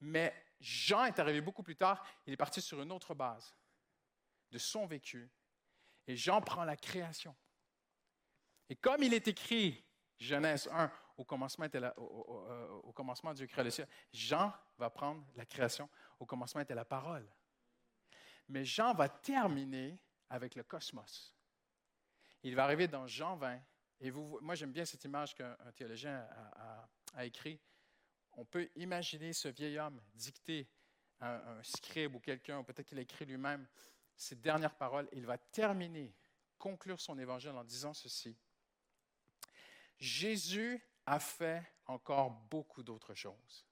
Mais 0.00 0.34
Jean 0.60 1.06
est 1.06 1.18
arrivé 1.18 1.40
beaucoup 1.40 1.62
plus 1.62 1.76
tard. 1.76 2.06
Il 2.26 2.32
est 2.32 2.36
parti 2.36 2.60
sur 2.60 2.82
une 2.82 2.92
autre 2.92 3.14
base 3.14 3.54
de 4.50 4.58
son 4.58 4.86
vécu. 4.86 5.30
Et 6.06 6.16
Jean 6.16 6.40
prend 6.42 6.64
la 6.64 6.76
création. 6.76 7.34
Et 8.68 8.76
comme 8.76 9.02
il 9.02 9.14
est 9.14 9.26
écrit, 9.28 9.82
Genèse 10.18 10.68
1, 10.72 10.90
au 11.16 11.24
commencement, 11.24 11.64
était 11.64 11.80
la- 11.80 11.94
euh, 11.98 12.68
au 12.82 12.92
commencement 12.92 13.32
Dieu 13.32 13.46
créa 13.46 13.64
le 13.64 13.70
ciel, 13.70 13.88
Jean 14.12 14.52
va 14.76 14.90
prendre 14.90 15.24
la 15.34 15.46
création. 15.46 15.88
Au 16.18 16.26
commencement 16.26 16.60
était 16.60 16.74
la 16.74 16.84
parole. 16.84 17.26
Mais 18.48 18.64
Jean 18.64 18.94
va 18.94 19.08
terminer 19.08 19.98
avec 20.30 20.54
le 20.54 20.62
cosmos. 20.62 21.34
Il 22.42 22.54
va 22.54 22.64
arriver 22.64 22.88
dans 22.88 23.06
Jean 23.06 23.36
20. 23.36 23.60
Et 24.00 24.10
vous, 24.10 24.38
moi, 24.40 24.54
j'aime 24.54 24.72
bien 24.72 24.84
cette 24.84 25.04
image 25.04 25.34
qu'un 25.34 25.56
un 25.66 25.72
théologien 25.72 26.18
a, 26.30 26.80
a- 26.82 26.88
a 27.14 27.24
écrit. 27.24 27.60
On 28.32 28.44
peut 28.44 28.68
imaginer 28.76 29.32
ce 29.32 29.48
vieil 29.48 29.78
homme 29.78 30.00
dicter 30.14 30.68
à 31.20 31.34
un, 31.34 31.58
un 31.58 31.62
scribe 31.64 32.14
ou 32.14 32.20
quelqu'un, 32.20 32.62
peut-être 32.62 32.86
qu'il 32.86 32.98
a 32.98 33.02
écrit 33.02 33.24
lui-même, 33.26 33.66
ses 34.16 34.36
dernières 34.36 34.74
paroles. 34.76 35.08
Il 35.12 35.26
va 35.26 35.36
terminer, 35.36 36.14
conclure 36.58 37.00
son 37.00 37.18
évangile 37.18 37.50
en 37.50 37.64
disant 37.64 37.92
ceci. 37.92 38.36
Jésus 39.98 40.80
a 41.06 41.18
fait 41.18 41.62
encore 41.86 42.30
beaucoup 42.30 42.82
d'autres 42.82 43.14
choses. 43.14 43.66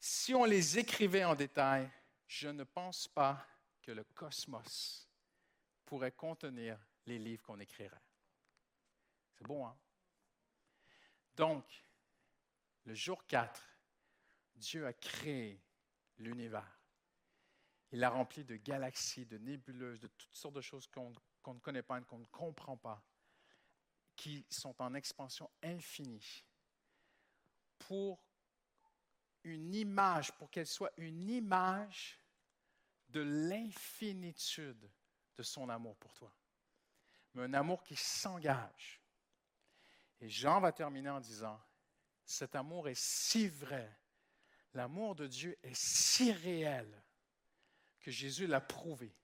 Si 0.00 0.34
on 0.34 0.44
les 0.44 0.78
écrivait 0.78 1.24
en 1.24 1.34
détail, 1.34 1.88
je 2.26 2.48
ne 2.48 2.64
pense 2.64 3.08
pas 3.08 3.46
que 3.82 3.92
le 3.92 4.04
cosmos 4.04 5.08
pourrait 5.84 6.12
contenir 6.12 6.78
les 7.06 7.18
livres 7.18 7.42
qu'on 7.44 7.60
écrirait. 7.60 8.02
C'est 9.34 9.46
bon, 9.46 9.66
hein? 9.66 9.78
Donc, 11.36 11.84
le 12.84 12.94
jour 12.94 13.26
4, 13.26 13.62
Dieu 14.56 14.86
a 14.86 14.92
créé 14.92 15.62
l'univers. 16.18 16.80
Il 17.92 18.00
l'a 18.00 18.10
rempli 18.10 18.44
de 18.44 18.56
galaxies, 18.56 19.26
de 19.26 19.38
nébuleuses, 19.38 20.00
de 20.00 20.08
toutes 20.08 20.34
sortes 20.34 20.54
de 20.54 20.60
choses 20.60 20.86
qu'on 20.88 21.12
ne 21.54 21.58
connaît 21.60 21.82
pas, 21.82 22.00
qu'on 22.00 22.18
ne 22.18 22.26
comprend 22.26 22.76
pas, 22.76 23.02
qui 24.16 24.46
sont 24.50 24.74
en 24.82 24.94
expansion 24.94 25.50
infinie 25.62 26.44
pour 27.78 28.25
une 29.46 29.74
image, 29.74 30.32
pour 30.32 30.50
qu'elle 30.50 30.66
soit 30.66 30.92
une 30.96 31.28
image 31.30 32.20
de 33.08 33.20
l'infinitude 33.20 34.90
de 35.36 35.42
son 35.42 35.68
amour 35.68 35.96
pour 35.96 36.12
toi. 36.12 36.34
Mais 37.34 37.42
un 37.42 37.54
amour 37.54 37.82
qui 37.82 37.96
s'engage. 37.96 39.00
Et 40.20 40.28
Jean 40.28 40.60
va 40.60 40.72
terminer 40.72 41.10
en 41.10 41.20
disant, 41.20 41.60
cet 42.24 42.56
amour 42.56 42.88
est 42.88 42.98
si 42.98 43.48
vrai, 43.48 43.96
l'amour 44.74 45.14
de 45.14 45.26
Dieu 45.26 45.56
est 45.62 45.74
si 45.74 46.32
réel 46.32 47.02
que 48.00 48.10
Jésus 48.10 48.46
l'a 48.46 48.60
prouvé. 48.60 49.14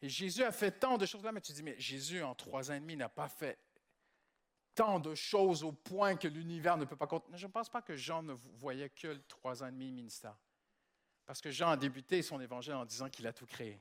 Et 0.00 0.08
Jésus 0.08 0.42
a 0.42 0.52
fait 0.52 0.72
tant 0.72 0.96
de 0.96 1.06
choses 1.06 1.22
là, 1.22 1.32
mais 1.32 1.40
tu 1.40 1.52
dis, 1.52 1.62
mais 1.62 1.78
Jésus, 1.78 2.22
en 2.22 2.34
trois 2.34 2.70
ans 2.70 2.74
et 2.74 2.80
demi, 2.80 2.96
n'a 2.96 3.08
pas 3.08 3.28
fait 3.28 3.58
tant 4.74 4.98
de 4.98 5.14
choses 5.14 5.64
au 5.64 5.72
point 5.72 6.16
que 6.16 6.28
l'univers 6.28 6.76
ne 6.76 6.84
peut 6.84 6.96
pas 6.96 7.06
contenir. 7.06 7.36
Je 7.36 7.46
ne 7.46 7.52
pense 7.52 7.68
pas 7.68 7.82
que 7.82 7.96
Jean 7.96 8.22
ne 8.22 8.32
voyait 8.32 8.90
que 8.90 9.14
trois 9.28 9.62
ans 9.62 9.66
et 9.66 9.72
demi 9.72 9.90
ministère. 9.90 10.36
Parce 11.26 11.40
que 11.40 11.50
Jean 11.50 11.70
a 11.70 11.76
débuté 11.76 12.22
son 12.22 12.40
évangile 12.40 12.74
en 12.74 12.84
disant 12.84 13.08
qu'il 13.08 13.26
a 13.26 13.32
tout 13.32 13.46
créé. 13.46 13.80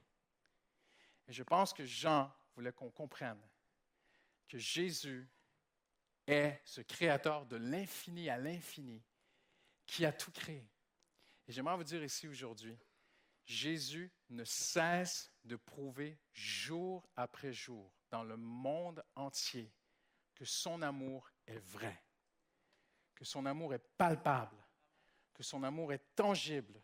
Et 1.28 1.34
je 1.34 1.44
pense 1.44 1.74
que 1.74 1.86
Jean 1.86 2.32
voulait 2.56 2.74
qu'on 2.74 2.92
comprenne 2.92 3.42
que 4.48 4.58
Jésus 4.58 5.30
est 6.28 6.60
ce 6.66 6.82
créateur 6.82 7.46
de 7.46 7.56
l'infini 7.56 8.30
à 8.30 8.38
l'infini 8.38 9.02
qui 9.86 10.06
a 10.06 10.12
tout 10.12 10.32
créé. 10.32 10.68
Et 11.48 11.52
j'aimerais 11.52 11.78
vous 11.78 11.84
dire 11.84 12.04
ici 12.04 12.28
aujourd'hui, 12.28 12.78
Jésus 13.46 14.12
ne 14.30 14.44
cesse 14.44 15.32
de 15.44 15.56
prouver 15.56 16.20
jour 16.34 17.10
après 17.16 17.52
jour 17.52 17.92
dans 18.10 18.24
le 18.24 18.38
monde 18.38 19.04
entier 19.16 19.72
que 20.42 20.46
son 20.48 20.82
amour 20.82 21.30
est 21.46 21.60
vrai, 21.60 22.02
que 23.14 23.24
son 23.24 23.46
amour 23.46 23.76
est 23.76 23.96
palpable, 23.96 24.58
que 25.36 25.44
son 25.44 25.62
amour 25.62 25.94
est 25.94 26.16
tangible 26.16 26.82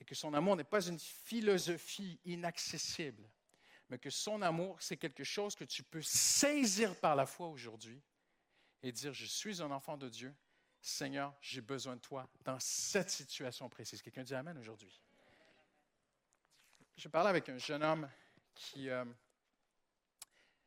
et 0.00 0.04
que 0.04 0.16
son 0.16 0.34
amour 0.34 0.56
n'est 0.56 0.64
pas 0.64 0.84
une 0.88 0.98
philosophie 0.98 2.18
inaccessible, 2.24 3.30
mais 3.88 4.00
que 4.00 4.10
son 4.10 4.42
amour, 4.42 4.82
c'est 4.82 4.96
quelque 4.96 5.22
chose 5.22 5.54
que 5.54 5.62
tu 5.62 5.84
peux 5.84 6.02
saisir 6.02 6.98
par 6.98 7.14
la 7.14 7.26
foi 7.26 7.46
aujourd'hui 7.46 8.02
et 8.82 8.90
dire, 8.90 9.12
je 9.12 9.26
suis 9.26 9.62
un 9.62 9.70
enfant 9.70 9.96
de 9.96 10.08
Dieu, 10.08 10.34
Seigneur, 10.80 11.32
j'ai 11.40 11.60
besoin 11.60 11.94
de 11.94 12.00
toi 12.00 12.28
dans 12.42 12.58
cette 12.58 13.10
situation 13.10 13.68
précise. 13.68 14.02
Quelqu'un 14.02 14.24
dit 14.24 14.34
Amen 14.34 14.58
aujourd'hui. 14.58 15.00
Je 16.96 17.06
parlais 17.06 17.30
avec 17.30 17.48
un 17.50 17.58
jeune 17.58 17.84
homme 17.84 18.10
qui, 18.52 18.90
euh, 18.90 19.04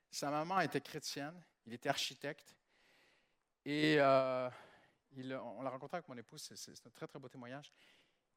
sa 0.09 0.31
maman 0.31 0.61
était 0.61 0.79
chrétienne, 0.79 1.43
il 1.65 1.73
était 1.73 1.89
architecte, 1.89 2.55
et 3.65 3.95
euh, 3.99 4.49
on 5.15 5.61
l'a 5.61 5.69
rencontré 5.69 5.97
avec 5.97 6.07
mon 6.07 6.17
épouse, 6.17 6.51
c'est, 6.55 6.85
un 6.85 6.89
très 6.89 7.07
très 7.07 7.19
beau 7.19 7.29
témoignage. 7.29 7.71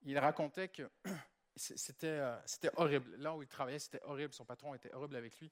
Il 0.02 0.18
racontait 0.18 0.68
que 0.68 0.88
c'était, 1.56 2.06
euh, 2.06 2.36
c'était 2.46 2.70
horrible. 2.76 3.16
Là 3.16 3.34
où 3.34 3.42
il 3.42 3.48
travaillait, 3.48 3.78
c'était 3.78 4.02
horrible. 4.04 4.32
Son 4.32 4.44
patron 4.44 4.74
était 4.74 4.92
horrible 4.92 5.16
avec 5.16 5.38
lui. 5.40 5.50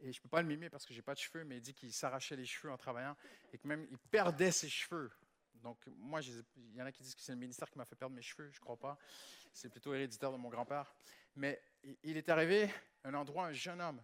Et 0.00 0.12
je 0.12 0.18
ne 0.18 0.22
peux 0.22 0.28
pas 0.28 0.42
le 0.42 0.48
mimer 0.48 0.68
parce 0.68 0.84
que 0.84 0.92
je 0.92 0.98
n'ai 0.98 1.02
pas 1.02 1.14
de 1.14 1.20
cheveux, 1.20 1.44
mais 1.44 1.56
il 1.56 1.62
dit 1.62 1.72
qu'il 1.72 1.92
s'arrachait 1.92 2.36
les 2.36 2.44
cheveux 2.44 2.72
en 2.72 2.76
travaillant 2.76 3.16
et 3.52 3.58
que 3.58 3.66
même 3.66 3.86
il 3.90 3.98
perdait 3.98 4.50
ses 4.50 4.68
cheveux. 4.68 5.10
Donc, 5.54 5.86
moi, 5.96 6.20
il 6.20 6.74
y 6.74 6.82
en 6.82 6.84
a 6.84 6.92
qui 6.92 7.02
disent 7.02 7.14
que 7.14 7.22
c'est 7.22 7.32
le 7.32 7.38
ministère 7.38 7.70
qui 7.70 7.78
m'a 7.78 7.86
fait 7.86 7.96
perdre 7.96 8.14
mes 8.14 8.20
cheveux. 8.20 8.50
Je 8.50 8.58
ne 8.58 8.60
crois 8.60 8.76
pas. 8.76 8.98
C'est 9.52 9.70
plutôt 9.70 9.94
héréditaire 9.94 10.32
de 10.32 10.36
mon 10.36 10.50
grand-père. 10.50 10.94
Mais 11.36 11.62
il- 12.02 12.16
est 12.16 12.28
arrivé 12.28 12.68
à 13.02 13.08
un 13.08 13.14
endroit, 13.14 13.46
un 13.46 13.52
jeune 13.52 13.80
homme, 13.80 14.02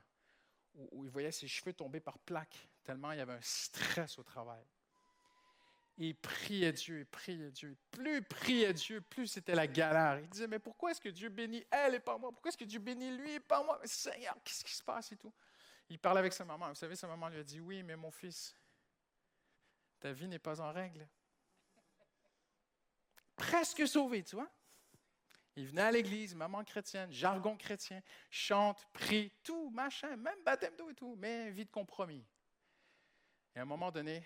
où 0.93 1.05
il 1.05 1.11
voyait 1.11 1.33
ses 1.33 1.49
cheveux 1.49 1.75
tomber 1.75 2.01
par 2.01 2.19
plaques, 2.21 2.69
il 3.13 3.19
y 3.19 3.21
avait 3.21 3.35
un 3.35 3.41
stress 3.41 4.19
au 4.19 4.23
travail. 4.23 4.65
Il 5.99 6.17
priait 6.17 6.73
Dieu, 6.73 7.01
il 7.01 7.07
priait 7.07 7.51
Dieu. 7.51 7.77
Plus 7.91 8.17
il 8.17 8.25
priait 8.25 8.73
Dieu, 8.73 9.01
plus 9.03 9.27
c'était 9.27 9.55
la 9.55 9.67
galère. 9.67 10.19
Il 10.21 10.29
disait, 10.31 10.47
mais 10.47 10.59
pourquoi 10.59 10.93
est-ce 10.93 11.01
que 11.01 11.11
Dieu 11.11 11.29
bénit 11.29 11.67
elle 11.71 11.95
et 11.95 12.01
pas 12.01 12.17
moi? 12.17 12.33
Pourquoi 12.33 12.49
est-ce 12.49 12.57
que 12.57 12.65
Dieu 12.65 12.79
bénit 12.79 13.17
lui 13.17 13.33
et 13.33 13.41
pas 13.41 13.63
moi? 13.63 13.79
Mais 13.83 13.87
Seigneur, 13.87 14.35
qu'est-ce 14.43 14.65
qui 14.65 14.75
se 14.75 14.83
passe 14.83 15.13
et 15.13 15.17
tout? 15.17 15.33
Il 15.91 15.99
parlait 15.99 16.21
avec 16.21 16.33
sa 16.33 16.45
maman. 16.45 16.69
Vous 16.69 16.75
savez, 16.75 16.97
sa 16.97 17.07
maman 17.07 17.29
lui 17.29 17.41
a 17.41 17.45
dit, 17.45 17.61
oui, 17.61 17.83
mais 17.83 17.97
mon 17.97 18.11
fils, 18.11 18.55
ta 19.99 20.13
vie 20.13 20.29
n'est 20.29 20.39
pas 20.39 20.61
en 20.61 20.73
règle. 20.73 21.07
Presque 23.37 23.87
sauvé, 23.87 24.23
tu 24.23 24.37
vois? 24.37 24.51
Il 25.57 25.67
venait 25.67 25.83
à 25.83 25.91
l'église, 25.91 26.35
maman 26.35 26.65
chrétienne, 26.65 27.13
jargon 27.13 27.57
chrétien, 27.57 28.01
chante, 28.31 28.87
prie, 28.93 29.33
tout, 29.43 29.69
machin, 29.71 30.17
même 30.17 30.43
baptême 30.45 30.77
d'eau 30.77 30.89
et 30.89 30.95
tout, 30.95 31.17
mais 31.17 31.51
vie 31.51 31.67
de 31.67 31.71
compromis. 31.71 32.25
Et 33.55 33.59
à 33.59 33.63
un 33.63 33.67
moment 33.67 33.91
donné, 33.91 34.25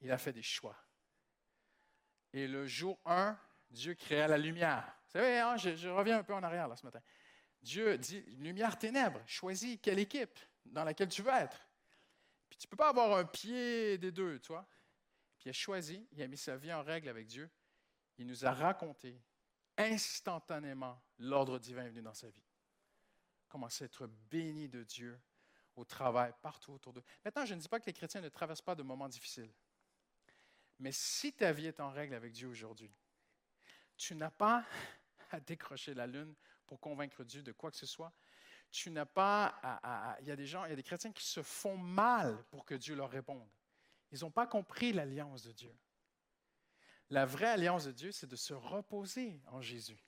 il 0.00 0.10
a 0.10 0.18
fait 0.18 0.32
des 0.32 0.42
choix. 0.42 0.76
Et 2.32 2.46
le 2.46 2.66
jour 2.66 2.98
1, 3.04 3.38
Dieu 3.70 3.94
créa 3.94 4.28
la 4.28 4.38
lumière. 4.38 4.84
Vous 5.06 5.12
savez, 5.12 5.38
hein, 5.38 5.56
je, 5.56 5.88
reviens 5.88 6.18
un 6.18 6.22
peu 6.22 6.34
en 6.34 6.42
arrière 6.42 6.68
là, 6.68 6.76
ce 6.76 6.84
matin. 6.84 7.00
Dieu 7.62 7.96
dit, 7.98 8.20
lumière, 8.38 8.78
ténèbres, 8.78 9.22
choisis 9.26 9.78
quelle 9.80 9.98
équipe 9.98 10.38
dans 10.64 10.84
laquelle 10.84 11.08
tu 11.08 11.22
veux 11.22 11.32
être. 11.32 11.66
Puis 12.48 12.58
tu 12.58 12.66
ne 12.66 12.70
peux 12.70 12.76
pas 12.76 12.90
avoir 12.90 13.16
un 13.16 13.24
pied 13.24 13.98
des 13.98 14.12
deux, 14.12 14.38
tu 14.40 14.48
vois. 14.48 14.66
Puis 15.38 15.46
il 15.46 15.50
a 15.50 15.52
choisi, 15.52 16.06
il 16.12 16.22
a 16.22 16.28
mis 16.28 16.36
sa 16.36 16.56
vie 16.56 16.72
en 16.72 16.82
règle 16.82 17.08
avec 17.08 17.26
Dieu. 17.26 17.50
Il 18.18 18.26
nous 18.26 18.44
a 18.44 18.52
raconté 18.52 19.20
instantanément 19.76 21.02
l'ordre 21.18 21.58
divin 21.58 21.88
venu 21.88 22.02
dans 22.02 22.14
sa 22.14 22.28
vie. 22.28 22.44
Comment 23.48 23.68
c'est 23.68 23.84
être 23.86 24.06
béni 24.06 24.68
de 24.68 24.84
Dieu 24.84 25.20
au 25.76 25.84
travail, 25.84 26.32
partout 26.42 26.72
autour 26.72 26.92
d'eux. 26.92 27.04
Maintenant, 27.24 27.44
je 27.44 27.54
ne 27.54 27.60
dis 27.60 27.68
pas 27.68 27.78
que 27.78 27.86
les 27.86 27.92
chrétiens 27.92 28.20
ne 28.20 28.28
traversent 28.28 28.62
pas 28.62 28.74
de 28.74 28.82
moments 28.82 29.08
difficiles. 29.08 29.52
Mais 30.78 30.92
si 30.92 31.32
ta 31.32 31.52
vie 31.52 31.66
est 31.66 31.80
en 31.80 31.90
règle 31.90 32.14
avec 32.14 32.32
Dieu 32.32 32.48
aujourd'hui, 32.48 32.90
tu 33.96 34.14
n'as 34.14 34.30
pas 34.30 34.64
à 35.30 35.40
décrocher 35.40 35.94
la 35.94 36.06
lune 36.06 36.34
pour 36.66 36.80
convaincre 36.80 37.24
Dieu 37.24 37.42
de 37.42 37.52
quoi 37.52 37.70
que 37.70 37.76
ce 37.76 37.86
soit. 37.86 38.12
Tu 38.70 38.90
n'as 38.90 39.06
pas 39.06 39.58
à, 39.62 40.16
Il 40.20 40.26
y 40.26 40.30
a 40.30 40.36
des 40.36 40.46
gens, 40.46 40.64
il 40.64 40.70
y 40.70 40.72
a 40.72 40.76
des 40.76 40.82
chrétiens 40.82 41.12
qui 41.12 41.24
se 41.24 41.42
font 41.42 41.76
mal 41.76 42.44
pour 42.50 42.64
que 42.64 42.74
Dieu 42.74 42.94
leur 42.94 43.10
réponde. 43.10 43.48
Ils 44.10 44.20
n'ont 44.20 44.30
pas 44.30 44.46
compris 44.46 44.92
l'alliance 44.92 45.42
de 45.42 45.52
Dieu. 45.52 45.74
La 47.10 47.24
vraie 47.24 47.50
alliance 47.50 47.84
de 47.84 47.92
Dieu, 47.92 48.12
c'est 48.12 48.26
de 48.26 48.36
se 48.36 48.52
reposer 48.52 49.40
en 49.46 49.60
Jésus. 49.60 49.98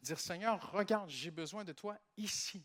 Dire, 0.00 0.18
Seigneur, 0.18 0.72
regarde, 0.72 1.08
j'ai 1.08 1.30
besoin 1.30 1.64
de 1.64 1.72
toi 1.72 1.96
ici, 2.16 2.64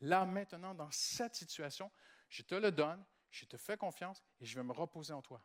là, 0.00 0.24
maintenant, 0.24 0.74
dans 0.74 0.90
cette 0.90 1.34
situation. 1.34 1.90
Je 2.28 2.42
te 2.42 2.54
le 2.54 2.70
donne, 2.70 3.02
je 3.30 3.44
te 3.44 3.56
fais 3.56 3.76
confiance 3.76 4.22
et 4.40 4.44
je 4.44 4.54
vais 4.54 4.62
me 4.62 4.72
reposer 4.72 5.12
en 5.12 5.22
toi. 5.22 5.42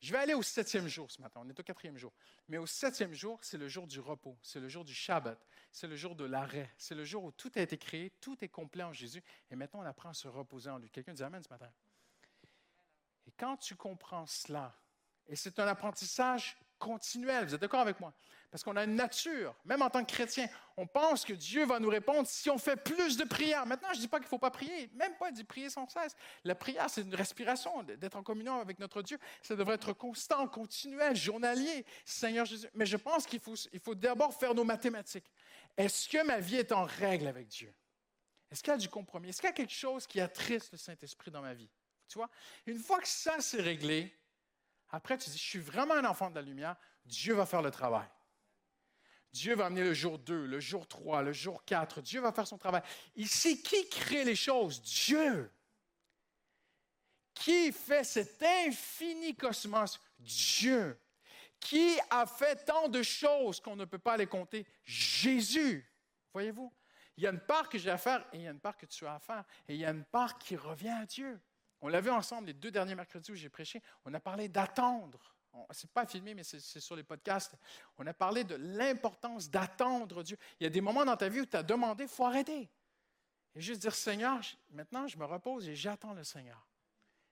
Je 0.00 0.12
vais 0.12 0.18
aller 0.18 0.34
au 0.34 0.42
septième 0.42 0.86
jour 0.86 1.10
ce 1.10 1.20
matin. 1.20 1.40
On 1.44 1.48
est 1.48 1.58
au 1.58 1.62
quatrième 1.62 1.96
jour. 1.96 2.12
Mais 2.48 2.56
au 2.56 2.66
septième 2.66 3.12
jour, 3.12 3.38
c'est 3.42 3.58
le 3.58 3.68
jour 3.68 3.86
du 3.86 3.98
repos. 3.98 4.38
C'est 4.42 4.60
le 4.60 4.68
jour 4.68 4.84
du 4.84 4.94
Shabbat. 4.94 5.44
C'est 5.72 5.88
le 5.88 5.96
jour 5.96 6.14
de 6.14 6.24
l'arrêt. 6.24 6.72
C'est 6.78 6.94
le 6.94 7.04
jour 7.04 7.24
où 7.24 7.32
tout 7.32 7.50
a 7.56 7.60
été 7.60 7.76
créé, 7.76 8.10
tout 8.20 8.36
est 8.44 8.48
complet 8.48 8.84
en 8.84 8.92
Jésus. 8.92 9.24
Et 9.50 9.56
maintenant, 9.56 9.80
on 9.80 9.84
apprend 9.84 10.10
à 10.10 10.14
se 10.14 10.28
reposer 10.28 10.70
en 10.70 10.78
lui. 10.78 10.88
Quelqu'un 10.88 11.14
dit 11.14 11.22
Amen 11.24 11.42
ce 11.42 11.48
matin. 11.48 11.70
Et 13.26 13.32
quand 13.32 13.56
tu 13.56 13.74
comprends 13.74 14.26
cela, 14.26 14.74
et 15.26 15.34
c'est 15.34 15.58
un 15.58 15.66
apprentissage 15.66 16.56
continuel, 16.78 17.46
vous 17.46 17.54
êtes 17.54 17.60
d'accord 17.60 17.80
avec 17.80 18.00
moi? 18.00 18.12
Parce 18.50 18.64
qu'on 18.64 18.76
a 18.76 18.84
une 18.84 18.94
nature, 18.94 19.54
même 19.64 19.82
en 19.82 19.90
tant 19.90 20.02
que 20.02 20.10
chrétien, 20.10 20.48
on 20.78 20.86
pense 20.86 21.24
que 21.24 21.34
Dieu 21.34 21.66
va 21.66 21.78
nous 21.78 21.90
répondre 21.90 22.26
si 22.26 22.48
on 22.48 22.56
fait 22.56 22.76
plus 22.76 23.18
de 23.18 23.24
prières. 23.24 23.66
Maintenant, 23.66 23.88
je 23.92 23.96
ne 23.96 24.02
dis 24.02 24.08
pas 24.08 24.18
qu'il 24.18 24.26
ne 24.26 24.30
faut 24.30 24.38
pas 24.38 24.50
prier, 24.50 24.90
même 24.94 25.14
pas 25.16 25.30
de 25.30 25.42
prier 25.42 25.68
sans 25.68 25.86
cesse. 25.88 26.16
La 26.44 26.54
prière, 26.54 26.88
c'est 26.88 27.02
une 27.02 27.14
respiration, 27.14 27.82
d'être 27.82 28.16
en 28.16 28.22
communion 28.22 28.58
avec 28.58 28.78
notre 28.78 29.02
Dieu. 29.02 29.18
Ça 29.42 29.54
devrait 29.54 29.74
être 29.74 29.92
constant, 29.92 30.48
continuel, 30.48 31.14
journalier. 31.14 31.84
Seigneur 32.06 32.46
Jésus. 32.46 32.68
Mais 32.72 32.86
je 32.86 32.96
pense 32.96 33.26
qu'il 33.26 33.40
faut, 33.40 33.54
il 33.72 33.80
faut 33.80 33.94
d'abord 33.94 34.32
faire 34.32 34.54
nos 34.54 34.64
mathématiques. 34.64 35.30
Est-ce 35.76 36.08
que 36.08 36.24
ma 36.24 36.38
vie 36.40 36.56
est 36.56 36.72
en 36.72 36.84
règle 36.84 37.26
avec 37.26 37.48
Dieu? 37.48 37.74
Est-ce 38.50 38.62
qu'il 38.62 38.72
y 38.72 38.74
a 38.74 38.78
du 38.78 38.88
compromis? 38.88 39.28
Est-ce 39.28 39.40
qu'il 39.40 39.48
y 39.48 39.52
a 39.52 39.56
quelque 39.56 39.74
chose 39.74 40.06
qui 40.06 40.20
attriste 40.20 40.72
le 40.72 40.78
Saint-Esprit 40.78 41.30
dans 41.30 41.42
ma 41.42 41.52
vie? 41.52 41.68
Tu 42.08 42.16
vois? 42.16 42.30
Une 42.66 42.78
fois 42.78 42.98
que 43.00 43.08
ça 43.08 43.40
s'est 43.40 43.60
réglé, 43.60 44.16
après, 44.90 45.18
tu 45.18 45.30
dis, 45.30 45.38
je 45.38 45.42
suis 45.42 45.58
vraiment 45.58 45.94
un 45.94 46.04
enfant 46.04 46.30
de 46.30 46.36
la 46.36 46.42
lumière, 46.42 46.76
Dieu 47.04 47.34
va 47.34 47.46
faire 47.46 47.62
le 47.62 47.70
travail. 47.70 48.08
Dieu 49.32 49.54
va 49.54 49.66
amener 49.66 49.84
le 49.84 49.94
jour 49.94 50.18
2, 50.18 50.46
le 50.46 50.60
jour 50.60 50.88
3, 50.88 51.22
le 51.22 51.32
jour 51.32 51.64
4. 51.64 52.00
Dieu 52.00 52.20
va 52.20 52.32
faire 52.32 52.46
son 52.46 52.58
travail. 52.58 52.82
Ici, 53.14 53.62
qui 53.62 53.88
crée 53.88 54.24
les 54.24 54.36
choses? 54.36 54.80
Dieu. 54.80 55.52
Qui 57.34 57.70
fait 57.72 58.04
cet 58.04 58.42
infini 58.42 59.36
cosmos? 59.36 60.00
Dieu. 60.18 60.98
Qui 61.60 61.98
a 62.10 62.26
fait 62.26 62.64
tant 62.64 62.88
de 62.88 63.02
choses 63.02 63.60
qu'on 63.60 63.76
ne 63.76 63.84
peut 63.84 63.98
pas 63.98 64.16
les 64.16 64.26
compter? 64.26 64.66
Jésus. 64.84 65.86
Voyez-vous? 66.32 66.72
Il 67.16 67.24
y 67.24 67.26
a 67.26 67.30
une 67.30 67.40
part 67.40 67.68
que 67.68 67.78
j'ai 67.78 67.90
à 67.90 67.98
faire 67.98 68.24
et 68.32 68.38
il 68.38 68.42
y 68.42 68.48
a 68.48 68.52
une 68.52 68.60
part 68.60 68.76
que 68.76 68.86
tu 68.86 69.06
as 69.06 69.14
à 69.14 69.18
faire. 69.18 69.44
Et 69.68 69.74
il 69.74 69.80
y 69.80 69.84
a 69.84 69.90
une 69.90 70.04
part 70.04 70.38
qui 70.38 70.56
revient 70.56 70.88
à 70.88 71.04
Dieu. 71.04 71.40
On 71.80 71.88
l'a 71.88 72.00
vu 72.00 72.10
ensemble 72.10 72.48
les 72.48 72.54
deux 72.54 72.70
derniers 72.70 72.94
mercredis 72.94 73.32
où 73.32 73.34
j'ai 73.34 73.48
prêché. 73.48 73.82
On 74.04 74.12
a 74.14 74.20
parlé 74.20 74.48
d'attendre. 74.48 75.34
Ce 75.70 75.86
n'est 75.86 75.92
pas 75.92 76.06
filmé, 76.06 76.34
mais 76.34 76.44
c'est 76.44 76.80
sur 76.80 76.96
les 76.96 77.02
podcasts. 77.02 77.54
On 77.96 78.06
a 78.06 78.14
parlé 78.14 78.44
de 78.44 78.54
l'importance 78.54 79.48
d'attendre 79.50 80.22
Dieu. 80.22 80.36
Il 80.60 80.64
y 80.64 80.66
a 80.66 80.70
des 80.70 80.80
moments 80.80 81.04
dans 81.04 81.16
ta 81.16 81.28
vie 81.28 81.40
où 81.40 81.46
tu 81.46 81.56
as 81.56 81.62
demandé, 81.62 82.04
il 82.04 82.08
faut 82.08 82.24
arrêter. 82.24 82.70
Et 83.54 83.60
juste 83.60 83.80
dire, 83.80 83.94
Seigneur, 83.94 84.40
maintenant 84.70 85.06
je 85.06 85.18
me 85.18 85.24
repose 85.24 85.68
et 85.68 85.74
j'attends 85.74 86.12
le 86.12 86.24
Seigneur. 86.24 86.66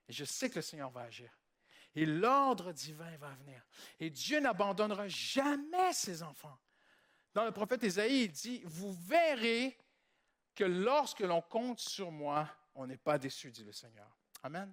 Et 0.09 0.13
je 0.13 0.25
sais 0.25 0.49
que 0.49 0.57
le 0.57 0.63
Seigneur 0.63 0.91
va 0.91 1.03
agir. 1.03 1.31
Et 1.95 2.05
l'ordre 2.05 2.73
divin 2.73 3.17
va 3.17 3.31
venir. 3.35 3.65
Et 3.99 4.11
Dieu 4.11 4.39
n'abandonnera 4.41 5.09
jamais 5.09 5.93
ses 5.93 6.23
enfants. 6.23 6.59
Dans 7.33 7.45
le 7.45 7.53
prophète 7.53 7.83
Ésaïe, 7.85 8.25
il 8.25 8.33
dit, 8.33 8.63
vous 8.65 8.93
verrez 8.93 9.79
que 10.55 10.65
lorsque 10.65 11.21
l'on 11.21 11.43
compte 11.43 11.81
sur 11.81 12.11
moi, 12.11 12.49
on 12.75 12.87
n'est 12.87 12.97
pas 12.97 13.19
déçu, 13.19 13.51
dit 13.51 13.65
le 13.65 13.73
Seigneur. 13.73 14.11
Amen. 14.47 14.73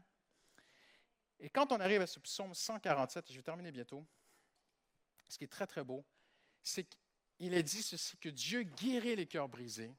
Et 1.39 1.49
quand 1.49 1.71
on 1.71 1.79
arrive 1.79 2.01
à 2.01 2.05
ce 2.05 2.19
psaume 2.19 2.53
147, 2.53 3.27
et 3.27 3.33
je 3.33 3.39
vais 3.39 3.43
terminer 3.43 3.71
bientôt, 3.71 4.05
ce 5.27 5.35
qui 5.35 5.45
est 5.45 5.51
très, 5.51 5.65
très 5.65 5.83
beau, 5.83 6.05
c'est 6.61 6.83
qu'il 6.83 7.55
est 7.55 7.63
dit 7.63 7.81
ceci, 7.81 8.15
que 8.17 8.29
Dieu 8.29 8.61
guérit 8.61 9.15
les 9.15 9.25
cœurs 9.25 9.49
brisés, 9.49 9.91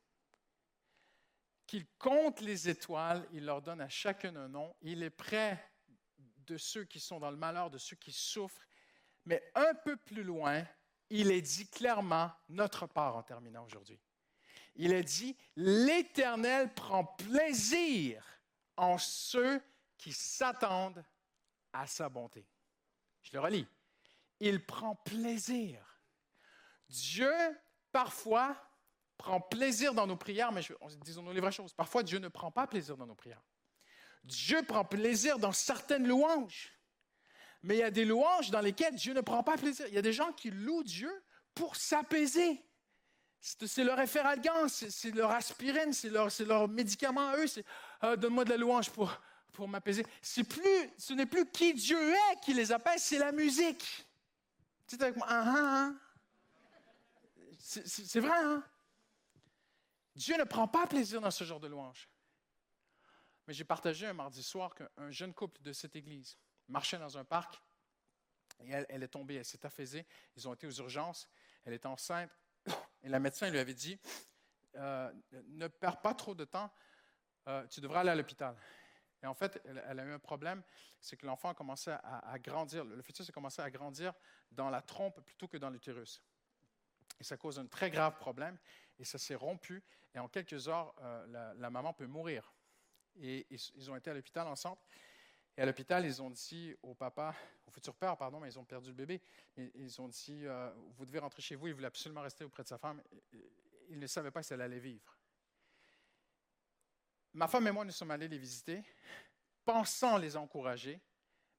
qu'il 1.66 1.88
compte 1.98 2.40
les 2.40 2.68
étoiles, 2.68 3.26
il 3.32 3.46
leur 3.46 3.62
donne 3.62 3.80
à 3.80 3.88
chacun 3.88 4.36
un 4.36 4.46
nom, 4.46 4.76
il 4.80 5.02
est 5.02 5.10
près 5.10 5.60
de 6.46 6.56
ceux 6.56 6.84
qui 6.84 7.00
sont 7.00 7.18
dans 7.18 7.32
le 7.32 7.36
malheur, 7.36 7.68
de 7.68 7.78
ceux 7.78 7.96
qui 7.96 8.12
souffrent, 8.12 8.68
mais 9.24 9.42
un 9.56 9.74
peu 9.74 9.96
plus 9.96 10.22
loin, 10.22 10.64
il 11.10 11.32
est 11.32 11.42
dit 11.42 11.68
clairement 11.68 12.30
notre 12.48 12.86
part 12.86 13.16
en 13.16 13.24
terminant 13.24 13.64
aujourd'hui. 13.64 13.98
Il 14.76 14.92
est 14.92 15.02
dit, 15.02 15.36
l'Éternel 15.56 16.72
prend 16.74 17.04
plaisir 17.04 18.33
en 18.76 18.98
ceux 18.98 19.60
qui 19.98 20.12
s'attendent 20.12 21.04
à 21.72 21.86
sa 21.86 22.08
bonté. 22.08 22.46
Je 23.22 23.32
le 23.32 23.40
relis. 23.40 23.66
Il 24.40 24.64
prend 24.64 24.96
plaisir. 24.96 25.82
Dieu, 26.88 27.32
parfois, 27.92 28.56
prend 29.16 29.40
plaisir 29.40 29.94
dans 29.94 30.06
nos 30.06 30.16
prières, 30.16 30.52
mais 30.52 30.62
disons-nous 31.02 31.32
les 31.32 31.40
vraies 31.40 31.52
choses. 31.52 31.72
Parfois, 31.72 32.02
Dieu 32.02 32.18
ne 32.18 32.28
prend 32.28 32.50
pas 32.50 32.66
plaisir 32.66 32.96
dans 32.96 33.06
nos 33.06 33.14
prières. 33.14 33.42
Dieu 34.24 34.62
prend 34.62 34.84
plaisir 34.84 35.38
dans 35.38 35.52
certaines 35.52 36.06
louanges. 36.06 36.72
Mais 37.62 37.76
il 37.76 37.80
y 37.80 37.82
a 37.82 37.90
des 37.90 38.04
louanges 38.04 38.50
dans 38.50 38.60
lesquelles 38.60 38.94
Dieu 38.94 39.14
ne 39.14 39.20
prend 39.20 39.42
pas 39.42 39.56
plaisir. 39.56 39.86
Il 39.88 39.94
y 39.94 39.98
a 39.98 40.02
des 40.02 40.12
gens 40.12 40.32
qui 40.32 40.50
louent 40.50 40.82
Dieu 40.82 41.24
pour 41.54 41.76
s'apaiser. 41.76 42.62
C'est 43.46 43.84
leur 43.84 43.98
référalgan, 43.98 44.68
c'est 44.68 45.10
leur 45.10 45.30
aspirine, 45.30 45.92
c'est 45.92 46.08
leur, 46.08 46.66
médicament 46.66 47.28
à 47.28 47.36
eux. 47.36 47.44
Euh, 48.02 48.16
Donne-moi 48.16 48.46
de 48.46 48.50
la 48.50 48.56
louange 48.56 48.88
pour, 48.88 49.14
pour 49.52 49.68
m'apaiser. 49.68 50.06
Ce 50.22 51.12
n'est 51.12 51.26
plus 51.26 51.46
qui 51.50 51.74
Dieu 51.74 52.14
est 52.14 52.40
qui 52.42 52.54
les 52.54 52.72
apaise, 52.72 53.02
c'est 53.02 53.18
la 53.18 53.32
musique. 53.32 54.06
Tu 54.86 54.96
avec 54.98 55.16
moi? 55.16 55.26
Ah, 55.28 55.44
ah, 55.46 55.90
ah. 55.90 55.92
C'est 57.58 58.20
vrai, 58.20 58.38
hein? 58.42 58.64
Dieu 60.16 60.38
ne 60.38 60.44
prend 60.44 60.66
pas 60.66 60.86
plaisir 60.86 61.20
dans 61.20 61.30
ce 61.30 61.44
genre 61.44 61.60
de 61.60 61.68
louange. 61.68 62.08
Mais 63.46 63.52
j'ai 63.52 63.64
partagé 63.64 64.06
un 64.06 64.14
mardi 64.14 64.42
soir 64.42 64.74
qu'un 64.74 65.10
jeune 65.10 65.34
couple 65.34 65.60
de 65.60 65.74
cette 65.74 65.96
église 65.96 66.38
marchait 66.66 66.98
dans 66.98 67.18
un 67.18 67.24
parc 67.24 67.60
et 68.60 68.70
elle, 68.70 68.86
elle 68.88 69.02
est 69.02 69.08
tombée, 69.08 69.34
elle 69.34 69.44
s'est 69.44 69.66
affaisée. 69.66 70.06
Ils 70.34 70.48
ont 70.48 70.54
été 70.54 70.66
aux 70.66 70.72
urgences. 70.72 71.28
Elle 71.66 71.74
est 71.74 71.84
enceinte. 71.84 72.30
Et 73.02 73.08
la 73.08 73.18
médecin 73.18 73.50
lui 73.50 73.58
avait 73.58 73.74
dit, 73.74 73.98
euh, 74.76 75.12
ne 75.48 75.68
perds 75.68 76.00
pas 76.00 76.14
trop 76.14 76.34
de 76.34 76.44
temps, 76.44 76.72
euh, 77.48 77.66
tu 77.66 77.80
devras 77.80 78.00
aller 78.00 78.10
à 78.10 78.14
l'hôpital. 78.14 78.56
Et 79.22 79.26
en 79.26 79.34
fait, 79.34 79.60
elle, 79.64 80.00
a 80.00 80.04
eu 80.04 80.12
un 80.12 80.18
problème, 80.18 80.62
c'est 81.00 81.16
que 81.16 81.26
l'enfant 81.26 81.50
a 81.50 81.54
commencé 81.54 81.90
à, 81.90 82.38
grandir, 82.38 82.84
le 82.84 83.00
fœtus 83.02 83.28
a 83.28 83.32
commencé 83.32 83.62
à 83.62 83.70
grandir 83.70 84.12
dans 84.50 84.68
la 84.68 84.82
trompe 84.82 85.20
plutôt 85.20 85.48
que 85.48 85.56
dans 85.56 85.70
l'utérus. 85.70 86.22
Et 87.20 87.24
ça 87.24 87.36
cause 87.36 87.58
un 87.58 87.66
très 87.66 87.90
grave 87.90 88.18
problème, 88.18 88.58
et 88.98 89.04
ça 89.04 89.18
s'est 89.18 89.34
rompu, 89.34 89.82
et 90.14 90.18
en 90.18 90.28
quelques 90.28 90.68
heures, 90.68 90.94
euh, 91.00 91.54
la, 91.56 91.70
maman 91.70 91.92
peut 91.92 92.06
mourir. 92.06 92.52
Et 93.16 93.46
ils, 93.50 93.90
ont 93.90 93.96
été 93.96 94.10
à 94.10 94.14
l'hôpital 94.14 94.46
ensemble, 94.46 94.80
et 95.56 95.62
à 95.62 95.66
l'hôpital, 95.66 96.04
ils 96.04 96.20
ont 96.20 96.30
dit 96.30 96.74
au 96.82 96.94
papa, 96.94 97.34
au 97.66 97.70
futur 97.70 97.94
père, 97.94 98.16
pardon, 98.16 98.40
mais 98.40 98.48
ils 98.48 98.58
ont 98.58 98.64
perdu 98.64 98.90
le 98.90 98.96
bébé. 98.96 99.22
Ils 99.56 100.00
ont 100.00 100.08
dit, 100.08 100.46
euh, 100.46 100.72
vous 100.96 101.06
devez 101.06 101.20
rentrer 101.20 101.42
chez 101.42 101.54
vous. 101.54 101.68
Il 101.68 101.74
voulait 101.74 101.86
absolument 101.86 102.22
rester 102.22 102.44
auprès 102.44 102.64
de 102.64 102.68
sa 102.68 102.78
femme. 102.78 103.00
Il 103.88 103.98
ne 103.98 104.06
savait 104.06 104.32
pas 104.32 104.42
si 104.42 104.52
elle 104.52 104.62
allait 104.62 104.80
vivre. 104.80 105.16
Ma 107.34 107.46
femme 107.46 107.66
et 107.68 107.70
moi, 107.70 107.84
nous 107.84 107.92
sommes 107.92 108.10
allés 108.10 108.28
les 108.28 108.38
visiter, 108.38 108.82
pensant 109.64 110.18
les 110.18 110.36
encourager, 110.36 111.00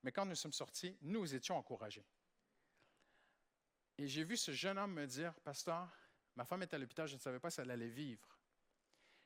mais 0.04 0.12
quand 0.12 0.26
nous 0.26 0.36
sommes 0.36 0.54
sortis, 0.54 0.98
nous 1.02 1.34
étions 1.34 1.58
encouragés. 1.58 2.06
Et 3.98 4.08
j'ai 4.08 4.24
vu 4.24 4.36
ce 4.36 4.52
jeune 4.52 4.78
homme 4.78 4.94
me 4.94 5.06
dire, 5.06 5.34
Pasteur, 5.42 5.90
ma 6.36 6.44
femme 6.46 6.64
est 6.64 6.74
à 6.74 6.78
l'hôpital, 6.78 7.08
je 7.08 7.16
ne 7.16 7.20
savais 7.20 7.40
pas 7.40 7.50
si 7.50 7.62
elle 7.62 7.72
allait 7.72 7.88
vivre. 7.88 8.38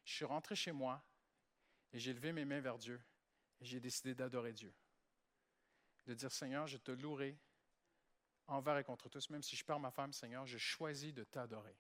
Je 0.06 0.14
suis 0.14 0.26
rentré 0.26 0.56
chez 0.56 0.72
moi 0.72 1.04
et 1.92 2.00
j'ai 2.00 2.14
levé 2.14 2.32
mes 2.32 2.46
mains 2.46 2.62
vers 2.62 2.78
Dieu 2.78 3.00
j'ai 3.62 3.80
décidé 3.80 4.16
d'adorer 4.16 4.54
Dieu. 4.54 4.74
De 6.06 6.14
dire, 6.14 6.32
Seigneur, 6.32 6.68
je 6.68 6.78
te 6.78 6.92
louerai 6.92 7.38
envers 8.48 8.78
et 8.78 8.84
contre 8.84 9.10
tous, 9.10 9.30
même 9.30 9.44
si 9.44 9.56
je 9.56 9.64
perds 9.64 9.80
ma 9.80 9.92
femme, 9.92 10.12
Seigneur, 10.12 10.46
je 10.46 10.58
choisis 10.58 11.14
de 11.14 11.24
t'adorer. 11.24 11.78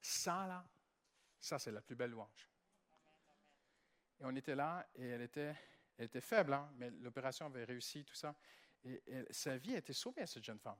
Ça, 0.00 0.46
là, 0.46 0.68
ça, 1.40 1.58
c'est 1.58 1.70
la 1.70 1.80
plus 1.80 1.94
belle 1.94 2.10
louange. 2.10 2.50
Et 4.20 4.24
on 4.24 4.34
était 4.34 4.54
là, 4.54 4.88
et 4.94 5.06
elle 5.06 5.22
était, 5.22 5.54
elle 5.98 6.06
était 6.06 6.20
faible, 6.20 6.54
hein, 6.54 6.70
mais 6.76 6.90
l'opération 6.90 7.46
avait 7.46 7.64
réussi, 7.64 8.04
tout 8.04 8.14
ça. 8.14 8.34
Et, 8.84 9.02
sa 9.30 9.56
vie 9.56 9.74
a 9.74 9.78
été 9.78 9.92
sauvée 9.92 10.22
à 10.22 10.26
cette 10.26 10.44
jeune 10.44 10.58
femme. 10.58 10.78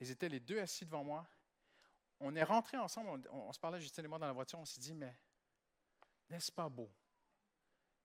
Ils 0.00 0.10
étaient 0.10 0.28
les 0.28 0.40
deux 0.40 0.58
assis 0.58 0.84
devant 0.84 1.04
moi. 1.04 1.26
On 2.20 2.34
est 2.34 2.42
rentrés 2.42 2.78
ensemble, 2.78 3.26
on, 3.30 3.52
se 3.52 3.60
parlait, 3.60 3.80
Justine 3.80 4.04
et 4.04 4.08
moi, 4.08 4.18
dans 4.18 4.26
la 4.26 4.32
voiture, 4.32 4.58
on 4.58 4.64
s'est 4.64 4.80
dit, 4.80 4.94
mais 4.94 5.16
n'est-ce 6.28 6.50
pas 6.50 6.68
beau? 6.68 6.90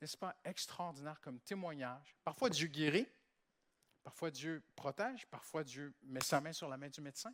N'est-ce 0.04 0.18
pas 0.18 0.36
extraordinaire 0.44 1.22
comme 1.22 1.40
témoignage? 1.40 2.14
Parfois 2.26 2.50
Dieu 2.50 2.68
guérit, 2.68 3.08
parfois 4.04 4.32
Dieu 4.32 4.62
protège, 4.76 5.26
parfois 5.28 5.64
Dieu 5.64 5.94
met 6.02 6.20
sa 6.20 6.42
main 6.42 6.52
sur 6.52 6.68
la 6.68 6.76
main 6.76 6.90
du 6.90 7.00
médecin. 7.00 7.34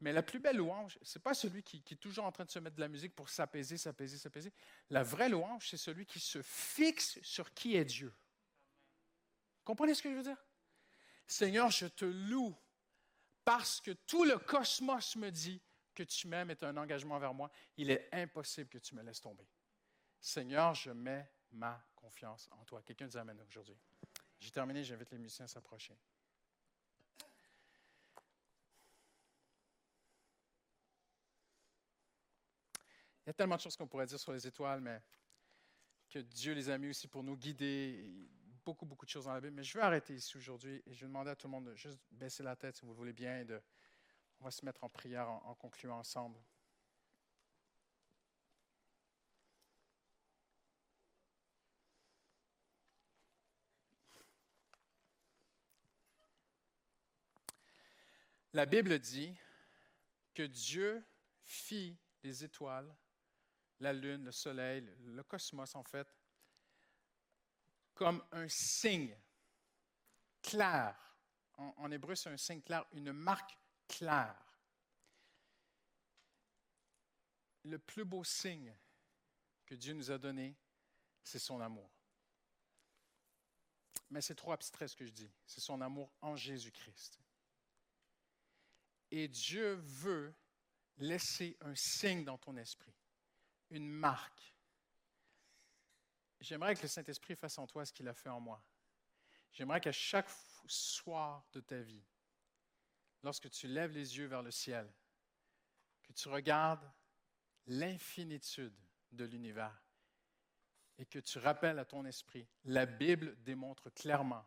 Mais 0.00 0.12
la 0.12 0.22
plus 0.22 0.40
belle 0.40 0.58
louange, 0.58 0.98
ce 1.00 1.18
n'est 1.18 1.22
pas 1.22 1.32
celui 1.32 1.62
qui, 1.62 1.82
est 1.90 1.96
toujours 1.96 2.26
en 2.26 2.32
train 2.32 2.44
de 2.44 2.50
se 2.50 2.58
mettre 2.58 2.76
de 2.76 2.82
la 2.82 2.88
musique 2.88 3.16
pour 3.16 3.30
s'apaiser, 3.30 3.78
s'apaiser, 3.78 4.18
s'apaiser. 4.18 4.52
La 4.90 5.02
vraie 5.02 5.30
louange, 5.30 5.70
c'est 5.70 5.78
celui 5.78 6.04
qui 6.04 6.20
se 6.20 6.42
fixe 6.42 7.18
sur 7.22 7.54
qui 7.54 7.76
est 7.76 7.86
Dieu. 7.86 8.12
Comprenez 9.64 9.94
ce 9.94 10.02
que 10.02 10.10
je 10.10 10.16
veux 10.16 10.22
dire? 10.22 10.44
Seigneur, 11.26 11.70
je 11.70 11.86
te 11.86 12.04
loue 12.04 12.54
parce 13.42 13.80
que 13.80 13.92
tout 13.92 14.24
le 14.24 14.36
cosmos 14.36 15.16
me 15.16 15.30
dit 15.30 15.62
que 15.94 16.02
tu 16.02 16.28
m'aimes 16.28 16.50
est 16.50 16.62
un 16.62 16.76
engagement 16.76 17.18
vers 17.18 17.32
moi. 17.32 17.50
Il 17.78 17.90
est 17.90 18.10
impossible 18.12 18.68
que 18.68 18.76
tu 18.76 18.94
me 18.94 19.02
laisses 19.02 19.22
tomber. 19.22 19.48
Seigneur, 20.20 20.74
je 20.74 20.90
mets 20.90 21.26
ma 21.52 21.82
confiance 21.94 22.48
en 22.52 22.64
toi. 22.64 22.82
Quelqu'un 22.82 23.06
dit 23.06 23.18
Amen 23.18 23.40
aujourd'hui. 23.48 23.76
J'ai 24.38 24.50
terminé, 24.50 24.82
j'invite 24.82 25.10
les 25.10 25.18
musiciens 25.18 25.44
à 25.44 25.48
s'approcher. 25.48 25.96
Il 33.24 33.26
y 33.26 33.30
a 33.30 33.34
tellement 33.34 33.56
de 33.56 33.60
choses 33.60 33.76
qu'on 33.76 33.86
pourrait 33.86 34.06
dire 34.06 34.18
sur 34.18 34.32
les 34.32 34.46
étoiles, 34.46 34.80
mais 34.80 35.00
que 36.08 36.18
Dieu 36.18 36.54
les 36.54 36.68
a 36.70 36.78
mis 36.78 36.88
aussi 36.88 37.06
pour 37.06 37.22
nous 37.22 37.36
guider. 37.36 38.12
Beaucoup, 38.64 38.84
beaucoup 38.84 39.06
de 39.06 39.10
choses 39.10 39.24
dans 39.24 39.32
la 39.32 39.40
Bible. 39.40 39.54
Mais 39.54 39.64
je 39.64 39.78
vais 39.78 39.84
arrêter 39.84 40.14
ici 40.14 40.36
aujourd'hui 40.36 40.82
et 40.86 40.94
je 40.94 41.00
vais 41.00 41.06
demander 41.06 41.30
à 41.30 41.36
tout 41.36 41.46
le 41.46 41.52
monde 41.52 41.66
de 41.66 41.74
juste 41.74 41.98
baisser 42.10 42.42
la 42.42 42.56
tête 42.56 42.76
si 42.76 42.82
vous 42.82 42.92
le 42.92 42.96
voulez 42.96 43.12
bien. 43.12 43.40
Et 43.40 43.44
de, 43.44 43.60
on 44.40 44.44
va 44.44 44.50
se 44.50 44.64
mettre 44.64 44.84
en 44.84 44.88
prière 44.88 45.28
en 45.28 45.54
concluant 45.54 45.98
ensemble. 45.98 46.38
La 58.52 58.66
Bible 58.66 58.98
dit 58.98 59.36
que 60.34 60.42
Dieu 60.42 61.04
fit 61.44 61.96
les 62.22 62.44
étoiles, 62.44 62.94
la 63.78 63.92
lune, 63.92 64.24
le 64.24 64.32
soleil, 64.32 64.82
le 65.04 65.22
cosmos 65.22 65.74
en 65.74 65.84
fait, 65.84 66.08
comme 67.94 68.24
un 68.32 68.48
signe 68.48 69.16
clair. 70.42 70.96
En, 71.56 71.90
hébreu, 71.90 72.14
c'est 72.14 72.30
un 72.30 72.36
signe 72.36 72.62
clair, 72.62 72.86
une 72.92 73.12
marque 73.12 73.58
claire. 73.86 74.34
Le 77.64 77.78
plus 77.78 78.06
beau 78.06 78.24
signe 78.24 78.74
que 79.66 79.74
Dieu 79.74 79.92
nous 79.92 80.10
a 80.10 80.16
donné, 80.16 80.56
c'est 81.22 81.38
son 81.38 81.60
amour. 81.60 81.90
Mais 84.08 84.22
c'est 84.22 84.34
trop 84.34 84.52
abstrait 84.52 84.88
ce 84.88 84.96
que 84.96 85.04
je 85.04 85.12
dis. 85.12 85.30
C'est 85.46 85.60
son 85.60 85.80
amour 85.82 86.10
en 86.22 86.34
Jésus-Christ. 86.34 87.20
Et 89.10 89.28
Dieu 89.28 89.74
veut 89.74 90.34
laisser 90.98 91.56
un 91.62 91.74
signe 91.74 92.24
dans 92.24 92.38
ton 92.38 92.56
esprit, 92.56 92.94
une 93.70 93.88
marque. 93.88 94.54
J'aimerais 96.40 96.74
que 96.74 96.82
le 96.82 96.88
Saint-Esprit 96.88 97.36
fasse 97.36 97.58
en 97.58 97.66
toi 97.66 97.84
ce 97.84 97.92
qu'il 97.92 98.08
a 98.08 98.14
fait 98.14 98.28
en 98.28 98.40
moi. 98.40 98.62
J'aimerais 99.52 99.80
qu'à 99.80 99.92
chaque 99.92 100.28
soir 100.66 101.44
de 101.52 101.60
ta 101.60 101.80
vie, 101.80 102.04
lorsque 103.22 103.50
tu 103.50 103.66
lèves 103.66 103.92
les 103.92 104.16
yeux 104.16 104.26
vers 104.26 104.42
le 104.42 104.50
ciel, 104.50 104.90
que 106.02 106.12
tu 106.12 106.28
regardes 106.28 106.88
l'infinitude 107.66 108.76
de 109.12 109.24
l'univers 109.24 109.82
et 110.98 111.06
que 111.06 111.18
tu 111.18 111.38
rappelles 111.38 111.78
à 111.78 111.84
ton 111.84 112.04
esprit, 112.04 112.46
la 112.64 112.86
Bible 112.86 113.36
démontre 113.42 113.90
clairement 113.90 114.46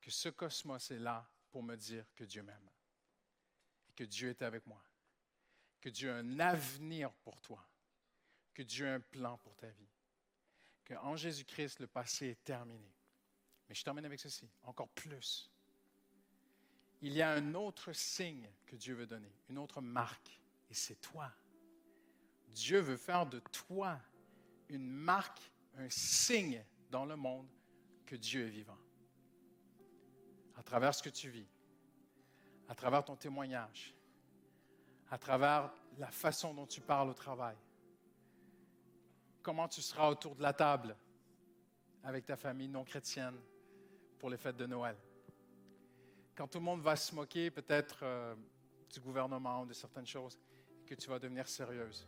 que 0.00 0.10
ce 0.10 0.28
cosmos 0.28 0.90
est 0.90 0.98
là 0.98 1.30
pour 1.50 1.62
me 1.62 1.76
dire 1.76 2.06
que 2.14 2.24
Dieu 2.24 2.42
m'aime 2.42 2.70
que 3.94 4.04
Dieu 4.04 4.30
est 4.30 4.42
avec 4.42 4.66
moi, 4.66 4.82
que 5.80 5.88
Dieu 5.88 6.10
a 6.10 6.16
un 6.16 6.40
avenir 6.40 7.12
pour 7.12 7.40
toi, 7.40 7.66
que 8.52 8.62
Dieu 8.62 8.88
a 8.88 8.94
un 8.94 9.00
plan 9.00 9.38
pour 9.38 9.54
ta 9.56 9.68
vie, 9.68 9.88
qu'en 10.84 11.16
Jésus-Christ, 11.16 11.80
le 11.80 11.86
passé 11.86 12.28
est 12.28 12.44
terminé. 12.44 12.92
Mais 13.68 13.74
je 13.74 13.82
termine 13.82 14.04
avec 14.04 14.20
ceci, 14.20 14.48
encore 14.62 14.88
plus. 14.90 15.50
Il 17.00 17.12
y 17.12 17.22
a 17.22 17.30
un 17.30 17.54
autre 17.54 17.92
signe 17.92 18.48
que 18.66 18.76
Dieu 18.76 18.94
veut 18.94 19.06
donner, 19.06 19.32
une 19.48 19.58
autre 19.58 19.80
marque, 19.80 20.40
et 20.70 20.74
c'est 20.74 21.00
toi. 21.00 21.30
Dieu 22.48 22.80
veut 22.80 22.96
faire 22.96 23.26
de 23.26 23.40
toi 23.40 24.00
une 24.68 24.88
marque, 24.88 25.50
un 25.76 25.90
signe 25.90 26.64
dans 26.90 27.04
le 27.04 27.16
monde 27.16 27.48
que 28.06 28.16
Dieu 28.16 28.46
est 28.46 28.50
vivant. 28.50 28.78
À 30.56 30.62
travers 30.62 30.94
ce 30.94 31.02
que 31.02 31.10
tu 31.10 31.28
vis, 31.28 31.48
à 32.68 32.74
travers 32.74 33.04
ton 33.04 33.16
témoignage, 33.16 33.94
à 35.10 35.18
travers 35.18 35.72
la 35.98 36.10
façon 36.10 36.54
dont 36.54 36.66
tu 36.66 36.80
parles 36.80 37.10
au 37.10 37.14
travail, 37.14 37.56
comment 39.42 39.68
tu 39.68 39.82
seras 39.82 40.08
autour 40.08 40.34
de 40.34 40.42
la 40.42 40.52
table 40.52 40.96
avec 42.02 42.24
ta 42.26 42.36
famille 42.36 42.68
non 42.68 42.84
chrétienne 42.84 43.38
pour 44.18 44.30
les 44.30 44.36
fêtes 44.36 44.56
de 44.56 44.66
Noël. 44.66 44.96
Quand 46.34 46.48
tout 46.48 46.58
le 46.58 46.64
monde 46.64 46.80
va 46.80 46.96
se 46.96 47.14
moquer 47.14 47.50
peut-être 47.50 48.00
euh, 48.02 48.34
du 48.92 49.00
gouvernement 49.00 49.62
ou 49.62 49.66
de 49.66 49.72
certaines 49.72 50.06
choses, 50.06 50.38
que 50.84 50.94
tu 50.94 51.08
vas 51.08 51.18
devenir 51.18 51.48
sérieuse. 51.48 52.06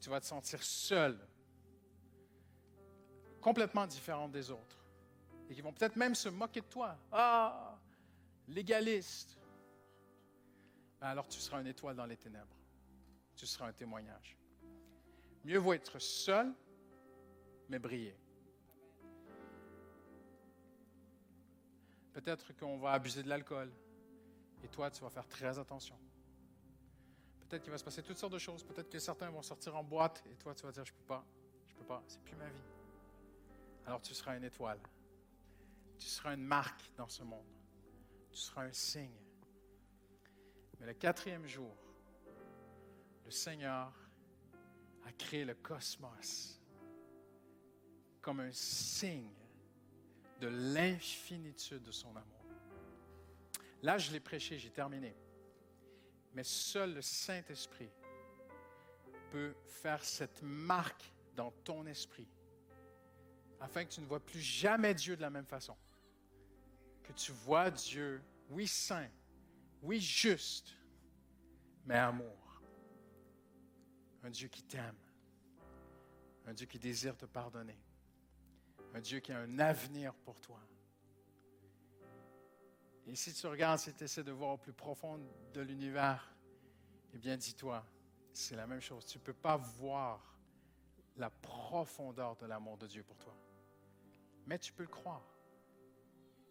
Tu 0.00 0.10
vas 0.10 0.20
te 0.20 0.26
sentir 0.26 0.62
seule, 0.62 1.18
complètement 3.40 3.86
différente 3.86 4.32
des 4.32 4.50
autres. 4.50 4.76
Et 5.48 5.54
qui 5.54 5.62
vont 5.62 5.72
peut-être 5.72 5.96
même 5.96 6.14
se 6.14 6.28
moquer 6.28 6.60
de 6.60 6.66
toi. 6.66 6.96
Ah, 7.10 7.67
légaliste. 8.48 9.38
Ben 11.00 11.08
alors 11.08 11.28
tu 11.28 11.38
seras 11.38 11.60
une 11.60 11.66
étoile 11.66 11.96
dans 11.96 12.06
les 12.06 12.16
ténèbres. 12.16 12.56
Tu 13.36 13.46
seras 13.46 13.68
un 13.68 13.72
témoignage. 13.72 14.36
Mieux 15.44 15.58
vaut 15.58 15.72
être 15.72 15.98
seul, 15.98 16.52
mais 17.68 17.78
briller. 17.78 18.16
Peut-être 22.12 22.52
qu'on 22.56 22.78
va 22.78 22.92
abuser 22.92 23.22
de 23.22 23.28
l'alcool. 23.28 23.70
Et 24.64 24.68
toi, 24.68 24.90
tu 24.90 25.00
vas 25.02 25.10
faire 25.10 25.28
très 25.28 25.56
attention. 25.56 25.96
Peut-être 27.40 27.62
qu'il 27.62 27.70
va 27.70 27.78
se 27.78 27.84
passer 27.84 28.02
toutes 28.02 28.18
sortes 28.18 28.32
de 28.32 28.38
choses. 28.38 28.64
Peut-être 28.64 28.90
que 28.90 28.98
certains 28.98 29.30
vont 29.30 29.42
sortir 29.42 29.76
en 29.76 29.84
boîte 29.84 30.24
et 30.26 30.34
toi, 30.34 30.52
tu 30.54 30.64
vas 30.64 30.72
dire, 30.72 30.84
je 30.84 30.92
ne 30.92 30.98
peux 30.98 31.04
pas, 31.04 31.24
je 31.68 31.74
ne 31.74 31.78
peux 31.78 31.84
pas, 31.84 32.02
c'est 32.08 32.20
plus 32.22 32.34
ma 32.34 32.48
vie. 32.48 32.64
Alors 33.86 34.02
tu 34.02 34.12
seras 34.14 34.36
une 34.36 34.44
étoile. 34.44 34.80
Tu 35.96 36.06
seras 36.06 36.34
une 36.34 36.44
marque 36.44 36.90
dans 36.96 37.08
ce 37.08 37.22
monde 37.22 37.57
tu 38.30 38.36
seras 38.36 38.64
un 38.64 38.72
signe. 38.72 39.20
Mais 40.78 40.86
le 40.86 40.94
quatrième 40.94 41.46
jour, 41.46 41.74
le 43.24 43.30
Seigneur 43.30 43.92
a 45.06 45.12
créé 45.12 45.44
le 45.44 45.54
cosmos 45.54 46.60
comme 48.20 48.40
un 48.40 48.52
signe 48.52 49.32
de 50.40 50.48
l'infinitude 50.48 51.82
de 51.82 51.90
son 51.90 52.10
amour. 52.10 52.44
Là, 53.82 53.98
je 53.98 54.12
l'ai 54.12 54.20
prêché, 54.20 54.58
j'ai 54.58 54.70
terminé. 54.70 55.14
Mais 56.34 56.44
seul 56.44 56.94
le 56.94 57.02
Saint-Esprit 57.02 57.90
peut 59.30 59.54
faire 59.66 60.04
cette 60.04 60.42
marque 60.42 61.12
dans 61.34 61.50
ton 61.64 61.86
esprit 61.86 62.28
afin 63.60 63.84
que 63.84 63.90
tu 63.90 64.00
ne 64.00 64.06
vois 64.06 64.20
plus 64.20 64.40
jamais 64.40 64.94
Dieu 64.94 65.16
de 65.16 65.22
la 65.22 65.30
même 65.30 65.46
façon 65.46 65.76
que 67.08 67.12
tu 67.14 67.32
vois 67.32 67.70
Dieu, 67.70 68.22
oui 68.50 68.68
saint, 68.68 69.08
oui 69.82 69.98
juste, 69.98 70.76
mais 71.86 71.96
amour. 71.96 72.60
Un 74.22 74.30
Dieu 74.30 74.48
qui 74.48 74.62
t'aime, 74.62 74.98
un 76.46 76.52
Dieu 76.52 76.66
qui 76.66 76.78
désire 76.78 77.16
te 77.16 77.24
pardonner, 77.24 77.78
un 78.92 79.00
Dieu 79.00 79.20
qui 79.20 79.32
a 79.32 79.38
un 79.38 79.58
avenir 79.58 80.12
pour 80.16 80.38
toi. 80.40 80.60
Et 83.06 83.14
si 83.14 83.32
tu 83.32 83.46
regardes, 83.46 83.78
si 83.78 83.94
tu 83.94 84.04
essaies 84.04 84.22
de 84.22 84.32
voir 84.32 84.50
au 84.50 84.58
plus 84.58 84.74
profond 84.74 85.18
de 85.54 85.60
l'univers, 85.62 86.30
eh 87.14 87.18
bien 87.18 87.38
dis-toi, 87.38 87.86
c'est 88.34 88.54
la 88.54 88.66
même 88.66 88.82
chose. 88.82 89.06
Tu 89.06 89.16
ne 89.16 89.22
peux 89.22 89.32
pas 89.32 89.56
voir 89.56 90.36
la 91.16 91.30
profondeur 91.30 92.36
de 92.36 92.44
l'amour 92.44 92.76
de 92.76 92.86
Dieu 92.86 93.02
pour 93.02 93.16
toi. 93.16 93.34
Mais 94.46 94.58
tu 94.58 94.74
peux 94.74 94.82
le 94.82 94.90
croire. 94.90 95.37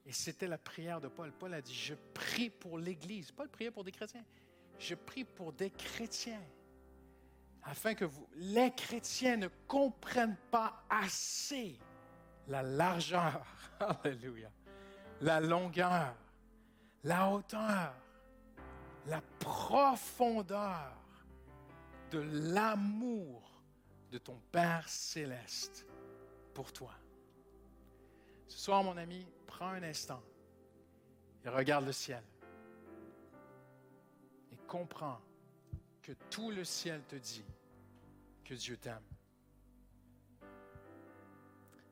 Et 0.08 0.14
c'était 0.14 0.48
la 0.48 0.58
prière 0.58 1.02
de 1.02 1.10
Paul. 1.10 1.34
Paul 1.34 1.54
a 1.54 1.62
dit, 1.62 1.74
je 1.74 1.94
prie 2.14 2.50
pour 2.50 2.78
l'Église. 2.78 3.30
Paul 3.32 3.50
priait 3.50 3.72
pour 3.72 3.84
des 3.84 3.92
chrétiens. 3.92 4.24
Je 4.80 4.96
prie 4.96 5.26
pour 5.26 5.52
des 5.52 5.70
chrétiens. 5.70 6.42
Afin 7.64 7.94
que 7.94 8.06
les 8.36 8.72
chrétiens 8.72 9.36
ne 9.36 9.50
comprennent 9.68 10.38
pas 10.50 10.86
assez 10.90 11.78
la 12.48 12.64
largeur, 12.64 13.46
alléluia, 14.06 14.50
la 15.20 15.42
longueur, 15.42 16.16
la 17.04 17.30
hauteur, 17.30 17.94
la 19.08 19.22
profondeur 19.40 20.94
de 22.12 22.20
l'amour 22.20 23.62
de 24.10 24.18
ton 24.20 24.40
Père 24.54 24.88
céleste 24.88 25.86
pour 26.54 26.72
toi. 26.72 26.94
Ce 28.48 28.58
soir, 28.58 28.84
mon 28.84 28.98
ami, 28.98 29.26
prends 29.46 29.70
un 29.70 29.84
instant 29.84 30.22
et 31.44 31.50
regarde 31.50 31.86
le 31.86 31.92
ciel. 31.92 32.24
Et 34.52 34.58
comprends 34.68 35.20
que 36.02 36.14
tout 36.30 36.52
le 36.52 36.64
ciel 36.64 37.04
te 37.06 37.16
dit 37.16 37.46
que 38.44 38.54
Dieu 38.54 38.78
t'aime. 38.78 39.04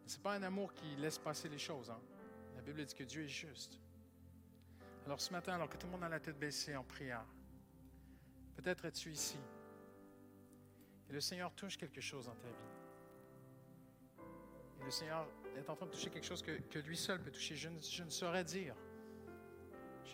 Ce 0.05 0.17
n'est 0.17 0.23
pas 0.23 0.35
un 0.35 0.43
amour 0.43 0.73
qui 0.73 0.95
laisse 0.97 1.17
passer 1.17 1.49
les 1.49 1.57
choses. 1.57 1.89
Hein? 1.89 1.99
Bible 2.65 2.83
dit 2.83 2.95
que 2.95 3.03
Dieu 3.03 3.23
est 3.23 3.27
juste. 3.27 3.79
Alors 5.05 5.21
ce 5.21 5.31
matin, 5.31 5.53
alors 5.53 5.69
que 5.69 5.77
tout 5.77 5.85
le 5.85 5.91
monde 5.91 6.03
a 6.03 6.09
la 6.09 6.19
tête 6.19 6.39
baissée 6.39 6.75
en 6.75 6.83
priant, 6.83 7.23
peut-être 8.55 8.85
es-tu 8.85 9.11
ici 9.11 9.37
et 11.09 11.13
le 11.13 11.21
Seigneur 11.21 11.53
touche 11.53 11.77
quelque 11.77 12.01
chose 12.01 12.25
dans 12.25 12.35
ta 12.35 12.47
vie. 12.47 12.53
Et 14.81 14.85
le 14.85 14.91
Seigneur 14.91 15.27
est 15.57 15.69
en 15.69 15.75
train 15.75 15.85
de 15.85 15.91
toucher 15.91 16.09
quelque 16.09 16.25
chose 16.25 16.41
que, 16.43 16.79
lui 16.79 16.97
seul 16.97 17.21
peut 17.21 17.31
toucher. 17.31 17.55
Je 17.55 17.69
ne, 17.69 17.79
je 17.79 18.03
ne 18.03 18.09
saurais 18.09 18.43
dire. 18.43 18.75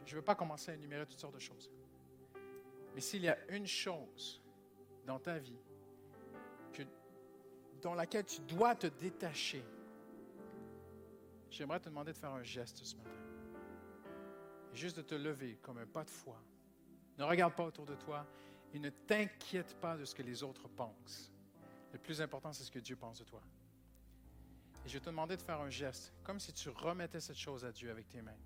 Je 0.06 0.12
ne 0.12 0.20
veux 0.20 0.26
pas 0.26 0.36
commencer 0.36 0.72
à 0.72 0.76
énumérer 0.76 1.06
toutes 1.06 1.20
sortes 1.20 1.34
de 1.34 1.40
choses. 1.40 1.72
Mais 2.94 3.02
s'il 3.02 3.24
y 3.24 3.30
a 3.30 3.38
une 3.50 3.68
chose 3.68 4.42
dans 5.06 5.20
ta 5.20 5.38
vie 5.38 5.60
que, 6.74 6.84
dans 7.82 7.94
laquelle 7.94 8.26
tu 8.26 8.42
dois 8.42 8.76
te 8.76 8.88
détacher, 8.88 9.64
j'aimerais 11.50 11.80
te 11.80 11.90
demander 11.90 12.12
de 12.12 12.18
faire 12.18 12.32
un 12.32 12.44
geste 12.44 12.84
ce 12.84 12.96
matin. 12.96 13.10
Et 14.74 14.76
juste 14.76 14.98
de 14.98 15.02
te 15.02 15.16
lever 15.16 15.58
comme 15.62 15.78
un 15.78 15.88
pas 15.88 16.04
de 16.04 16.10
foi. 16.10 16.42
Ne 17.18 17.24
regarde 17.24 17.54
pas 17.56 17.66
autour 17.66 17.86
de 17.86 17.96
toi 17.96 18.26
et 18.74 18.80
ne 18.80 18.90
t'inquiète 18.90 19.76
pas 19.80 19.98
de 19.98 20.06
ce 20.06 20.16
que 20.16 20.24
les 20.24 20.44
autres 20.44 20.68
pensent. 20.70 21.32
Le 21.92 22.00
plus 22.00 22.22
important, 22.22 22.54
c'est 22.54 22.64
ce 22.64 22.72
que 22.72 22.80
Dieu 22.80 22.96
pense 22.96 23.20
de 23.20 23.26
toi. 23.26 23.42
Et 24.86 24.90
je 24.90 24.94
vais 24.94 25.00
te 25.00 25.10
demander 25.10 25.38
de 25.38 25.42
faire 25.42 25.60
un 25.60 25.70
geste, 25.70 26.14
comme 26.24 26.40
si 26.40 26.54
tu 26.54 26.70
remettais 26.70 27.20
cette 27.20 27.38
chose 27.38 27.64
à 27.66 27.72
Dieu 27.72 27.92
avec 27.92 28.10
tes 28.10 28.22
mains. 28.22 28.38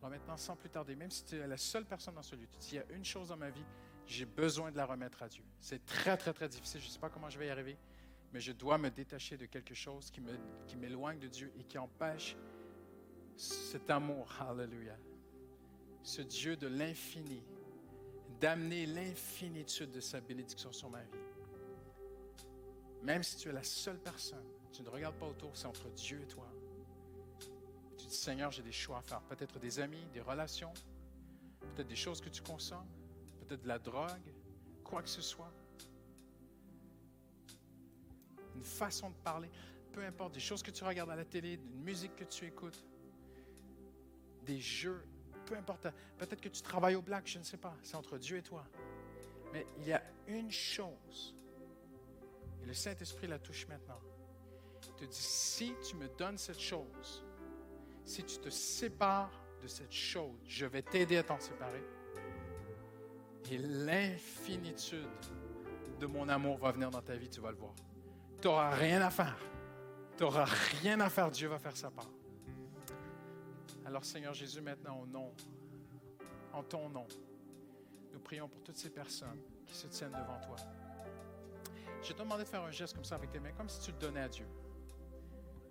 Alors 0.00 0.10
maintenant, 0.10 0.36
sans 0.36 0.56
plus 0.56 0.70
tarder, 0.70 0.94
même 0.94 1.10
si 1.10 1.24
tu 1.24 1.36
es 1.36 1.46
la 1.46 1.56
seule 1.56 1.84
personne 1.84 2.14
dans 2.14 2.22
ce 2.22 2.36
lieu, 2.36 2.46
tu 2.50 2.58
dis, 2.58 2.68
il 2.72 2.76
y 2.76 2.78
a 2.78 2.96
une 2.96 3.04
chose 3.04 3.28
dans 3.28 3.36
ma 3.36 3.50
vie, 3.50 3.64
j'ai 4.06 4.24
besoin 4.24 4.70
de 4.70 4.76
la 4.76 4.86
remettre 4.86 5.22
à 5.22 5.28
Dieu. 5.28 5.42
C'est 5.60 5.84
très, 5.84 6.16
très, 6.16 6.32
très 6.32 6.48
difficile. 6.48 6.80
Je 6.80 6.86
ne 6.86 6.92
sais 6.92 6.98
pas 6.98 7.10
comment 7.10 7.28
je 7.28 7.38
vais 7.38 7.48
y 7.48 7.50
arriver, 7.50 7.76
mais 8.32 8.40
je 8.40 8.52
dois 8.52 8.78
me 8.78 8.90
détacher 8.90 9.36
de 9.36 9.46
quelque 9.46 9.74
chose 9.74 10.10
qui, 10.10 10.20
me, 10.20 10.32
qui 10.66 10.76
m'éloigne 10.76 11.18
de 11.18 11.28
Dieu 11.28 11.52
et 11.58 11.64
qui 11.64 11.76
empêche 11.76 12.36
cet 13.36 13.90
amour, 13.90 14.32
hallelujah, 14.40 14.98
ce 16.02 16.22
Dieu 16.22 16.56
de 16.56 16.66
l'infini, 16.66 17.42
d'amener 18.40 18.86
l'infinitude 18.86 19.90
de 19.90 20.00
sa 20.00 20.20
bénédiction 20.20 20.72
sur 20.72 20.88
ma 20.88 21.02
vie. 21.02 21.18
Même 23.02 23.22
si 23.22 23.36
tu 23.36 23.48
es 23.48 23.52
la 23.52 23.62
seule 23.62 23.98
personne, 23.98 24.44
tu 24.72 24.82
ne 24.82 24.88
regardes 24.88 25.16
pas 25.16 25.26
autour, 25.26 25.56
c'est 25.56 25.66
entre 25.66 25.88
Dieu 25.90 26.20
et 26.22 26.26
toi. 26.26 26.46
Tu 27.96 28.06
dis, 28.06 28.14
Seigneur, 28.14 28.50
j'ai 28.50 28.62
des 28.62 28.72
choix 28.72 28.98
à 28.98 29.02
faire. 29.02 29.20
Peut-être 29.22 29.58
des 29.58 29.80
amis, 29.80 30.04
des 30.12 30.20
relations, 30.20 30.72
peut-être 31.74 31.88
des 31.88 31.96
choses 31.96 32.20
que 32.20 32.28
tu 32.28 32.42
consommes, 32.42 32.88
peut-être 33.40 33.62
de 33.62 33.68
la 33.68 33.78
drogue, 33.78 34.32
quoi 34.84 35.02
que 35.02 35.08
ce 35.08 35.22
soit. 35.22 35.52
Une 38.54 38.64
façon 38.64 39.10
de 39.10 39.16
parler, 39.16 39.50
peu 39.92 40.04
importe, 40.04 40.34
des 40.34 40.40
choses 40.40 40.62
que 40.62 40.70
tu 40.70 40.84
regardes 40.84 41.10
à 41.10 41.16
la 41.16 41.24
télé, 41.24 41.54
une 41.54 41.82
musique 41.82 42.16
que 42.16 42.24
tu 42.24 42.46
écoutes, 42.46 42.84
des 44.42 44.60
jeux, 44.60 45.04
peu 45.46 45.56
importe. 45.56 45.88
Peut-être 46.18 46.40
que 46.40 46.48
tu 46.48 46.62
travailles 46.62 46.96
au 46.96 47.02
black, 47.02 47.26
je 47.26 47.38
ne 47.38 47.44
sais 47.44 47.56
pas. 47.56 47.76
C'est 47.82 47.96
entre 47.96 48.18
Dieu 48.18 48.36
et 48.38 48.42
toi. 48.42 48.66
Mais 49.52 49.66
il 49.78 49.86
y 49.86 49.92
a 49.92 50.02
une 50.26 50.50
chose, 50.50 51.34
et 52.62 52.66
le 52.66 52.74
Saint-Esprit 52.74 53.26
la 53.26 53.38
touche 53.38 53.66
maintenant. 53.66 54.00
Te 54.96 55.04
dit, 55.04 55.16
si 55.16 55.74
tu 55.88 55.96
me 55.96 56.08
donnes 56.08 56.38
cette 56.38 56.58
chose, 56.58 57.24
si 58.04 58.24
tu 58.24 58.38
te 58.38 58.48
sépares 58.50 59.30
de 59.62 59.68
cette 59.68 59.92
chose, 59.92 60.34
je 60.44 60.66
vais 60.66 60.82
t'aider 60.82 61.18
à 61.18 61.22
t'en 61.22 61.38
séparer. 61.38 61.84
Et 63.50 63.58
l'infinitude 63.58 65.06
de 65.98 66.06
mon 66.06 66.28
amour 66.28 66.58
va 66.58 66.72
venir 66.72 66.90
dans 66.90 67.00
ta 67.00 67.16
vie, 67.16 67.28
tu 67.28 67.40
vas 67.40 67.50
le 67.50 67.56
voir. 67.56 67.74
Tu 68.40 68.48
n'auras 68.48 68.70
rien 68.70 69.00
à 69.02 69.10
faire. 69.10 69.38
Tu 70.16 70.22
n'auras 70.22 70.44
rien 70.44 71.00
à 71.00 71.08
faire. 71.08 71.30
Dieu 71.30 71.48
va 71.48 71.58
faire 71.58 71.76
sa 71.76 71.90
part. 71.90 72.10
Alors 73.86 74.04
Seigneur 74.04 74.34
Jésus, 74.34 74.60
maintenant 74.60 75.00
au 75.00 75.06
nom, 75.06 75.32
en 76.52 76.62
ton 76.62 76.88
nom, 76.88 77.06
nous 78.12 78.20
prions 78.20 78.48
pour 78.48 78.62
toutes 78.62 78.76
ces 78.76 78.90
personnes 78.90 79.40
qui 79.66 79.74
se 79.74 79.86
tiennent 79.86 80.12
devant 80.12 80.38
toi. 80.40 80.56
Je 82.02 82.12
te 82.12 82.18
demandé 82.18 82.44
de 82.44 82.48
faire 82.48 82.62
un 82.62 82.70
geste 82.70 82.94
comme 82.94 83.04
ça 83.04 83.14
avec 83.14 83.30
tes 83.30 83.40
mains, 83.40 83.52
comme 83.52 83.68
si 83.68 83.80
tu 83.80 83.92
le 83.92 83.98
donnais 83.98 84.20
à 84.20 84.28
Dieu. 84.28 84.46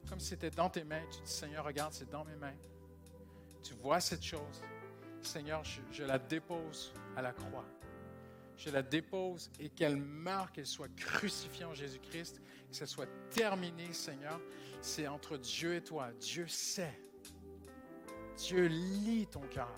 Comme 0.09 0.19
si 0.19 0.29
c'était 0.29 0.49
dans 0.49 0.69
tes 0.69 0.83
mains. 0.83 1.03
Tu 1.11 1.21
dis, 1.21 1.31
Seigneur, 1.31 1.65
regarde, 1.65 1.93
c'est 1.93 2.09
dans 2.09 2.23
mes 2.23 2.35
mains. 2.35 2.55
Tu 3.63 3.73
vois 3.73 3.99
cette 3.99 4.23
chose. 4.23 4.63
Seigneur, 5.21 5.63
je, 5.91 6.03
la 6.03 6.19
dépose 6.19 6.93
à 7.15 7.21
la 7.21 7.33
croix. 7.33 7.65
Je 8.55 8.69
la 8.69 8.81
dépose 8.81 9.51
et 9.59 9.69
qu'elle 9.69 9.97
meure, 9.97 10.51
qu'elle 10.51 10.65
soit 10.65 10.93
crucifiée 10.95 11.65
en 11.65 11.73
Jésus-Christ, 11.73 12.41
que 12.69 12.75
ce 12.75 12.85
soit 12.85 13.07
terminé, 13.29 13.93
Seigneur. 13.93 14.39
C'est 14.81 15.07
entre 15.07 15.37
Dieu 15.37 15.75
et 15.75 15.83
toi. 15.83 16.11
Dieu 16.19 16.47
sait. 16.47 16.99
Dieu 18.37 18.67
lit 18.67 19.27
ton 19.27 19.41
cœur. 19.41 19.73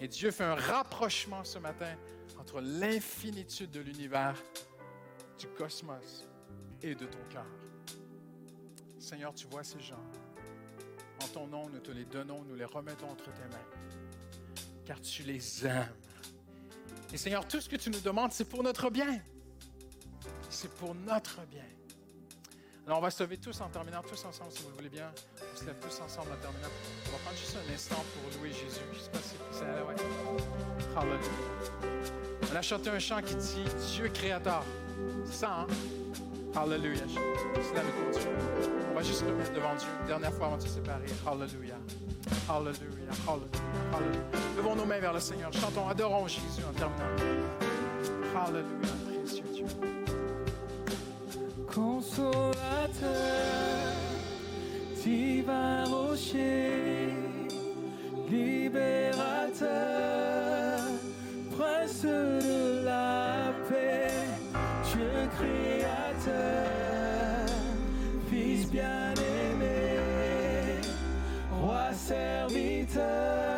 Et 0.00 0.08
Dieu 0.08 0.30
fait 0.30 0.44
un 0.44 0.54
rapprochement 0.54 1.44
ce 1.44 1.58
matin 1.58 1.96
entre 2.38 2.60
l'infinitude 2.60 3.70
de 3.70 3.80
l'univers, 3.80 4.36
du 5.38 5.48
cosmos 5.48 6.26
et 6.82 6.94
de 6.94 7.06
ton 7.06 7.22
cœur. 7.30 7.46
Seigneur, 8.98 9.34
tu 9.34 9.46
vois 9.46 9.64
ces 9.64 9.80
gens. 9.80 10.02
En 11.22 11.28
ton 11.28 11.46
nom, 11.46 11.68
nous 11.68 11.80
te 11.80 11.90
les 11.90 12.04
donnons, 12.04 12.42
nous 12.44 12.54
les 12.54 12.64
remettons 12.64 13.10
entre 13.10 13.24
tes 13.24 13.42
mains, 13.50 14.64
car 14.84 15.00
tu 15.00 15.22
les 15.22 15.66
aimes. 15.66 15.88
Et 17.12 17.16
Seigneur, 17.16 17.46
tout 17.46 17.60
ce 17.60 17.68
que 17.68 17.76
tu 17.76 17.90
nous 17.90 18.00
demandes, 18.00 18.32
c'est 18.32 18.44
pour 18.44 18.62
notre 18.62 18.90
bien. 18.90 19.20
C'est 20.50 20.70
pour 20.74 20.94
notre 20.94 21.40
bien. 21.46 21.64
Alors, 22.86 22.98
on 22.98 23.02
va 23.02 23.10
se 23.10 23.22
lever 23.22 23.36
tous 23.36 23.60
en 23.60 23.68
terminant, 23.68 24.02
tous 24.02 24.24
ensemble, 24.24 24.50
si 24.50 24.62
vous 24.62 24.70
le 24.70 24.74
voulez 24.76 24.88
bien. 24.88 25.12
On 25.52 25.58
se 25.58 25.64
lève 25.66 25.76
tous 25.78 26.00
ensemble 26.00 26.32
en 26.32 26.36
terminant. 26.36 26.68
On 27.06 27.10
va 27.10 27.18
prendre 27.18 27.36
juste 27.36 27.56
un 27.56 27.74
instant 27.74 28.02
pour 28.14 28.40
louer 28.40 28.50
Jésus. 28.50 28.80
Je 28.94 28.98
sais 28.98 29.10
pas 29.10 29.18
si 29.18 29.34
c'est 29.52 29.66
là, 29.66 29.84
ouais. 29.84 29.94
Hallelujah. 30.96 32.50
On 32.50 32.56
a 32.56 32.62
chanté 32.62 32.88
un 32.88 32.98
chant 32.98 33.20
qui 33.20 33.34
dit 33.34 33.64
Dieu 33.92 34.08
créateur. 34.08 34.64
C'est 35.26 35.34
ça, 35.34 35.60
hein? 35.60 35.66
Hallelujah. 36.60 37.04
C'est 37.54 37.74
là 37.74 37.82
le 37.82 38.12
Dieu. 38.12 38.30
On 38.90 38.94
va 38.94 39.02
juste 39.02 39.22
mettre 39.22 39.52
devant 39.52 39.74
Dieu. 39.76 39.88
Une 40.00 40.06
dernière 40.06 40.32
fois 40.32 40.46
avant 40.46 40.56
de 40.56 40.62
se 40.62 40.68
séparer. 40.68 41.06
Hallelujah. 41.26 41.78
Hallelujah. 42.48 43.12
Hallelujah. 43.26 43.48
Hallelujah. 43.92 44.20
Levons 44.56 44.76
nos 44.76 44.86
mains 44.86 44.98
vers 45.00 45.12
le 45.12 45.20
Seigneur. 45.20 45.52
Chantons, 45.52 45.88
adorons 45.88 46.26
Jésus 46.26 46.64
en 46.68 46.72
terminant. 46.72 47.04
Hallelujah. 48.34 48.94
Précieux 49.22 49.44
Dieu. 49.54 49.66
consolateur, 51.78 53.06
divin 55.04 55.84
rocher, 55.84 57.14
libérateur, 58.28 59.68
prince 61.56 62.02
de 62.02 62.84
la 62.84 63.52
paix, 63.68 64.08
Dieu 64.90 65.28
créateur, 65.36 65.97
Fils 68.30 68.70
bien-aimé, 68.70 69.96
roi 71.50 71.92
serviteur, 71.92 73.57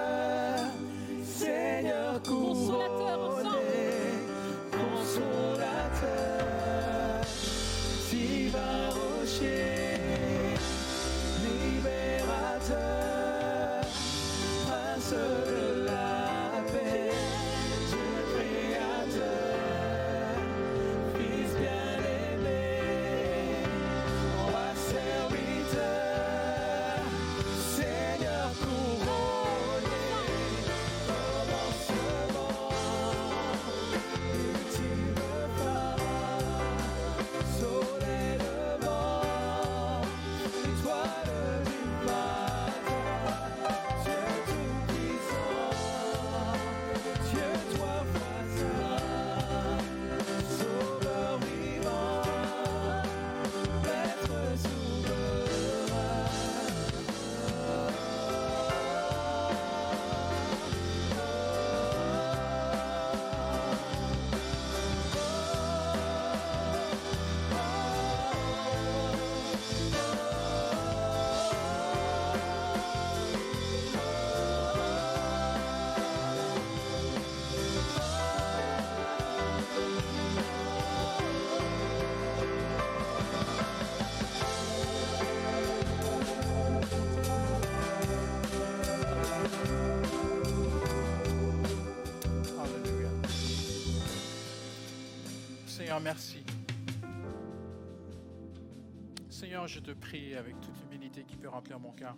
avec 100.15 100.61
toute 100.61 100.75
l'humilité 100.81 101.25
qui 101.25 101.37
peut 101.37 101.49
remplir 101.49 101.79
mon 101.79 101.93
cœur. 101.93 102.17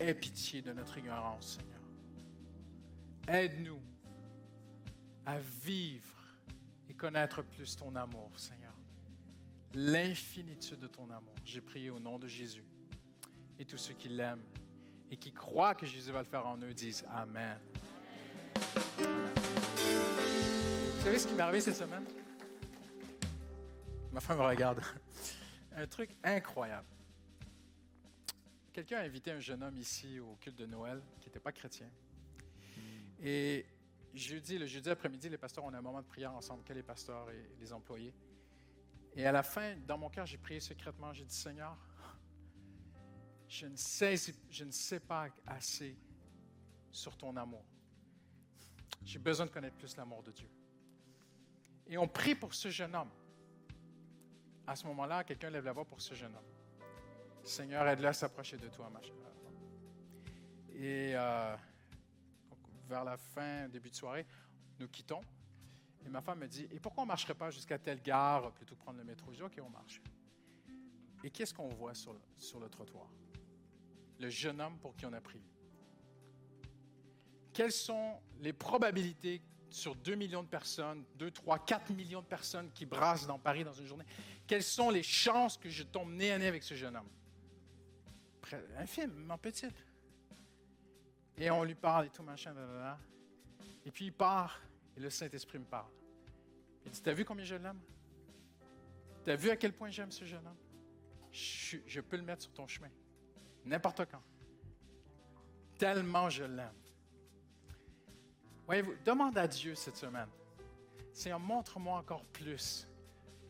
Aie 0.00 0.14
pitié 0.14 0.62
de 0.62 0.72
notre 0.72 0.96
ignorance, 0.96 1.58
Seigneur. 1.58 1.80
Aide-nous 3.28 3.80
à 5.26 5.38
vivre 5.38 6.24
et 6.88 6.94
connaître 6.94 7.42
plus 7.42 7.76
ton 7.76 7.94
amour, 7.96 8.30
Seigneur. 8.36 8.72
L'infinitude 9.74 10.80
de 10.80 10.86
ton 10.86 11.04
amour. 11.10 11.34
J'ai 11.44 11.60
prié 11.60 11.90
au 11.90 12.00
nom 12.00 12.18
de 12.18 12.26
Jésus. 12.26 12.64
Et 13.58 13.64
tous 13.66 13.78
ceux 13.78 13.94
qui 13.94 14.08
l'aiment 14.08 14.42
et 15.10 15.16
qui 15.16 15.32
croient 15.32 15.74
que 15.74 15.84
Jésus 15.84 16.10
va 16.10 16.20
le 16.20 16.24
faire 16.24 16.46
en 16.46 16.56
eux 16.58 16.72
disent 16.72 17.04
Amen. 17.10 17.58
Amen. 18.98 19.30
Vous 20.96 21.04
savez 21.04 21.18
ce 21.18 21.26
qui 21.26 21.34
m'est 21.34 21.42
arrivé 21.42 21.60
cette 21.60 21.76
semaine? 21.76 22.04
Ma 24.10 24.20
femme 24.20 24.38
me 24.38 24.44
regarde. 24.44 24.80
Un 25.76 25.86
truc 25.86 26.10
incroyable. 26.24 26.86
Quelqu'un 28.72 28.98
a 28.98 29.02
invité 29.02 29.30
un 29.30 29.40
jeune 29.40 29.62
homme 29.62 29.76
ici 29.76 30.18
au 30.18 30.36
culte 30.36 30.56
de 30.56 30.64
Noël 30.64 31.02
qui 31.20 31.28
n'était 31.28 31.40
pas 31.40 31.52
chrétien. 31.52 31.90
Et 33.20 33.66
jeudi, 34.14 34.56
le 34.56 34.66
jeudi 34.66 34.88
après-midi, 34.88 35.28
les 35.28 35.36
pasteurs 35.36 35.64
ont 35.64 35.74
un 35.74 35.82
moment 35.82 36.00
de 36.00 36.06
prière 36.06 36.32
ensemble, 36.32 36.64
que 36.64 36.72
les 36.72 36.82
pasteurs 36.82 37.30
et 37.30 37.50
les 37.60 37.72
employés. 37.72 38.14
Et 39.14 39.26
à 39.26 39.32
la 39.32 39.42
fin, 39.42 39.76
dans 39.86 39.98
mon 39.98 40.08
cœur, 40.08 40.24
j'ai 40.24 40.38
prié 40.38 40.58
secrètement. 40.58 41.12
J'ai 41.12 41.24
dit, 41.24 41.34
Seigneur, 41.34 41.76
je 43.46 43.66
ne, 43.66 43.76
sais, 43.76 44.14
je 44.48 44.64
ne 44.64 44.70
sais 44.70 45.00
pas 45.00 45.28
assez 45.46 45.94
sur 46.90 47.14
ton 47.18 47.36
amour. 47.36 47.64
J'ai 49.04 49.18
besoin 49.18 49.44
de 49.44 49.50
connaître 49.50 49.76
plus 49.76 49.94
l'amour 49.98 50.22
de 50.22 50.32
Dieu. 50.32 50.48
Et 51.86 51.98
on 51.98 52.08
prie 52.08 52.34
pour 52.34 52.54
ce 52.54 52.70
jeune 52.70 52.94
homme. 52.94 53.10
À 54.66 54.76
ce 54.76 54.86
moment-là, 54.86 55.24
quelqu'un 55.24 55.50
lève 55.50 55.64
la 55.66 55.72
voix 55.72 55.84
pour 55.84 56.00
ce 56.00 56.14
jeune 56.14 56.34
homme. 56.34 56.51
Seigneur, 57.42 57.86
aide-le 57.88 58.08
à 58.08 58.12
s'approcher 58.12 58.56
de 58.56 58.68
toi, 58.68 58.88
ma 58.90 59.00
chère. 59.02 59.14
Et 60.74 61.12
euh, 61.14 61.56
vers 62.88 63.04
la 63.04 63.16
fin, 63.16 63.68
début 63.68 63.90
de 63.90 63.94
soirée, 63.94 64.26
nous 64.78 64.88
quittons. 64.88 65.20
Et 66.04 66.08
ma 66.08 66.20
femme 66.20 66.40
me 66.40 66.48
dit 66.48 66.66
Et 66.70 66.80
pourquoi 66.80 67.02
on 67.02 67.06
ne 67.06 67.08
marcherait 67.08 67.34
pas 67.34 67.50
jusqu'à 67.50 67.78
telle 67.78 68.00
gare 68.02 68.52
plutôt 68.52 68.74
que 68.74 68.80
prendre 68.80 68.98
le 68.98 69.04
métro 69.04 69.32
Je 69.32 69.36
dis 69.36 69.42
Ok, 69.42 69.60
on 69.64 69.70
marche. 69.70 70.00
Et 71.24 71.30
qu'est-ce 71.30 71.54
qu'on 71.54 71.68
voit 71.68 71.94
sur 71.94 72.12
le, 72.12 72.20
sur 72.36 72.58
le 72.58 72.68
trottoir? 72.68 73.08
Le 74.18 74.28
jeune 74.28 74.60
homme 74.60 74.78
pour 74.78 74.96
qui 74.96 75.06
on 75.06 75.12
a 75.12 75.20
prié. 75.20 75.44
Quelles 77.52 77.72
sont 77.72 78.20
les 78.40 78.52
probabilités 78.52 79.42
sur 79.70 79.94
2 79.94 80.14
millions 80.14 80.42
de 80.42 80.48
personnes, 80.48 81.04
2, 81.16 81.30
3, 81.30 81.58
4 81.60 81.90
millions 81.92 82.20
de 82.20 82.26
personnes 82.26 82.70
qui 82.72 82.86
brassent 82.86 83.26
dans 83.26 83.38
Paris 83.38 83.64
dans 83.64 83.72
une 83.72 83.86
journée, 83.86 84.04
quelles 84.46 84.62
sont 84.62 84.90
les 84.90 85.02
chances 85.02 85.56
que 85.56 85.70
je 85.70 85.82
tombe 85.82 86.12
nez 86.12 86.32
à 86.32 86.38
nez 86.38 86.46
avec 86.46 86.62
ce 86.62 86.74
jeune 86.74 86.96
homme? 86.96 87.08
Infime, 88.78 89.36
petite. 89.40 89.86
Et 91.38 91.50
on 91.50 91.64
lui 91.64 91.74
parle 91.74 92.06
et 92.06 92.10
tout, 92.10 92.22
machin, 92.22 92.54
Et 93.84 93.90
puis 93.90 94.06
il 94.06 94.12
part, 94.12 94.60
et 94.96 95.00
le 95.00 95.10
Saint-Esprit 95.10 95.58
me 95.58 95.64
parle. 95.64 95.90
Il 96.84 96.90
dit, 96.90 97.02
t'as 97.02 97.12
vu 97.12 97.24
combien 97.24 97.44
je 97.44 97.54
l'aime? 97.54 97.80
T'as 99.24 99.36
vu 99.36 99.50
à 99.50 99.56
quel 99.56 99.72
point 99.72 99.88
j'aime 99.90 100.10
ce 100.10 100.24
jeune 100.24 100.46
homme? 100.46 100.56
Je, 101.30 101.78
je 101.86 102.00
peux 102.00 102.16
le 102.16 102.22
mettre 102.22 102.42
sur 102.42 102.52
ton 102.52 102.66
chemin. 102.66 102.90
N'importe 103.64 104.04
quand. 104.10 104.22
Tellement 105.78 106.28
je 106.28 106.44
l'aime. 106.44 106.74
Voyez-vous, 108.66 108.94
demande 109.04 109.38
à 109.38 109.46
Dieu 109.46 109.74
cette 109.74 109.96
semaine. 109.96 110.28
Seigneur, 111.12 111.40
montre-moi 111.40 111.98
encore 111.98 112.24
plus 112.26 112.86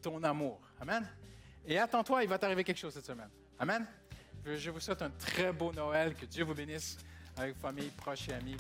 ton 0.00 0.22
amour. 0.22 0.60
Amen. 0.80 1.08
Et 1.64 1.78
attends-toi, 1.78 2.24
il 2.24 2.28
va 2.28 2.38
t'arriver 2.38 2.64
quelque 2.64 2.78
chose 2.78 2.92
cette 2.92 3.06
semaine. 3.06 3.30
Amen. 3.58 3.86
Je 4.44 4.70
vous 4.70 4.80
souhaite 4.80 5.02
un 5.02 5.10
très 5.10 5.52
beau 5.52 5.72
Noël. 5.72 6.14
Que 6.14 6.26
Dieu 6.26 6.44
vous 6.44 6.54
bénisse 6.54 6.98
avec 7.36 7.56
famille, 7.58 7.90
proches 7.96 8.28
et 8.28 8.34
amis. 8.34 8.56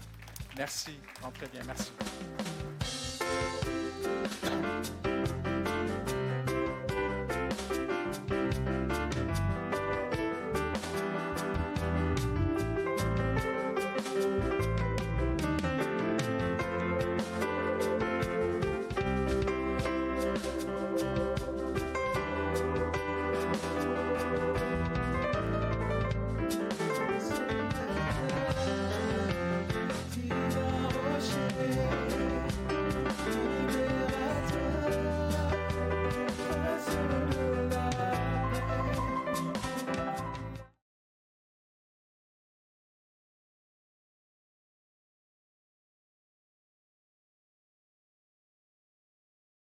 Merci. 0.56 0.98
très 1.32 1.48
bien. 1.48 1.62
Merci. 1.66 1.92